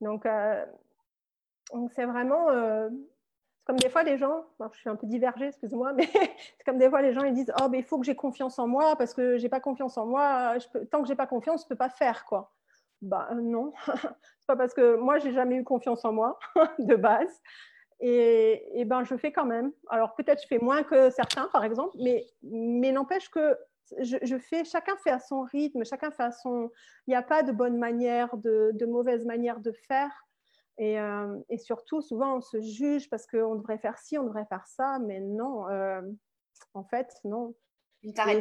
Donc, 0.00 0.26
donc, 1.72 1.90
c'est 1.94 2.06
vraiment. 2.06 2.48
Euh, 2.50 2.88
comme 3.64 3.76
des 3.76 3.90
fois, 3.90 4.02
les 4.02 4.16
gens. 4.16 4.46
je 4.72 4.78
suis 4.78 4.88
un 4.88 4.96
peu 4.96 5.06
divergée, 5.06 5.48
excuse-moi, 5.48 5.92
mais 5.92 6.06
c'est 6.12 6.64
comme 6.64 6.78
des 6.78 6.88
fois, 6.88 7.02
les 7.02 7.12
gens 7.12 7.24
ils 7.24 7.34
disent 7.34 7.52
Oh, 7.60 7.68
mais 7.68 7.78
il 7.78 7.84
faut 7.84 7.98
que 7.98 8.06
j'ai 8.06 8.16
confiance 8.16 8.58
en 8.58 8.66
moi 8.66 8.96
parce 8.96 9.12
que 9.12 9.36
j'ai 9.36 9.48
pas 9.48 9.60
confiance 9.60 9.98
en 9.98 10.06
moi. 10.06 10.58
Je 10.58 10.66
peux, 10.68 10.86
tant 10.86 11.02
que 11.02 11.08
j'ai 11.08 11.16
pas 11.16 11.26
confiance, 11.26 11.64
je 11.64 11.68
peux 11.68 11.76
pas 11.76 11.90
faire, 11.90 12.24
quoi. 12.24 12.52
Bah, 13.02 13.28
non. 13.34 13.72
c'est 13.86 14.46
pas 14.46 14.56
parce 14.56 14.74
que 14.74 14.96
moi, 14.96 15.18
j'ai 15.18 15.32
jamais 15.32 15.56
eu 15.56 15.64
confiance 15.64 16.04
en 16.04 16.12
moi, 16.12 16.38
de 16.78 16.96
base. 16.96 17.42
Et, 18.00 18.80
et, 18.80 18.84
ben, 18.84 19.04
je 19.04 19.16
fais 19.16 19.32
quand 19.32 19.44
même. 19.44 19.72
Alors, 19.88 20.14
peut-être 20.14 20.40
je 20.42 20.46
fais 20.46 20.58
moins 20.58 20.84
que 20.84 21.10
certains, 21.10 21.48
par 21.48 21.64
exemple, 21.64 21.96
mais, 21.98 22.24
mais 22.42 22.92
n'empêche 22.92 23.28
que 23.28 23.58
je, 24.00 24.16
je, 24.22 24.38
fais, 24.38 24.64
chacun 24.64 24.96
fait 24.96 25.10
à 25.10 25.18
son 25.18 25.42
rythme, 25.42 25.84
chacun 25.84 26.10
fait 26.10 26.24
à 26.24 26.32
son. 26.32 26.70
Il 27.06 27.10
n'y 27.10 27.16
a 27.16 27.22
pas 27.22 27.42
de 27.42 27.52
bonne 27.52 27.76
manière, 27.76 28.36
de, 28.36 28.70
de 28.74 28.86
mauvaise 28.86 29.24
manière 29.24 29.60
de 29.60 29.72
faire. 29.72 30.10
Euh, 30.80 31.40
et, 31.48 31.58
surtout, 31.58 32.00
souvent, 32.00 32.36
on 32.36 32.40
se 32.40 32.60
juge 32.60 33.10
parce 33.10 33.26
qu'on 33.26 33.56
devrait 33.56 33.78
faire 33.78 33.98
ci, 33.98 34.16
on 34.18 34.24
devrait 34.24 34.46
faire 34.46 34.66
ça, 34.66 34.98
mais 35.00 35.20
non, 35.20 35.68
euh, 35.68 36.02
en 36.74 36.84
fait, 36.84 37.08
non. 37.24 37.54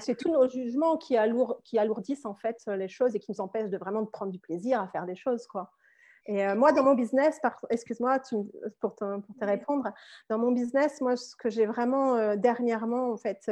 C'est 0.01 0.15
tous 0.15 0.31
nos 0.31 0.47
jugements 0.47 0.97
qui, 0.97 1.17
qui, 1.63 1.79
alourdissent 1.79 2.27
en 2.27 2.35
fait 2.35 2.57
les 2.67 2.87
choses 2.87 3.15
et 3.15 3.19
qui 3.19 3.31
nous 3.31 3.41
empêchent 3.41 3.71
de 3.71 3.77
vraiment 3.77 4.03
de 4.03 4.07
prendre 4.07 4.31
du 4.31 4.37
plaisir 4.37 4.79
à 4.79 4.87
faire 4.87 5.07
des 5.07 5.15
choses, 5.15 5.47
quoi. 5.47 5.71
Et 6.27 6.45
euh, 6.45 6.55
moi, 6.55 6.73
dans 6.73 6.83
mon 6.83 6.93
business, 6.93 7.39
excuse-moi 7.71 8.19
pour, 8.29 8.45
pour 8.81 8.95
te 8.95 9.45
répondre, 9.45 9.91
dans 10.29 10.37
mon 10.37 10.51
business, 10.51 11.01
moi, 11.01 11.15
ce 11.15 11.35
que 11.35 11.49
j'ai 11.49 11.65
vraiment 11.65 12.35
dernièrement 12.35 13.11
en 13.13 13.17
fait 13.17 13.49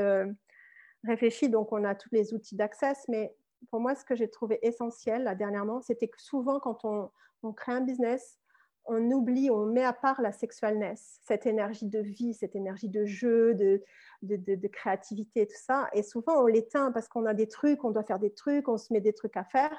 réfléchi, 1.05 1.49
donc 1.49 1.71
on 1.71 1.83
a 1.83 1.95
tous 1.95 2.09
les 2.11 2.33
outils 2.33 2.55
d'accès, 2.55 2.93
mais 3.07 3.35
pour 3.69 3.79
moi, 3.79 3.95
ce 3.95 4.05
que 4.05 4.15
j'ai 4.15 4.29
trouvé 4.29 4.59
essentiel 4.61 5.23
là, 5.23 5.35
dernièrement, 5.35 5.81
c'était 5.81 6.07
que 6.07 6.21
souvent, 6.21 6.59
quand 6.59 6.85
on, 6.85 7.11
crée 7.53 7.73
un 7.73 7.81
business, 7.81 8.39
on 8.85 9.11
oublie, 9.11 9.49
on 9.49 9.65
met 9.65 9.83
à 9.83 9.93
part 9.93 10.21
la 10.21 10.31
sexualness, 10.31 11.19
cette 11.23 11.45
énergie 11.45 11.85
de 11.85 11.99
vie, 11.99 12.33
cette 12.33 12.55
énergie 12.55 12.89
de 12.89 13.05
jeu, 13.05 13.53
de, 13.53 13.81
de, 14.23 14.67
créativité, 14.67 15.47
tout 15.47 15.57
ça. 15.57 15.89
Et 15.93 16.03
souvent, 16.03 16.41
on 16.41 16.47
l'éteint 16.47 16.91
parce 16.91 17.07
qu'on 17.07 17.25
a 17.25 17.33
des 17.33 17.47
trucs, 17.47 17.83
on 17.83 17.91
doit 17.91 18.03
faire 18.03 18.19
des 18.19 18.33
trucs, 18.33 18.67
on 18.67 18.77
se 18.77 18.93
met 18.93 19.01
des 19.01 19.13
trucs 19.13 19.37
à 19.37 19.43
faire. 19.43 19.77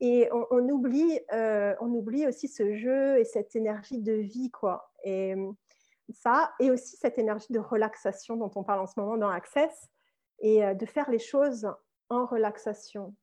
Et 0.00 0.28
on, 0.32 0.68
oublie, 0.68 1.20
euh, 1.32 1.74
on 1.80 1.88
oublie 1.94 2.26
aussi 2.26 2.48
ce 2.48 2.74
jeu 2.74 3.18
et 3.18 3.24
cette 3.24 3.54
énergie 3.54 3.98
de 3.98 4.14
vie, 4.14 4.50
quoi. 4.50 4.90
Et 5.04 5.34
ça, 6.12 6.52
et 6.60 6.70
aussi 6.70 6.96
cette 6.96 7.18
énergie 7.18 7.52
de 7.52 7.58
relaxation 7.58 8.36
dont 8.36 8.50
on 8.56 8.64
parle 8.64 8.80
en 8.80 8.86
ce 8.86 8.98
moment 8.98 9.16
dans 9.16 9.28
Access, 9.28 9.88
et 10.42 10.64
euh, 10.64 10.74
de 10.74 10.84
faire 10.84 11.10
les 11.10 11.18
choses 11.18 11.66
en 12.10 12.26
relaxation. 12.26 13.14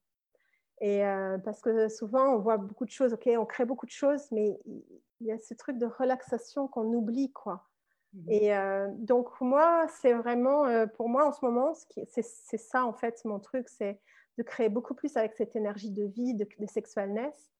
Et 0.82 1.06
euh, 1.06 1.38
parce 1.40 1.62
que 1.62 1.90
souvent, 1.90 2.34
on 2.34 2.40
voit 2.40 2.58
beaucoup 2.58 2.86
de 2.86 2.90
choses, 2.92 3.14
ok, 3.14 3.30
on 3.38 3.46
crée 3.46 3.66
beaucoup 3.66 3.86
de 3.86 3.92
choses, 3.92 4.32
mais 4.32 4.60
il 4.66 5.28
y 5.28 5.32
a 5.32 5.38
ce 5.38 5.54
truc 5.54 5.78
de 5.78 5.86
relaxation 5.86 6.68
qu'on 6.68 6.94
oublie, 6.94 7.32
quoi. 7.32 7.66
Mhm. 8.14 8.26
Et 8.30 8.56
euh, 8.56 8.88
donc, 8.94 9.30
moi, 9.42 9.86
c'est 10.02 10.14
vraiment, 10.14 10.66
euh, 10.66 10.88
pour 10.88 11.10
moi, 11.10 11.28
en 11.28 11.32
ce 11.32 11.44
moment, 11.44 11.74
c'est 11.74 12.58
ça, 12.58 12.86
en 12.86 12.94
fait, 12.94 13.24
mon 13.26 13.40
truc, 13.40 13.68
c'est 13.68 14.00
de 14.38 14.44
créer 14.44 14.70
beaucoup 14.70 14.94
plus 14.94 15.18
avec 15.18 15.34
cette 15.36 15.56
énergie 15.56 15.92
de 15.92 16.06
vie, 16.06 16.34
de, 16.34 16.48
de 16.60 16.66
sexualness. 16.66 17.52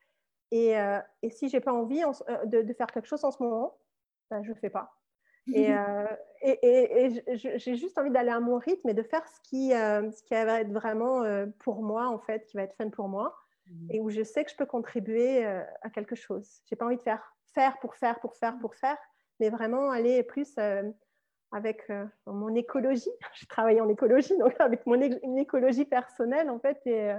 Et, 0.52 0.74
et 1.22 1.30
si 1.30 1.48
j'ai 1.48 1.60
pas 1.60 1.74
envie 1.74 2.02
de, 2.46 2.64
de, 2.64 2.74
faire 2.74 2.88
quelque 2.88 3.06
chose 3.06 3.24
en 3.24 3.30
ce 3.30 3.44
moment, 3.44 3.78
ben, 4.32 4.42
je 4.42 4.50
ne 4.50 4.56
fais 4.56 4.72
pas. 4.72 4.99
Euh, 5.56 6.06
et, 6.42 6.60
et, 6.62 7.06
et, 7.06 7.58
j'ai 7.58 7.76
juste 7.76 7.98
envie 7.98 8.12
d'aller 8.12 8.30
à 8.30 8.40
mon 8.40 8.58
rythme 8.58 8.90
et 8.90 8.94
de 8.94 9.04
faire 9.04 9.28
ce 9.28 9.40
qui, 9.50 9.74
euh, 9.74 10.10
ce 10.12 10.24
qui 10.24 10.34
va 10.34 10.62
être 10.62 10.72
vraiment 10.72 11.24
euh, 11.24 11.46
pour 11.60 11.82
moi, 11.82 12.08
en 12.08 12.20
fait, 12.20 12.46
qui 12.46 12.58
va 12.58 12.64
être 12.64 12.76
fun 12.76 12.90
pour 12.90 13.08
moi, 13.08 13.36
mhm. 13.70 13.88
et 13.92 14.00
où 14.00 14.10
je 14.10 14.24
sais 14.24 14.44
que 14.44 14.52
je 14.52 14.56
peux 14.56 14.66
contribuer 14.66 15.46
à 15.46 15.90
quelque 15.94 16.16
chose. 16.16 16.62
J'ai 16.66 16.76
pas 16.76 16.86
envie 16.86 16.98
de 16.98 17.02
faire 17.02 17.36
faire 17.54 17.78
pour 17.80 17.96
faire, 17.96 18.20
pour 18.20 18.36
faire, 18.36 18.58
pour 18.60 18.76
faire, 18.76 18.98
mais 19.40 19.50
vraiment 19.50 19.90
aller 19.90 20.24
plus 20.24 20.56
avec 21.52 21.92
mon 22.26 22.54
écologie. 22.56 23.12
Je 23.34 23.46
travaille 23.48 23.82
en 23.82 23.90
écologie, 23.90 24.38
donc 24.38 24.54
avec 24.60 24.86
mon 24.86 25.00
écologie 25.38 25.86
personnelle, 25.86 26.50
en 26.50 26.60
fait, 26.60 26.80
et, 26.86 27.12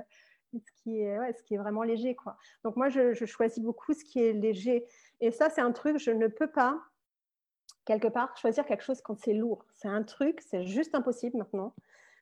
ce, 0.52 0.82
qui 0.82 1.00
est, 1.00 1.18
ouais, 1.18 1.32
ce 1.32 1.42
qui 1.42 1.54
est 1.54 1.58
vraiment 1.58 1.82
léger. 1.82 2.14
Quoi. 2.14 2.36
Donc 2.64 2.76
moi, 2.76 2.88
je, 2.88 3.12
je 3.12 3.24
choisis 3.24 3.62
beaucoup 3.62 3.92
ce 3.92 4.04
qui 4.04 4.22
est 4.22 4.32
léger. 4.32 4.84
Et 5.20 5.30
ça, 5.30 5.48
c'est 5.48 5.60
un 5.60 5.70
truc, 5.72 5.98
je 5.98 6.10
ne 6.10 6.26
peux 6.26 6.50
pas 6.50 6.80
quelque 7.90 8.06
part, 8.06 8.36
choisir 8.36 8.64
quelque 8.66 8.84
chose 8.84 9.00
quand 9.00 9.18
c'est 9.18 9.32
lourd. 9.32 9.64
C'est 9.74 9.88
un 9.88 10.04
truc, 10.04 10.40
c'est 10.42 10.64
juste 10.64 10.94
impossible 10.94 11.36
maintenant. 11.36 11.74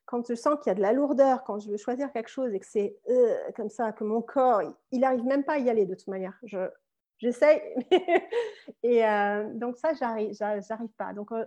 Quand 0.07 0.27
je 0.27 0.35
sens 0.35 0.59
qu'il 0.63 0.71
y 0.71 0.73
a 0.73 0.75
de 0.75 0.81
la 0.81 0.95
lourdeur, 0.95 1.45
quand 1.45 1.59
je 1.59 1.71
veux 1.71 1.77
choisir 1.77 2.11
quelque 2.11 2.31
chose 2.31 2.55
et 2.55 2.59
que 2.59 2.67
c'est 2.67 2.97
euh, 3.11 3.37
comme 3.55 3.69
ça, 3.69 3.93
que 3.93 4.03
mon 4.03 4.23
corps, 4.23 4.63
il 4.93 5.01
n'arrive 5.01 5.25
même 5.25 5.45
pas 5.45 5.55
à 5.55 5.59
y 5.59 5.69
aller 5.69 5.85
de 5.85 5.95
toute 5.95 6.07
manière. 6.07 6.39
Je, 6.45 6.71
j'essaye. 7.19 7.61
et 8.83 9.05
euh, 9.05 9.53
donc 9.53 9.77
ça, 9.77 9.93
j'arrive, 9.93 10.33
j'arrive 10.33 10.93
pas. 10.97 11.13
Donc, 11.13 11.33
euh, 11.33 11.45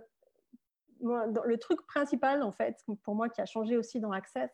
le 1.00 1.56
truc 1.56 1.84
principal, 1.88 2.44
en 2.44 2.52
fait, 2.52 2.84
pour 3.02 3.16
moi, 3.16 3.28
qui 3.28 3.40
a 3.40 3.46
changé 3.46 3.76
aussi 3.76 3.98
dans 3.98 4.12
Access 4.12 4.52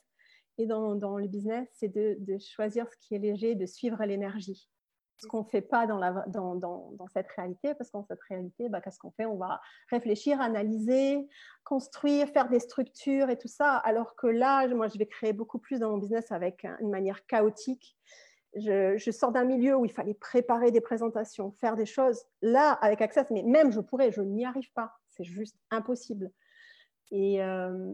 et 0.57 0.65
dans, 0.65 1.19
le 1.19 1.29
business, 1.29 1.69
c'est 1.75 1.89
de, 1.89 2.39
choisir 2.39 2.89
ce 2.91 2.97
qui 2.97 3.17
est 3.17 3.19
léger, 3.19 3.55
de 3.55 3.67
suivre 3.67 4.03
l'énergie 4.07 4.71
ce 5.19 5.27
qu'on 5.27 5.41
ne 5.41 5.49
fait 5.49 5.61
pas 5.63 5.87
dans, 5.87 5.99
la, 5.99 6.25
dans, 6.29 6.55
dans, 6.55 6.93
dans, 6.93 7.09
cette 7.09 7.29
réalité, 7.29 7.75
parce 7.75 7.91
qu'en 7.91 8.05
cette 8.05 8.21
réalité, 8.29 8.69
bah, 8.69 8.81
qu'est-ce 8.81 8.99
qu'on 8.99 9.11
fait? 9.11 9.27
On 9.27 9.37
va 9.37 9.61
réfléchir, 9.91 10.41
analyser, 10.41 11.29
construire, 11.65 12.29
faire 12.29 12.49
des 12.49 12.61
structures 12.61 13.29
et 13.29 13.37
tout 13.37 13.49
ça, 13.49 13.77
alors 13.77 14.15
que 14.15 14.27
là, 14.27 14.67
moi, 14.69 14.89
je 14.89 14.99
vais 14.99 15.07
créer 15.07 15.33
beaucoup 15.33 15.59
plus 15.59 15.81
dans 15.81 15.91
mon 15.91 15.99
business 15.99 16.31
avec 16.31 16.65
une 16.81 16.91
manière 16.91 17.27
chaotique. 17.27 17.97
je, 18.55 19.11
sors 19.11 19.33
d'un 19.33 19.45
milieu 19.45 19.77
où 19.77 19.85
il 19.85 19.93
fallait 19.93 20.15
préparer 20.15 20.71
des 20.71 20.81
présentations, 20.81 21.53
faire 21.53 21.75
des 21.75 21.87
choses. 21.87 22.25
Là, 22.41 22.73
avec 22.73 23.03
Access, 23.03 23.27
mais 23.31 23.43
même 23.43 23.73
je 23.73 23.81
pourrais, 23.81 24.13
je 24.13 24.23
n'y 24.23 24.47
arrive 24.47 24.73
pas. 24.73 24.99
C'est 25.09 25.25
juste 25.25 25.57
impossible. 25.71 26.31
Et 27.11 27.43
euh, 27.43 27.93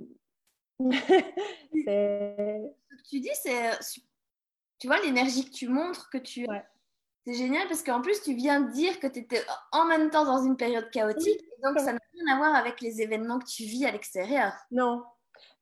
ce 0.80 1.72
que 1.72 3.08
tu 3.08 3.20
dis, 3.20 3.30
c'est, 3.34 3.70
tu 4.78 4.88
vois, 4.88 5.00
l'énergie 5.00 5.46
que 5.46 5.54
tu 5.54 5.68
montres, 5.68 6.10
que 6.10 6.18
tu... 6.18 6.46
C'est 7.24 7.34
génial 7.34 7.66
parce 7.68 7.82
qu'en 7.82 8.02
plus, 8.02 8.20
tu 8.20 8.34
viens 8.34 8.60
de 8.60 8.70
dire 8.72 9.00
que 9.00 9.06
tu 9.06 9.20
étais 9.20 9.42
en 9.72 9.86
même 9.86 10.10
temps 10.10 10.26
dans 10.26 10.44
une 10.44 10.56
période 10.56 10.90
chaotique. 10.90 11.40
Et 11.40 11.62
donc, 11.62 11.78
ça 11.78 11.94
n'a 11.94 11.98
rien 12.12 12.34
à 12.34 12.36
voir 12.36 12.54
avec 12.54 12.80
les 12.82 13.00
événements 13.00 13.38
que 13.38 13.46
tu 13.46 13.62
vis 13.62 13.86
à 13.86 13.92
l'extérieur. 13.92 14.52
Non, 14.70 15.02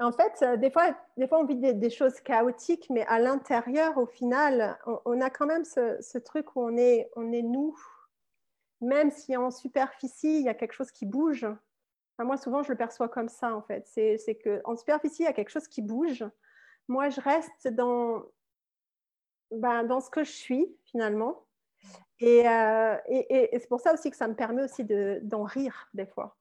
en 0.01 0.13
fait, 0.13 0.43
euh, 0.43 0.57
des 0.57 0.71
fois, 0.71 0.97
des 1.17 1.29
fois 1.29 1.41
on 1.41 1.45
vit 1.45 1.57
des, 1.57 1.91
choses 1.91 2.21
chaotiques, 2.21 2.89
mais 2.91 3.07
à 3.07 3.19
l'intérieur, 3.19 3.97
au 3.99 4.07
final, 4.07 4.79
on, 5.05 5.21
a 5.21 5.31
quand 5.31 5.47
même 5.47 5.65
ce, 5.65 6.19
truc 6.19 6.57
où 6.57 6.63
on 6.63 6.77
est, 6.77 7.09
on 7.17 7.33
est 7.33 7.43
nous. 7.43 7.77
Même 8.81 9.11
si 9.11 9.37
en 9.37 9.51
superficie, 9.51 10.41
il 10.41 10.45
y 10.45 10.49
a 10.49 10.55
quelque 10.55 10.73
chose 10.73 10.91
qui 10.91 11.07
bouge. 11.07 11.47
moi, 12.19 12.37
souvent, 12.37 12.63
je 12.63 12.71
le 12.71 12.77
perçois 12.77 13.09
comme 13.09 13.29
ça, 13.29 13.55
en 13.55 13.63
fait. 13.63 13.87
C'est 13.87 14.41
qu'en 14.43 14.77
superficie, 14.77 15.23
il 15.23 15.27
y 15.27 15.29
a 15.29 15.33
quelque 15.33 15.51
chose 15.51 15.69
qui 15.69 15.83
bouge. 15.83 16.25
Moi, 16.89 17.09
je 17.09 17.21
reste 17.21 17.69
dans, 17.69 18.25
ben, 19.53 19.85
dans 19.85 20.01
ce 20.01 20.11
que 20.11 20.25
je 20.25 20.33
suis, 20.33 20.67
finalement. 20.85 21.47
Et, 22.21 22.49
euh, 22.49 22.97
et, 23.09 23.59
c'est 23.59 23.69
pour 23.69 23.81
ça 23.81 23.93
aussi 23.93 24.11
que 24.11 24.17
ça 24.17 24.29
me 24.29 24.35
permet 24.35 24.63
aussi 24.63 24.85
d'en 25.23 25.43
rire, 25.43 25.89
des 25.95 26.07
fois. 26.07 26.37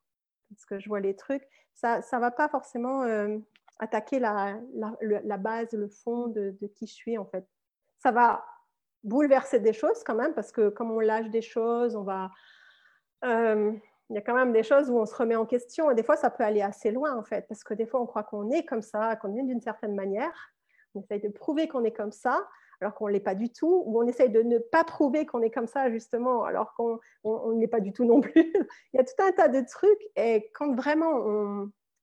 Parce 0.50 0.66
que 0.66 0.80
je 0.80 0.88
vois 0.88 1.00
les 1.00 1.16
trucs. 1.16 1.48
Ça 1.74 2.00
ne 2.00 2.20
va 2.20 2.32
pas 2.32 2.50
forcément 2.50 3.04
euh, 3.04 3.38
attaquer 3.80 4.20
la, 4.20 4.60
la, 5.02 5.38
base, 5.38 5.72
le 5.74 5.88
fond 5.88 6.28
de, 6.28 6.56
qui 6.76 6.86
je 6.86 6.94
suis 6.94 7.18
en 7.18 7.26
fait. 7.26 7.46
Ça 7.98 8.12
va 8.12 8.46
bouleverser 9.04 9.60
des 9.60 9.74
choses 9.74 10.04
quand 10.04 10.14
même 10.14 10.34
parce 10.34 10.52
que 10.52 10.70
comme 10.70 10.92
on 10.92 11.00
lâche 11.00 11.30
des 11.30 11.42
choses, 11.42 11.96
on 11.96 12.04
va... 12.04 12.30
Euh, 13.26 13.74
il 14.10 14.16
y 14.16 14.18
a 14.18 14.22
quand 14.22 14.36
même 14.36 14.52
des 14.52 14.64
choses 14.64 14.90
où 14.90 14.98
on 14.98 15.06
se 15.06 15.16
remet 15.16 15.38
en 15.38 15.46
question. 15.46 15.90
Et 15.90 15.96
des 15.96 16.04
fois 16.04 16.18
ça 16.18 16.30
peut 16.30 16.44
aller 16.44 16.62
assez 16.62 16.92
loin 16.92 17.16
en 17.16 17.24
fait. 17.24 17.48
Parce 17.48 17.64
que 17.64 17.74
des 17.74 17.88
fois 17.88 18.02
on 18.02 18.06
croit 18.06 18.24
qu'on 18.24 18.52
est 18.52 18.66
comme 18.66 18.82
ça, 18.82 19.16
qu'on 19.16 19.36
est 19.36 19.44
d'une 19.44 19.62
certaine 19.62 19.96
manière, 19.96 20.54
on 20.94 21.02
essaye 21.02 21.22
de 21.22 21.30
prouver 21.30 21.68
qu'on 21.68 21.84
est 21.86 21.94
comme 21.94 22.12
ça 22.12 22.48
alors 22.82 22.96
qu'on 22.96 23.08
ne 23.08 23.14
l'est 23.14 23.20
pas 23.20 23.36
du 23.36 23.52
tout, 23.52 23.84
ou 23.86 24.02
on 24.02 24.08
essaye 24.08 24.30
de 24.30 24.42
ne 24.42 24.58
pas 24.58 24.84
prouver 24.84 25.26
qu'on 25.26 25.42
est 25.42 25.52
comme 25.52 25.68
ça, 25.68 25.90
justement, 25.92 26.44
alors 26.44 26.74
qu'on 26.74 27.00
ne 27.24 27.60
l'est 27.60 27.68
pas 27.68 27.80
du 27.80 27.94
tout 27.94 28.06
non 28.06 28.22
plus. 28.22 28.34
Il 28.94 28.98
y 28.98 29.00
a 29.00 29.04
tout 29.04 29.22
un 29.24 29.32
tas 29.32 29.48
de 29.48 29.62
trucs, 29.68 30.10
et 30.16 30.50
quand 30.54 30.74
vraiment 30.76 31.12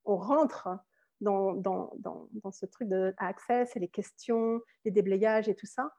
on, 0.04 0.16
rentre 0.16 0.68
dans, 1.20 1.52
dans, 1.52 1.92
dans, 1.98 2.50
ce 2.52 2.64
truc 2.64 2.88
de 2.88 3.14
access 3.18 3.76
et 3.76 3.80
les 3.80 3.88
questions, 3.88 4.60
les 4.84 4.90
déblayages 4.90 5.48
et 5.48 5.54
tout 5.54 5.66
ça, 5.66 5.92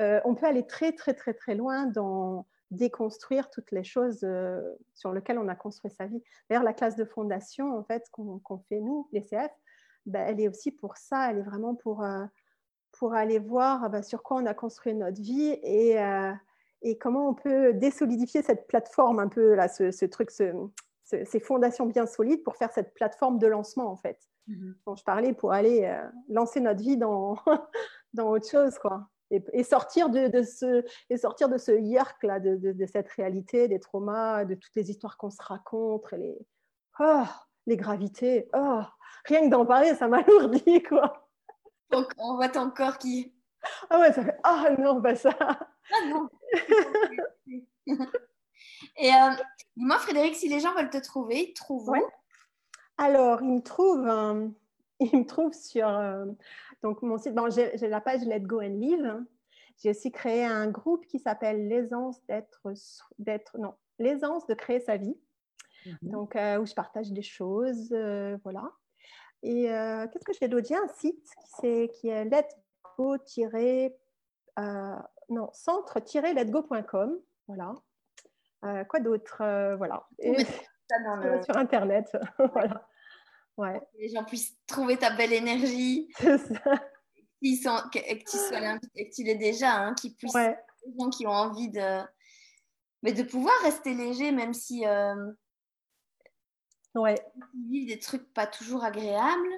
euh, 0.00 0.20
on 0.24 0.34
peut 0.34 0.46
aller 0.46 0.66
très, 0.66 0.92
très, 0.92 1.12
très, 1.12 1.34
très 1.34 1.54
loin 1.54 1.86
dans 1.86 2.46
déconstruire 2.70 3.50
toutes 3.50 3.72
les 3.72 3.84
choses 3.84 4.20
euh, 4.22 4.60
sur 4.94 5.12
lesquelles 5.12 5.38
on 5.38 5.48
a 5.48 5.56
construit 5.56 5.90
sa 5.90 6.06
vie. 6.06 6.22
D'ailleurs, 6.48 6.62
la 6.62 6.72
classe 6.72 6.96
de 6.96 7.04
fondation, 7.04 7.76
en 7.76 7.82
fait, 7.84 8.08
qu'on 8.10 8.40
fait 8.68 8.80
nous, 8.80 9.08
les 9.12 9.22
CF, 9.22 9.50
ben, 10.06 10.26
elle 10.26 10.40
est 10.40 10.48
aussi 10.48 10.70
pour 10.70 10.96
ça, 10.96 11.30
elle 11.30 11.38
est 11.38 11.42
vraiment 11.42 11.74
pour... 11.74 12.02
Euh, 12.02 12.24
pour 13.00 13.14
aller 13.14 13.38
voir 13.38 13.88
bah, 13.88 14.02
sur 14.02 14.22
quoi 14.22 14.36
on 14.36 14.46
a 14.46 14.52
construit 14.52 14.94
notre 14.94 15.20
vie 15.22 15.58
et, 15.62 15.98
euh, 15.98 16.32
et, 16.82 16.98
comment 16.98 17.30
on 17.30 17.34
peut 17.34 17.72
désolidifier 17.72 18.42
cette 18.42 18.66
plateforme, 18.66 19.18
un 19.18 19.28
peu 19.28 19.54
là, 19.54 19.68
ce, 19.68 20.04
truc, 20.04 20.30
ces 20.30 21.40
fondations 21.40 21.86
bien 21.86 22.04
solides 22.04 22.44
pour 22.44 22.56
faire 22.56 22.70
cette 22.70 22.92
plateforme 22.92 23.38
de 23.38 23.46
lancement 23.46 23.90
en 23.90 23.96
fait. 23.96 24.18
Mm-hmm. 24.48 24.74
dont 24.86 24.96
je 24.96 25.04
parlais 25.04 25.32
pour 25.32 25.52
aller 25.52 25.84
euh, 25.84 26.02
lancer 26.28 26.60
notre 26.60 26.80
vie 26.80 26.96
dans, 26.96 27.36
dans 28.14 28.28
autre 28.30 28.48
chose 28.48 28.78
quoi. 28.78 29.08
Et, 29.30 29.62
sortir 29.62 30.10
de, 30.10 30.26
de, 30.26 30.42
ce 30.42 30.84
et 31.08 31.16
sortir 31.16 31.48
de 31.48 31.56
ce 31.56 31.70
yerk 31.70 32.22
là, 32.24 32.40
de, 32.40 32.56
de, 32.56 32.86
cette 32.86 33.08
réalité, 33.10 33.68
des 33.68 33.78
traumas, 33.78 34.44
de 34.44 34.56
toutes 34.56 34.74
les 34.74 34.90
histoires 34.90 35.16
qu'on 35.16 35.30
se 35.30 35.40
raconte, 35.40 36.10
les, 36.12 36.36
oh, 36.98 37.22
les 37.66 37.76
gravités. 37.76 38.48
Oh, 38.54 38.80
rien 39.24 39.42
que 39.42 39.50
d'en 39.50 39.64
parler, 39.64 39.94
ça 39.94 40.08
m'alourdit 40.08 40.82
quoi. 40.88 41.29
Donc, 41.90 42.12
on 42.18 42.36
voit 42.36 42.48
ton 42.48 42.70
corps 42.70 42.98
qui? 42.98 43.32
Ah 43.90 44.00
ouais, 44.00 44.12
ça 44.12 44.24
fait 44.24 44.38
Ah 44.42 44.70
non, 44.78 45.00
bah 45.00 45.14
ça. 45.14 45.36
Ah 45.40 46.06
non. 46.08 46.28
Et 48.96 49.08
euh, 49.08 49.30
dis-moi, 49.76 49.98
Frédéric, 49.98 50.34
si 50.36 50.48
les 50.48 50.60
gens 50.60 50.74
veulent 50.74 50.90
te 50.90 51.02
trouver, 51.02 51.48
ils 51.48 51.54
te 51.54 51.60
trouvent 51.60 51.92
Alors, 52.98 53.42
ils 53.42 53.54
me 53.54 53.60
trouvent, 53.60 54.06
euh, 54.06 54.48
ils 55.00 55.18
me 55.18 55.26
trouvent 55.26 55.54
sur 55.54 55.88
euh, 55.88 56.26
donc 56.82 57.02
mon 57.02 57.18
site. 57.18 57.34
Bon, 57.34 57.50
j'ai 57.50 57.76
la 57.88 58.00
page 58.00 58.22
Let 58.22 58.40
Go 58.40 58.60
and 58.60 58.78
Live. 58.78 59.24
J'ai 59.82 59.90
aussi 59.90 60.12
créé 60.12 60.44
un 60.44 60.68
groupe 60.68 61.06
qui 61.06 61.18
s'appelle 61.18 61.68
l'aisance 61.68 62.22
d'être, 62.26 62.60
d'être, 63.18 63.56
non, 63.58 63.74
l'aisance 63.98 64.46
de 64.46 64.54
créer 64.54 64.80
sa 64.80 64.96
vie. 64.96 65.16
Mhm. 65.86 65.96
Donc, 66.02 66.34
où 66.34 66.66
je 66.66 66.74
partage 66.74 67.10
des 67.12 67.22
choses, 67.22 67.90
voilà. 68.44 68.70
Et 69.42 69.70
euh, 69.70 70.06
qu'est-ce 70.08 70.24
que 70.24 70.32
je 70.32 70.46
d'autre? 70.46 70.66
J'ai 70.68 70.76
un 70.76 70.88
site 70.88 71.26
qui, 71.58 71.66
est, 71.66 71.88
qui 71.96 72.08
est 72.08 72.24
letgo 72.24 73.16
euh, 74.58 74.96
non, 75.28 75.48
centre-letgo.com. 75.52 77.18
Voilà. 77.46 77.74
Euh, 78.64 78.84
quoi 78.84 79.00
d'autre? 79.00 79.36
Voilà. 79.76 80.06
Sur 81.44 81.56
Internet. 81.56 82.14
voilà. 82.52 82.86
Ouais. 83.56 83.80
Que 83.80 83.98
les 83.98 84.08
gens 84.08 84.24
puissent 84.24 84.58
trouver 84.66 84.96
ta 84.96 85.10
belle 85.10 85.32
énergie. 85.32 86.12
C'est 86.18 86.38
ça. 86.38 86.74
Sont, 87.62 87.88
que, 87.90 87.98
tu 87.98 88.36
sois 88.36 88.60
là, 88.60 88.78
et 88.94 89.08
que 89.08 89.14
tu 89.14 89.22
l'es 89.22 89.36
déjà, 89.36 89.72
hein, 89.72 89.94
qui 89.94 90.14
puissent, 90.14 90.34
les 90.34 90.92
gens 90.98 91.08
qui 91.08 91.26
ont 91.26 91.30
envie 91.30 91.70
de, 91.70 92.00
mais 93.02 93.14
de 93.14 93.22
pouvoir 93.22 93.54
rester 93.62 93.94
léger, 93.94 94.30
même 94.30 94.52
si 94.52 94.84
Ouais. 96.94 97.14
Vivre 97.68 97.86
des 97.86 97.98
trucs 97.98 98.32
pas 98.34 98.46
toujours 98.46 98.84
agréables. 98.84 99.48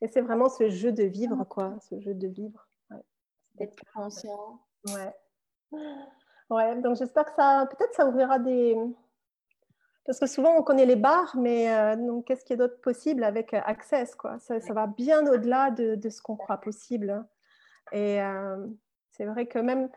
Et 0.00 0.08
c'est 0.08 0.20
vraiment 0.20 0.48
ce 0.48 0.68
jeu 0.68 0.92
de 0.92 1.04
vivre, 1.04 1.44
quoi, 1.44 1.76
ce 1.80 1.98
jeu 2.00 2.14
de 2.14 2.28
vivre. 2.28 2.68
Ouais. 2.90 3.02
D'être 3.56 3.74
plus 3.74 3.92
conscient. 3.92 4.60
Ouais. 4.86 5.14
Ouais, 6.50 6.80
donc 6.80 6.96
j'espère 6.96 7.26
que 7.26 7.34
ça, 7.34 7.68
peut-être 7.70 7.94
ça 7.94 8.06
ouvrira 8.06 8.38
des. 8.38 8.76
Parce 10.06 10.18
que 10.18 10.26
souvent 10.26 10.56
on 10.56 10.62
connaît 10.62 10.86
les 10.86 10.96
bars, 10.96 11.36
mais 11.36 11.70
euh, 11.70 11.96
donc 11.96 12.24
qu'est-ce 12.24 12.42
qu'il 12.42 12.58
y 12.58 12.62
a 12.62 12.66
d'autre 12.66 12.80
possible 12.80 13.22
avec 13.22 13.52
euh, 13.52 13.60
Access, 13.66 14.14
quoi? 14.14 14.38
Ça, 14.38 14.58
ça, 14.60 14.72
va 14.72 14.86
bien 14.86 15.26
au-delà 15.30 15.70
de, 15.70 15.96
de, 15.96 16.08
ce 16.08 16.22
qu'on 16.22 16.36
croit 16.36 16.56
possible. 16.58 17.26
Et 17.92 18.22
euh, 18.22 18.66
c'est 19.10 19.26
vrai 19.26 19.46
que 19.46 19.58
même 19.58 19.90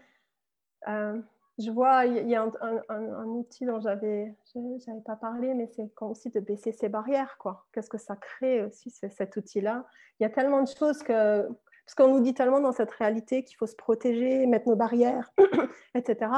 je 1.64 1.72
vois, 1.72 2.06
il 2.06 2.30
y 2.30 2.36
a 2.36 2.50
un, 2.90 3.26
outil 3.26 3.66
dont 3.66 3.80
j'avais, 3.80 4.36
n'avais 4.56 5.02
pas 5.06 5.16
parlé, 5.16 5.54
mais 5.54 5.68
c'est 5.68 5.92
aussi 6.02 6.30
de 6.30 6.40
baisser 6.40 6.72
ses 6.72 6.90
barrières, 6.90 7.38
quoi. 7.38 7.66
Qu'est-ce 7.72 7.90
que 7.90 7.98
ça 7.98 8.16
crée 8.16 8.64
aussi, 8.64 8.90
cet 8.90 9.36
outil-là? 9.36 9.86
Il 10.20 10.24
y 10.24 10.26
a 10.26 10.30
tellement 10.30 10.62
de 10.62 10.68
choses 10.68 11.04
que, 11.04 11.48
parce 11.86 11.96
qu'on 11.96 12.08
nous 12.08 12.22
dit 12.22 12.34
tellement 12.34 12.60
dans 12.60 12.72
cette 12.72 12.92
réalité 12.92 13.44
qu'il 13.44 13.58
faut 13.58 13.68
se 13.68 13.76
protéger, 13.76 14.46
mettre 14.46 14.68
nos 14.68 14.76
barrières, 14.76 15.32
etc. 15.96 16.32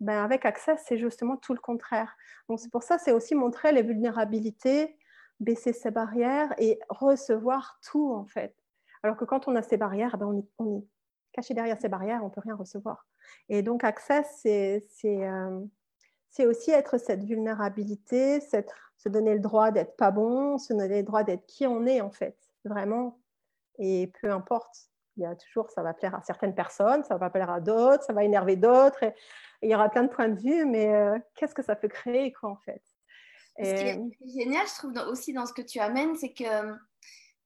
Ben 0.00 0.22
avec 0.24 0.44
Access, 0.44 0.82
c'est 0.86 0.98
justement 0.98 1.36
tout 1.36 1.54
le 1.54 1.60
contraire. 1.60 2.16
Donc 2.48 2.60
c'est 2.60 2.70
pour 2.70 2.82
ça, 2.82 2.98
c'est 2.98 3.12
aussi 3.12 3.34
montrer 3.34 3.72
les 3.72 3.82
vulnérabilités, 3.82 4.96
baisser 5.40 5.72
ses 5.72 5.90
barrières 5.90 6.52
et 6.58 6.78
recevoir 6.88 7.78
tout 7.82 8.12
en 8.12 8.26
fait. 8.26 8.54
Alors 9.02 9.16
que 9.16 9.24
quand 9.24 9.48
on 9.48 9.56
a 9.56 9.62
ces 9.62 9.76
barrières, 9.76 10.16
ben 10.16 10.44
on, 10.58 10.78
est, 10.78 10.84
caché 11.32 11.54
derrière 11.54 11.80
ces 11.80 11.88
barrières, 11.88 12.24
on 12.24 12.30
peut 12.30 12.40
rien 12.40 12.54
recevoir. 12.54 13.06
Et 13.48 13.62
donc, 13.62 13.84
Access, 13.84 14.42
euh, 14.46 14.80
c'est 16.30 16.46
aussi 16.46 16.70
être 16.70 16.98
cette 16.98 17.24
vulnérabilité, 17.24 18.40
se 18.40 19.08
donner 19.08 19.34
le 19.34 19.40
droit 19.40 19.70
d'être 19.70 19.96
pas 19.96 20.10
bon, 20.10 20.58
se 20.58 20.72
donner 20.72 20.98
le 20.98 21.02
droit 21.02 21.22
d'être 21.22 21.46
qui 21.46 21.66
on 21.66 21.86
est 21.86 22.00
en 22.00 22.10
fait, 22.10 22.36
vraiment. 22.64 23.20
Et 23.78 24.12
peu 24.20 24.30
importe, 24.30 24.90
il 25.16 25.22
y 25.22 25.26
a 25.26 25.34
toujours, 25.36 25.70
ça 25.70 25.82
va 25.82 25.94
plaire 25.94 26.14
à 26.14 26.22
certaines 26.22 26.54
personnes, 26.54 27.04
ça 27.04 27.16
va 27.16 27.30
plaire 27.30 27.50
à 27.50 27.60
d'autres, 27.60 28.02
ça 28.04 28.12
va 28.12 28.24
énerver 28.24 28.56
d'autres. 28.56 29.02
Et, 29.02 29.14
il 29.62 29.70
y 29.70 29.74
aura 29.74 29.88
plein 29.88 30.02
de 30.02 30.08
points 30.08 30.28
de 30.28 30.38
vue, 30.38 30.66
mais 30.66 30.94
euh, 30.94 31.18
qu'est-ce 31.34 31.54
que 31.54 31.62
ça 31.62 31.74
peut 31.74 31.88
créer 31.88 32.32
quoi 32.32 32.50
en 32.50 32.56
fait? 32.56 32.82
Ce 33.56 33.62
qui 33.62 33.86
est 33.86 34.42
génial, 34.42 34.66
je 34.66 34.74
trouve 34.74 34.92
aussi 35.08 35.32
dans 35.32 35.46
ce 35.46 35.52
que 35.52 35.62
tu 35.62 35.78
amènes, 35.78 36.16
c'est 36.16 36.32
que 36.32 36.74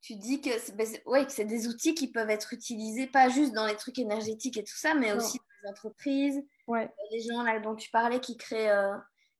tu 0.01 0.15
dis 0.17 0.41
que 0.41 0.51
c'est 0.59 0.75
ben, 0.75 0.87
c'est 1.29 1.45
des 1.45 1.69
outils 1.69 1.95
qui 1.95 2.11
peuvent 2.11 2.31
être 2.31 2.53
utilisés 2.53 3.07
pas 3.07 3.29
juste 3.29 3.53
dans 3.53 3.67
les 3.67 3.77
trucs 3.77 3.99
énergétiques 3.99 4.57
et 4.57 4.65
tout 4.65 4.77
ça, 4.77 4.95
mais 4.95 5.13
aussi 5.13 5.39
entreprises, 5.67 6.43
ouais. 6.67 6.85
Euh, 6.85 7.05
les 7.11 7.21
gens 7.21 7.43
là 7.43 7.59
dont 7.61 7.75
tu 7.75 7.91
parlais 7.91 8.21
qui 8.21 8.37
créent, 8.37 8.71
euh, 8.71 8.97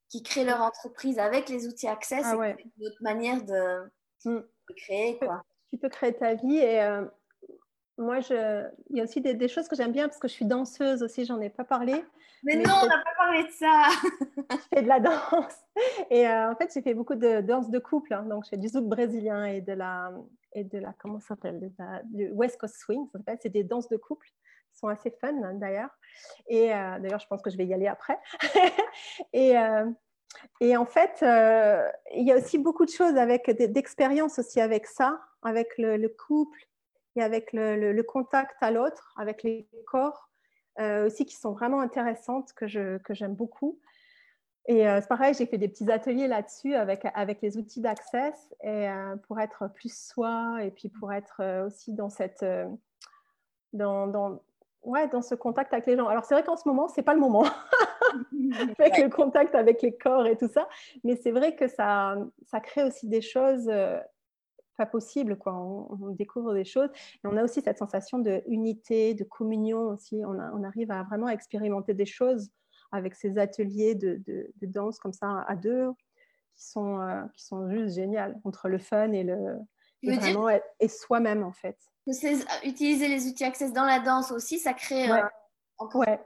qui 0.09 0.23
créent 0.23 0.45
leur 0.45 0.61
entreprise 0.61 1.19
avec 1.19 1.49
les 1.49 1.67
outils 1.67 1.87
Access, 1.87 2.25
ah, 2.25 2.37
c'est 2.37 2.63
une 2.63 2.87
autre 2.87 3.01
manière 3.01 3.43
de, 3.43 3.91
mm. 4.25 4.43
créer. 4.75 5.17
Quoi. 5.19 5.43
Tu 5.71 5.77
peux 5.77 5.89
créer 5.89 6.13
ta 6.13 6.35
vie 6.35 6.57
et 6.57 6.81
euh, 6.81 7.05
moi, 7.97 8.19
je... 8.21 8.67
il 8.89 8.97
y 8.97 9.01
a 9.01 9.03
aussi 9.03 9.21
des, 9.21 9.47
choses 9.47 9.67
que 9.67 9.75
j'aime 9.75 9.91
bien 9.91 10.07
parce 10.07 10.19
que 10.19 10.27
je 10.27 10.33
suis 10.33 10.45
danseuse 10.45 11.03
aussi, 11.03 11.25
j'en 11.25 11.39
ai 11.41 11.49
pas 11.49 11.65
parlé. 11.65 12.03
Mais, 12.43 12.55
non, 12.55 12.73
on 12.81 12.87
n'a 12.87 13.03
pas 13.03 13.15
parlé 13.17 13.43
de 13.43 13.51
ça. 13.51 13.89
je 14.51 14.75
fais 14.75 14.81
de 14.81 14.87
la 14.87 15.01
danse 15.01 15.57
et 16.09 16.27
en 16.27 16.55
fait, 16.55 16.71
j'ai 16.73 16.81
fait 16.81 16.93
beaucoup 16.93 17.15
de 17.15 17.41
danse 17.41 17.69
de 17.69 17.79
couple, 17.79 18.13
hein. 18.13 18.23
donc 18.23 18.45
je 18.45 18.49
fais 18.49 18.57
du 18.57 18.69
zouk 18.69 18.85
brésilien 18.85 19.43
et 19.45 19.59
de 19.59 19.73
la 19.73 20.13
et 20.53 20.63
de 20.63 20.79
la 20.79 20.93
comment 20.93 21.19
ça 21.19 21.29
s'appelle? 21.29 21.71
Du 22.05 22.31
West 22.31 22.57
Coast 22.59 22.75
Swing, 22.77 23.05
ça 23.11 23.19
s'appelle, 23.19 23.37
c'est 23.41 23.49
des 23.49 23.63
danses 23.63 23.89
de 23.89 23.97
couple. 23.97 24.27
Sont 24.73 24.87
assez 24.87 25.11
fun 25.11 25.33
d'ailleurs. 25.53 25.89
Et 26.47 26.69
d'ailleurs, 26.69 27.19
je 27.19 27.27
pense 27.27 27.41
que 27.41 27.49
je 27.49 27.57
vais 27.57 27.65
y 27.65 27.73
aller 27.73 27.87
après. 27.87 28.17
et, 29.33 29.55
et 30.61 30.77
en 30.77 30.85
fait, 30.85 31.19
il 31.21 32.27
y 32.27 32.31
a 32.31 32.37
aussi 32.37 32.57
beaucoup 32.57 32.85
de 32.85 32.91
choses 32.91 33.15
avec 33.15 33.49
d'expérience 33.49 34.39
aussi 34.39 34.61
avec 34.61 34.85
ça, 34.85 35.19
avec 35.43 35.77
le, 35.77 36.07
couple 36.07 36.59
et 37.15 37.21
avec 37.21 37.51
le, 37.53 38.01
contact 38.01 38.55
à 38.61 38.71
l'autre, 38.71 39.13
avec 39.17 39.43
les 39.43 39.67
corps 39.87 40.29
aussi 41.05 41.25
qui 41.25 41.35
sont 41.35 41.51
vraiment 41.51 41.81
intéressantes 41.81 42.53
que 42.53 42.67
j'aime 42.67 42.99
que 42.99 43.25
beaucoup. 43.27 43.79
Et 44.67 44.83
c'est 44.83 45.07
pareil, 45.07 45.33
j'ai 45.33 45.47
fait 45.47 45.57
des 45.57 45.67
petits 45.67 45.89
ateliers 45.91 46.27
là-dessus 46.27 46.75
avec, 46.75 47.05
avec 47.15 47.41
les 47.41 47.57
outils 47.57 47.81
d'Access 47.81 48.53
et 48.63 48.87
pour 49.27 49.39
être 49.39 49.67
plus 49.73 49.91
soi 49.91 50.59
et 50.61 50.71
puis 50.71 50.89
pour 50.89 51.11
être 51.11 51.65
aussi 51.65 51.93
dans 51.93 52.09
cette 52.09 52.45
dans, 53.73 54.41
ouais, 54.83 55.07
dans 55.07 55.21
ce 55.21 55.35
contact 55.35 55.73
avec 55.73 55.85
les 55.85 55.97
gens. 55.97 56.07
Alors 56.07 56.25
c'est 56.25 56.33
vrai 56.33 56.43
qu'en 56.43 56.57
ce 56.57 56.67
moment, 56.67 56.87
c'est 56.87 57.03
pas 57.03 57.13
le 57.13 57.19
moment 57.19 57.43
avec 58.79 58.97
le 58.97 59.09
contact 59.09 59.55
avec 59.55 59.81
les 59.81 59.95
corps 59.95 60.25
et 60.25 60.37
tout 60.37 60.47
ça, 60.47 60.67
mais 61.03 61.15
c'est 61.15 61.31
vrai 61.31 61.55
que 61.55 61.67
ça, 61.67 62.15
ça 62.47 62.59
crée 62.59 62.83
aussi 62.83 63.07
des 63.07 63.21
choses 63.21 63.69
pas 64.79 64.85
possibles. 64.85 65.37
Quoi. 65.37 65.53
On, 65.53 66.09
découvre 66.11 66.53
des 66.53 66.63
choses 66.63 66.89
et 67.15 67.27
on 67.27 67.37
a 67.37 67.43
aussi 67.43 67.61
cette 67.61 67.77
sensation 67.77 68.17
de 68.17 68.41
unité, 68.47 69.13
de 69.13 69.25
communion 69.25 69.89
aussi. 69.89 70.23
On, 70.25 70.39
on 70.39 70.63
arrive 70.63 70.89
à 70.89 71.03
vraiment 71.03 71.27
expérimenter 71.29 71.93
des 71.93 72.05
choses 72.05 72.49
avec 72.91 73.13
ces 73.13 73.37
ateliers 73.37 73.93
de, 73.93 74.21
de, 74.25 74.49
danse 74.61 74.97
comme 74.97 75.13
ça 75.13 75.45
à 75.47 75.55
deux 75.55 75.89
qui 76.55 76.65
sont, 76.65 77.01
euh, 77.01 77.21
qui 77.35 77.45
sont 77.45 77.69
juste 77.69 77.95
géniales 77.95 78.39
entre 78.45 78.67
le 78.69 78.79
fun 78.79 79.11
et 79.11 79.23
le 79.23 79.57
et 80.01 80.15
vraiment 80.15 80.49
et 80.49 80.87
soi-même 80.87 81.43
en 81.43 81.51
fait. 81.51 81.77
Utiliser 82.63 83.07
les 83.07 83.27
outils 83.27 83.43
Access 83.43 83.73
dans 83.73 83.85
la 83.85 83.99
danse 83.99 84.31
aussi, 84.31 84.59
ça 84.59 84.73
crée. 84.73 85.09
Ouais, 85.11 85.21
euh, 85.81 85.85
ouais. 85.95 86.19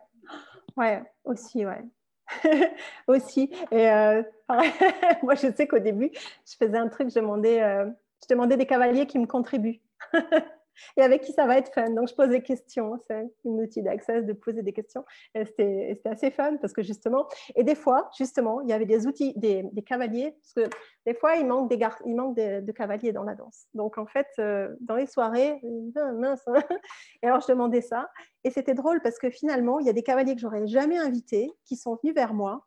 ouais. 0.78 1.04
aussi, 1.24 1.66
ouais. 1.66 1.84
aussi. 3.08 3.50
Et 3.72 3.90
euh, 3.90 4.24
moi, 5.24 5.36
je 5.36 5.52
sais 5.56 5.68
qu'au 5.68 5.80
début, 5.80 6.12
je 6.46 6.56
faisais 6.56 6.78
un 6.78 6.88
truc, 6.88 7.10
je 7.10 7.20
demandais, 7.20 7.60
je 7.60 8.28
demandais 8.30 8.58
des 8.58 8.66
cavaliers 8.66 9.08
qui 9.08 9.20
me 9.20 9.28
contribuent. 9.28 9.82
et 10.98 11.02
avec 11.02 11.22
qui 11.22 11.34
ça 11.34 11.46
va 11.46 11.58
être 11.58 11.74
fun. 11.74 11.90
Donc, 11.92 12.08
je 12.08 12.16
pose 12.16 12.30
des 12.30 12.42
questions. 12.42 13.00
C'est 13.08 13.16
un 13.16 13.28
outil 13.46 13.82
d'accès 13.82 14.22
de 14.22 14.34
poser 14.34 14.62
des 14.62 14.74
questions. 14.74 15.04
C'était 15.36 16.02
assez 16.06 16.32
fun 16.32 16.58
parce 16.58 16.74
que 16.74 16.84
justement, 16.84 17.28
et 17.56 17.64
des 17.64 17.76
fois, 17.76 18.10
justement, 18.18 18.62
il 18.62 18.70
y 18.70 18.74
avait 18.74 18.86
des 18.86 19.08
outils, 19.08 19.34
des, 19.36 19.66
cavaliers, 19.86 20.32
parce 20.32 20.54
que 20.54 20.76
des 21.06 21.14
fois, 21.14 21.36
il 21.36 21.46
manque, 21.46 21.70
des 21.70 21.80
il 22.06 22.16
manque 22.16 22.36
de, 22.36 22.72
cavaliers 22.72 23.12
dans 23.12 23.24
la 23.24 23.36
danse. 23.36 23.68
Donc, 23.74 23.98
en 23.98 24.06
fait, 24.06 24.28
euh, 24.40 24.74
dans 24.80 24.96
les 24.96 25.06
soirées, 25.06 25.62
ah, 25.96 26.12
mince, 26.14 26.44
hein. 26.48 26.62
et 27.22 27.28
alors 27.28 27.42
je 27.42 27.48
demandais 27.48 27.82
ça. 27.82 28.10
Et 28.44 28.52
c'était 28.52 28.74
drôle 28.74 29.02
parce 29.02 29.20
que 29.20 29.30
finalement, 29.30 29.80
il 29.80 29.86
y 29.86 29.90
a 29.90 29.94
des 29.94 30.04
cavaliers 30.04 30.36
que 30.36 30.42
j'aurais 30.42 30.68
jamais 30.68 30.98
invités 30.98 31.52
qui 31.66 31.76
sont 31.76 31.98
venus 32.02 32.16
vers 32.16 32.34
moi 32.34 32.66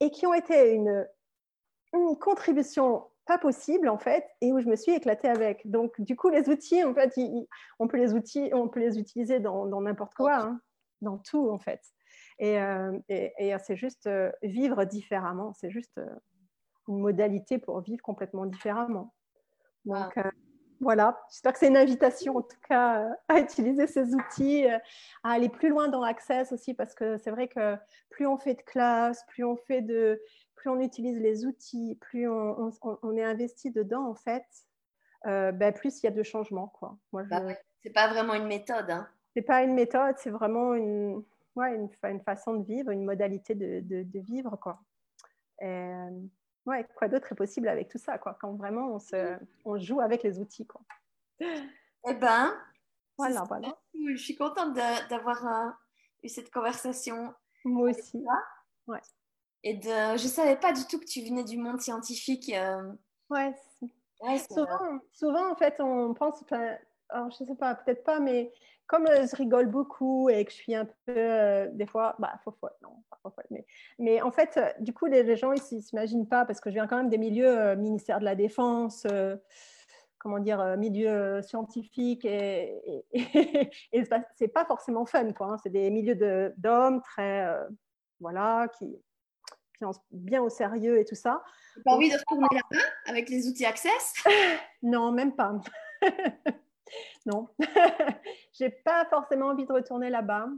et 0.00 0.10
qui 0.10 0.26
ont 0.26 0.34
été 0.34 0.72
une, 0.72 1.06
une 1.94 2.16
contribution 2.18 3.04
pas 3.26 3.38
possible 3.38 3.88
en 3.88 3.98
fait 3.98 4.24
et 4.40 4.52
où 4.52 4.60
je 4.60 4.66
me 4.66 4.76
suis 4.76 4.92
éclatée 4.92 5.28
avec. 5.28 5.68
Donc 5.68 6.00
du 6.00 6.16
coup 6.16 6.28
les 6.28 6.48
outils 6.48 6.82
en 6.84 6.94
fait 6.94 7.12
on 7.78 7.88
peut 7.88 7.98
les 7.98 8.14
outils 8.14 8.50
on 8.52 8.68
peut 8.68 8.80
les 8.80 8.98
utiliser 8.98 9.40
dans 9.40 9.80
n'importe 9.80 10.14
quoi, 10.14 10.36
hein, 10.36 10.60
dans 11.00 11.18
tout 11.18 11.50
en 11.50 11.58
fait. 11.58 11.80
Et, 12.38 12.60
euh, 12.60 12.98
et, 13.08 13.54
c'est 13.64 13.76
juste 13.76 14.06
euh, 14.06 14.30
vivre 14.42 14.84
différemment, 14.84 15.54
c'est 15.54 15.70
juste 15.70 15.96
euh, 15.98 16.06
une 16.88 16.98
modalité 16.98 17.58
pour 17.58 17.80
vivre 17.80 18.02
complètement 18.02 18.46
différemment. 18.46 19.14
Donc 19.86 20.18
voilà, 20.80 21.18
j'espère 21.30 21.54
que 21.54 21.58
c'est 21.58 21.68
une 21.68 21.76
invitation 21.76 22.36
en 22.36 22.42
tout 22.42 22.58
cas 22.68 23.08
à 23.28 23.38
utiliser 23.38 23.86
ces 23.86 24.14
outils, 24.14 24.66
à 24.66 24.80
aller 25.30 25.48
plus 25.48 25.70
loin 25.70 25.88
dans 25.88 26.04
l'accès 26.04 26.52
aussi 26.52 26.74
parce 26.74 26.94
que 26.94 27.16
c'est 27.16 27.30
vrai 27.30 27.48
que 27.48 27.76
plus 28.10 28.26
on 28.26 28.36
fait 28.36 28.54
de 28.54 28.62
classes, 28.62 29.24
plus 29.28 29.44
on 29.44 29.56
fait 29.56 29.80
de 29.80 30.20
plus 30.56 30.70
on 30.70 30.80
utilise 30.80 31.18
les 31.18 31.44
outils, 31.46 31.96
plus 32.00 32.28
on, 32.28 33.16
est 33.16 33.22
investi 33.22 33.70
dedans, 33.70 34.08
en 34.08 34.14
fait, 34.14 34.46
euh, 35.26 35.52
ben, 35.52 35.72
plus 35.72 36.02
il 36.02 36.06
y 36.06 36.08
a 36.08 36.12
de 36.12 36.22
changements. 36.22 36.68
Quoi. 36.68 36.96
Moi, 37.12 37.24
bah 37.24 37.42
C'est 37.82 37.92
pas 37.92 38.08
vraiment 38.08 38.34
une 38.34 38.46
méthode. 38.46 38.90
Hein. 38.90 39.08
C'est 39.34 39.42
pas 39.42 39.62
une 39.62 39.74
méthode, 39.74 40.16
c'est 40.18 40.30
vraiment 40.30 40.74
une, 40.74 41.22
ouais, 41.56 41.74
une, 41.74 41.88
une, 42.04 42.20
façon 42.20 42.54
de 42.54 42.64
vivre, 42.64 42.90
une 42.90 43.04
modalité 43.04 43.54
de, 43.54 43.80
de, 43.82 44.18
vivre. 44.18 44.56
Quoi. 44.56 44.80
ouais, 45.60 46.86
quoi 46.96 47.08
d'autre 47.08 47.32
est 47.32 47.36
possible 47.36 47.68
avec 47.68 47.88
tout 47.88 47.98
ça, 47.98 48.18
quoi, 48.18 48.36
quand 48.40 48.54
vraiment 48.54 48.94
on, 48.94 48.98
se, 48.98 49.36
on 49.64 49.78
joue 49.78 50.00
avec 50.00 50.22
les 50.22 50.38
outils. 50.38 50.66
Quoi. 50.66 50.80
Eh 52.08 52.14
ben, 52.14 52.54
voilà, 53.18 53.44
voilà. 53.44 53.76
Je 53.94 54.16
suis 54.16 54.36
contente 54.36 54.74
d'avoir 54.74 55.46
euh, 55.46 55.70
eu 56.22 56.28
cette 56.28 56.50
conversation. 56.50 57.34
Moi 57.64 57.90
aussi. 57.90 58.24
Ouais. 58.86 59.00
Et 59.62 59.74
de, 59.74 60.16
je 60.16 60.28
savais 60.28 60.56
pas 60.56 60.72
du 60.72 60.84
tout 60.86 60.98
que 60.98 61.04
tu 61.04 61.22
venais 61.22 61.44
du 61.44 61.58
monde 61.58 61.80
scientifique. 61.80 62.52
Euh. 62.54 62.92
Ouais. 63.30 63.52
souvent, 64.48 65.00
souvent, 65.12 65.50
en 65.50 65.56
fait, 65.56 65.80
on 65.80 66.14
pense, 66.14 66.44
alors 67.08 67.30
je 67.30 67.44
sais 67.44 67.54
pas, 67.56 67.74
peut-être 67.74 68.04
pas, 68.04 68.20
mais 68.20 68.52
comme 68.86 69.06
euh, 69.06 69.26
je 69.26 69.34
rigole 69.34 69.66
beaucoup 69.66 70.28
et 70.28 70.44
que 70.44 70.52
je 70.52 70.56
suis 70.56 70.74
un 70.74 70.84
peu, 70.84 71.14
euh, 71.16 71.68
des 71.72 71.86
fois, 71.86 72.14
bah, 72.18 72.34
faux 72.44 72.54
non, 72.82 73.02
pas 73.10 73.18
faux 73.22 73.32
mais, 73.50 73.66
mais 73.98 74.22
en 74.22 74.30
fait, 74.30 74.58
du 74.78 74.92
coup, 74.92 75.06
les, 75.06 75.36
gens, 75.36 75.52
ils 75.52 75.76
ne 75.76 75.80
s'imaginent 75.80 76.28
pas, 76.28 76.44
parce 76.44 76.60
que 76.60 76.70
je 76.70 76.74
viens 76.74 76.86
quand 76.86 76.96
même 76.96 77.10
des 77.10 77.18
milieux 77.18 77.74
ministère 77.74 78.20
de 78.20 78.24
la 78.24 78.36
Défense, 78.36 79.04
comment 80.18 80.38
dire, 80.38 80.76
milieu 80.76 81.42
scientifique, 81.42 82.24
et, 82.24 83.04
et, 83.12 83.70
et, 83.92 84.04
c'est 84.36 84.48
pas 84.48 84.64
forcément 84.64 85.04
fun, 85.06 85.32
quoi. 85.32 85.48
Hein. 85.48 85.56
c'est 85.60 85.70
des 85.70 85.90
milieux 85.90 86.54
d'hommes 86.56 87.02
très, 87.02 87.52
voilà, 88.20 88.68
qui 88.78 88.96
bien 90.10 90.42
au 90.42 90.48
sérieux 90.48 90.98
et 90.98 91.04
tout 91.04 91.14
ça. 91.14 91.42
Tu 91.74 91.82
pas 91.82 91.92
envie 91.92 92.10
de 92.10 92.16
retourner 92.16 92.48
là-bas 92.52 92.82
avec 93.06 93.28
les 93.28 93.48
outils 93.48 93.66
Access? 93.66 94.14
Non, 94.82 95.10
même 95.10 95.34
pas. 95.34 95.52
non, 97.26 97.48
j'ai 98.52 98.70
pas 98.70 99.04
forcément 99.06 99.46
envie 99.46 99.66
de 99.66 99.72
retourner 99.72 100.10
là-bas. 100.10 100.48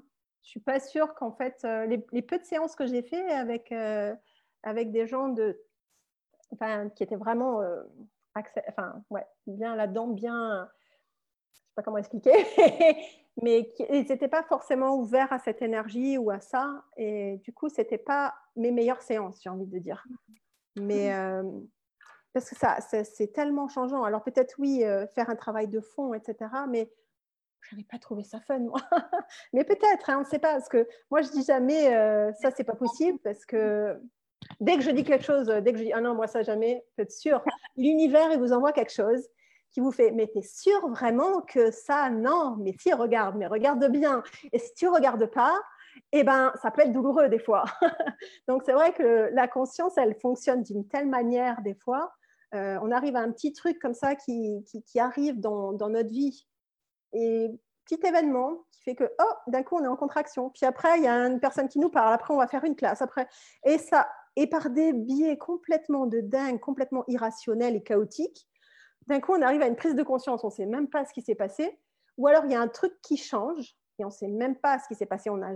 Je 0.43 0.51
suis 0.51 0.61
pas 0.61 0.81
sûre 0.81 1.15
qu'en 1.15 1.33
fait, 1.33 1.61
euh, 1.65 1.87
les, 1.87 2.23
peu 2.23 2.39
de 2.39 2.45
séances 2.45 2.75
que 2.75 2.87
j'ai 2.87 3.03
fait 3.03 3.31
avec, 3.31 3.73
euh, 3.73 4.15
avec 4.63 4.91
des 4.93 5.07
gens 5.07 5.29
de, 5.29 5.61
enfin, 6.53 6.89
qui 6.91 7.03
étaient 7.03 7.17
vraiment 7.17 7.61
euh, 7.63 7.83
enfin, 8.69 9.03
ouais, 9.11 9.27
bien 9.47 9.77
là-dedans, 9.77 10.09
bien, 10.09 10.69
je 11.53 11.59
sais 11.59 11.75
pas 11.75 11.83
comment 11.83 11.99
expliquer, 11.99 12.33
mais 13.43 13.73
ils 13.91 14.07
n'étaient 14.09 14.29
pas 14.29 14.43
forcément 14.43 14.97
ouverts 14.97 15.33
à 15.33 15.39
cette 15.39 15.63
énergie 15.63 16.19
ou 16.19 16.31
à 16.31 16.41
ça. 16.41 16.85
Et 16.97 17.37
du 17.45 17.53
coup, 17.53 17.69
ce 17.69 17.81
n'était 17.81 17.99
pas 17.99 18.35
mes 18.57 18.73
meilleures 18.73 19.03
séances, 19.03 19.41
j'ai 19.43 19.51
envie 19.51 19.67
de 19.67 19.79
dire. 19.79 20.05
Mais 20.77 21.15
euh, 21.15 21.43
parce 22.33 22.51
que 22.51 22.57
ça, 22.57 22.79
c'est 22.81 23.33
tellement 23.33 23.69
changeant. 23.69 24.03
Alors 24.03 24.25
peut-être 24.25 24.57
oui, 24.59 24.85
euh, 24.85 25.07
faire 25.09 25.31
un 25.31 25.37
travail 25.37 25.69
de 25.69 25.81
fond, 25.81 26.15
etc. 26.15 26.51
Mais 26.69 26.91
je 27.61 27.75
n'avais 27.77 27.87
pas 27.89 27.99
trouvé 27.99 28.25
ça 28.25 28.41
fun, 28.41 28.59
moi. 28.59 28.81
mais 29.53 29.65
peut-être, 29.65 30.11
hein, 30.11 30.17
on 30.19 30.21
ne 30.21 30.27
sait 30.27 30.39
pas. 30.39 30.55
Parce 30.55 30.69
que 30.69 30.89
moi, 31.11 31.23
je 31.23 31.31
dis 31.31 31.45
jamais 31.45 31.95
euh, 31.95 32.33
ça, 32.35 32.51
c'est 32.51 32.65
pas 32.65 32.77
possible. 32.77 33.19
Parce 33.21 33.47
que 33.47 34.01
dès 34.61 34.77
que 34.77 34.83
je 34.83 34.91
dis 34.91 35.05
quelque 35.05 35.25
chose, 35.25 35.47
dès 35.47 35.73
que 35.73 35.79
je 35.79 35.85
dis 35.85 35.93
ah 35.93 36.01
non, 36.01 36.15
moi 36.15 36.27
ça 36.27 36.43
jamais, 36.43 36.85
faites 36.97 37.13
sûr, 37.13 37.45
l'univers, 37.77 38.33
il 38.33 38.39
vous 38.39 38.53
envoie 38.53 38.73
quelque 38.73 38.93
chose 38.93 39.29
qui 39.71 39.81
vous 39.81 39.93
fait, 39.93 40.11
mais 40.11 40.27
t'es 40.27 40.43
sûr 40.43 40.89
vraiment 40.89 41.43
que 41.43 41.71
ça, 41.71 42.11
non, 42.11 42.57
mais 42.61 42.75
si, 42.79 42.93
regarde, 42.93 43.37
mais 43.37 43.47
regarde 43.47 43.85
bien. 43.91 44.23
Et 44.53 44.59
si 44.59 44.73
tu 44.75 44.89
regardes 44.89 45.27
pas, 45.27 45.59
eh 46.13 46.25
ben, 46.25 46.53
ça 46.63 46.71
peut 46.71 46.83
être 46.83 46.93
douloureux 46.93 47.29
des 47.29 47.39
fois. 47.39 47.65
Donc, 48.49 48.63
c'est 48.65 48.73
vrai 48.73 48.93
que 48.93 49.31
la 49.33 49.49
conscience, 49.49 49.97
elle 49.99 50.15
fonctionne 50.21 50.63
d'une 50.63 50.87
telle 50.87 51.09
manière 51.09 51.61
des 51.63 51.75
fois. 51.75 52.13
Euh, 52.55 52.79
on 52.83 52.91
arrive 52.91 53.17
à 53.17 53.21
un 53.21 53.31
petit 53.31 53.53
truc 53.53 53.79
comme 53.79 53.95
ça 53.95 54.15
qui, 54.15 54.65
qui, 54.87 55.01
arrive 55.01 55.39
dans, 55.39 55.73
dans, 55.73 55.91
notre 55.91 56.09
vie. 56.09 56.47
Et 57.13 57.51
petit 57.85 58.07
événement 58.07 58.65
qui 58.71 58.83
fait 58.83 58.95
que, 58.95 59.05
oh, 59.05 59.33
d'un 59.49 59.63
coup, 59.63 59.77
on 59.77 59.85
est 59.85 59.89
en 59.89 59.97
contraction. 59.97 60.51
Puis 60.51 60.65
après, 60.65 60.99
il 60.99 61.05
y 61.05 61.09
a 61.09 61.15
une 61.27 61.41
personne 61.41 61.69
qui 61.69 61.79
nous 61.79 61.91
parle. 61.91 62.13
Après, 62.13 62.33
on 62.33 62.39
va 62.39 62.47
faire 62.47 62.65
une 62.65 62.77
classe. 62.77 63.03
Après, 63.03 63.29
et 63.65 63.77
ça, 63.77 64.09
et 64.37 64.47
par 64.47 64.71
des 64.71 64.93
biais 64.93 65.37
complètement 65.37 66.07
de 66.07 66.21
dingue, 66.21 66.61
complètement 66.61 67.05
irrationnels 67.09 67.77
et 67.77 67.83
chaotiques, 67.83 68.49
d'un 69.09 69.21
coup, 69.21 69.33
on 69.33 69.43
arrive 69.43 69.63
à 69.63 69.67
une 69.67 69.77
prise 69.77 69.95
de 69.95 70.03
conscience, 70.03 70.45
on 70.45 70.49
ne 70.49 70.53
sait 70.53 70.67
même 70.67 70.89
pas 70.89 71.05
ce 71.05 71.13
qui 71.13 71.23
s'est 71.23 71.35
passé, 71.35 71.79
ou 72.19 72.27
alors 72.27 72.45
il 72.45 72.53
y 72.53 72.55
a 72.55 72.61
un 72.61 72.69
truc 72.69 72.93
qui 73.03 73.17
change 73.17 73.75
et 73.99 74.05
on 74.05 74.09
ne 74.09 74.13
sait 74.13 74.29
même 74.29 74.57
pas 74.57 74.79
ce 74.79 74.87
qui 74.87 74.95
s'est 74.95 75.07
passé, 75.07 75.31
on 75.31 75.43
a, 75.43 75.51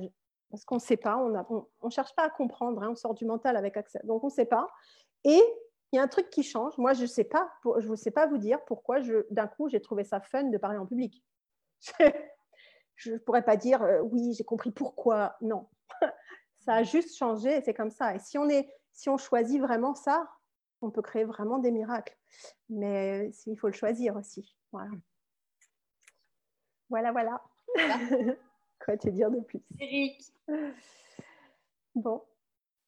parce 0.51 0.65
qu'on 0.65 0.77
ne 0.77 0.81
sait 0.81 0.97
pas, 0.97 1.17
on 1.19 1.67
ne 1.85 1.91
cherche 1.91 2.15
pas 2.15 2.25
à 2.25 2.31
comprendre, 2.31 2.83
hein, 2.83 2.89
on 2.91 2.97
sort 2.97 3.15
du 3.15 3.27
mental 3.27 3.57
avec 3.57 3.77
accès, 3.77 4.01
donc 4.05 4.25
on 4.25 4.29
ne 4.29 4.33
sait 4.33 4.47
pas. 4.47 4.69
Et 5.25 5.41
il 5.93 5.97
y 5.97 5.99
a 5.99 6.03
un 6.03 6.09
truc 6.09 6.31
qui 6.31 6.43
change, 6.43 6.77
moi 6.79 6.95
je 6.95 7.03
ne 7.03 7.07
sais 7.07 7.25
pas, 7.25 7.53
je 7.79 7.89
ne 7.89 7.97
sais 7.97 8.11
pas 8.11 8.27
vous 8.27 8.39
dire 8.39 8.65
pourquoi 8.65 9.01
d'un 9.31 9.47
coup 9.47 9.69
j'ai 9.69 9.81
trouvé 9.81 10.05
ça 10.05 10.21
fun 10.21 10.45
de 10.45 10.59
parler 10.59 10.79
en 10.79 10.87
public. 10.87 11.23
je 12.97 13.13
ne 13.13 13.19
pourrais 13.19 13.45
pas 13.45 13.57
dire 13.57 13.83
euh, 13.83 14.01
oui, 14.01 14.33
j'ai 14.33 14.45
compris 14.45 14.71
pourquoi, 14.71 15.37
non. 15.43 15.69
ça 16.61 16.75
a 16.75 16.83
juste 16.85 17.17
changé 17.17 17.61
c'est 17.63 17.75
comme 17.75 17.91
ça. 17.91 18.15
Et 18.15 18.19
si 18.19 18.39
on, 18.39 18.49
est, 18.49 18.73
si 18.93 19.11
on 19.11 19.19
choisit 19.19 19.61
vraiment 19.61 19.95
ça, 19.95 20.27
on 20.83 20.91
peut 20.91 21.03
créer 21.03 21.25
vraiment 21.25 21.59
des 21.59 21.71
miracles. 21.71 22.17
Mais 22.69 23.31
il 23.47 23.57
faut 23.57 23.69
le 23.69 23.73
choisir 23.73 24.17
aussi. 24.17 24.57
Voilà, 26.91 27.13
voilà. 27.13 27.13
voilà. 27.13 27.43
Quoi 28.85 28.97
te 28.97 29.09
dire 29.09 29.31
de 29.31 29.41
plus? 29.41 29.63
Eric. 29.81 30.21
Bon. 31.95 32.23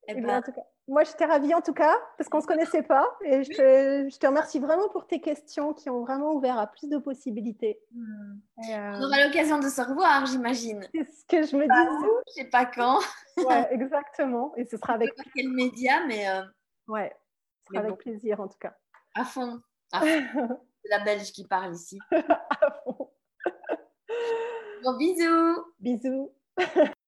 Eh 0.06 0.12
Eh 0.12 0.14
bien, 0.14 0.26
ben, 0.26 0.38
en 0.38 0.42
tout 0.42 0.52
cas, 0.52 0.64
moi, 0.86 1.02
j'étais 1.02 1.24
ravie 1.24 1.54
en 1.54 1.62
tout 1.62 1.72
cas, 1.72 1.94
parce 2.18 2.28
qu'on 2.28 2.38
ne 2.38 2.42
se 2.42 2.46
connaissait 2.46 2.82
pas. 2.82 3.06
Et 3.24 3.42
je 3.42 3.50
te, 3.50 4.08
je 4.10 4.18
te 4.18 4.26
remercie 4.26 4.58
vraiment 4.58 4.88
pour 4.88 5.06
tes 5.06 5.20
questions 5.20 5.72
qui 5.72 5.88
ont 5.88 6.00
vraiment 6.02 6.32
ouvert 6.32 6.58
à 6.58 6.66
plus 6.66 6.88
de 6.88 6.98
possibilités. 6.98 7.80
hmm. 7.92 8.38
Euh, 8.70 8.92
on 8.98 9.02
aura 9.04 9.24
l'occasion 9.24 9.58
de 9.58 9.68
se 9.68 9.80
revoir, 9.80 10.26
j'imagine. 10.26 10.86
c'est 10.92 11.10
ce 11.10 11.24
que 11.26 11.42
je 11.46 11.56
me 11.56 11.62
disais. 11.62 12.08
Je 12.28 12.32
sais 12.42 12.50
pas 12.50 12.66
quand, 12.66 12.98
Ouais, 13.38 13.68
exactement. 13.70 14.52
Et 14.56 14.66
ce 14.66 14.76
sera 14.76 14.94
avec, 14.94 15.14
par 15.16 15.26
quel 15.34 15.48
média, 15.50 16.04
mais 16.06 16.28
euh, 16.28 16.42
ouais, 16.88 17.14
Mais 17.70 17.78
avec 17.78 17.90
bon. 17.90 17.96
plaisir 17.96 18.40
en 18.40 18.48
tout 18.48 18.58
cas. 18.58 18.76
à 19.14 19.24
fond. 19.24 19.60
À 19.92 20.00
fond. 20.00 20.06
C'est 20.82 20.90
la 20.90 21.04
Belge 21.04 21.32
qui 21.32 21.46
parle 21.46 21.74
ici. 21.74 21.98
À 22.10 22.70
fond. 22.84 23.10
Bon 24.82 24.96
bisous. 24.98 25.64
Bisous. 25.80 26.30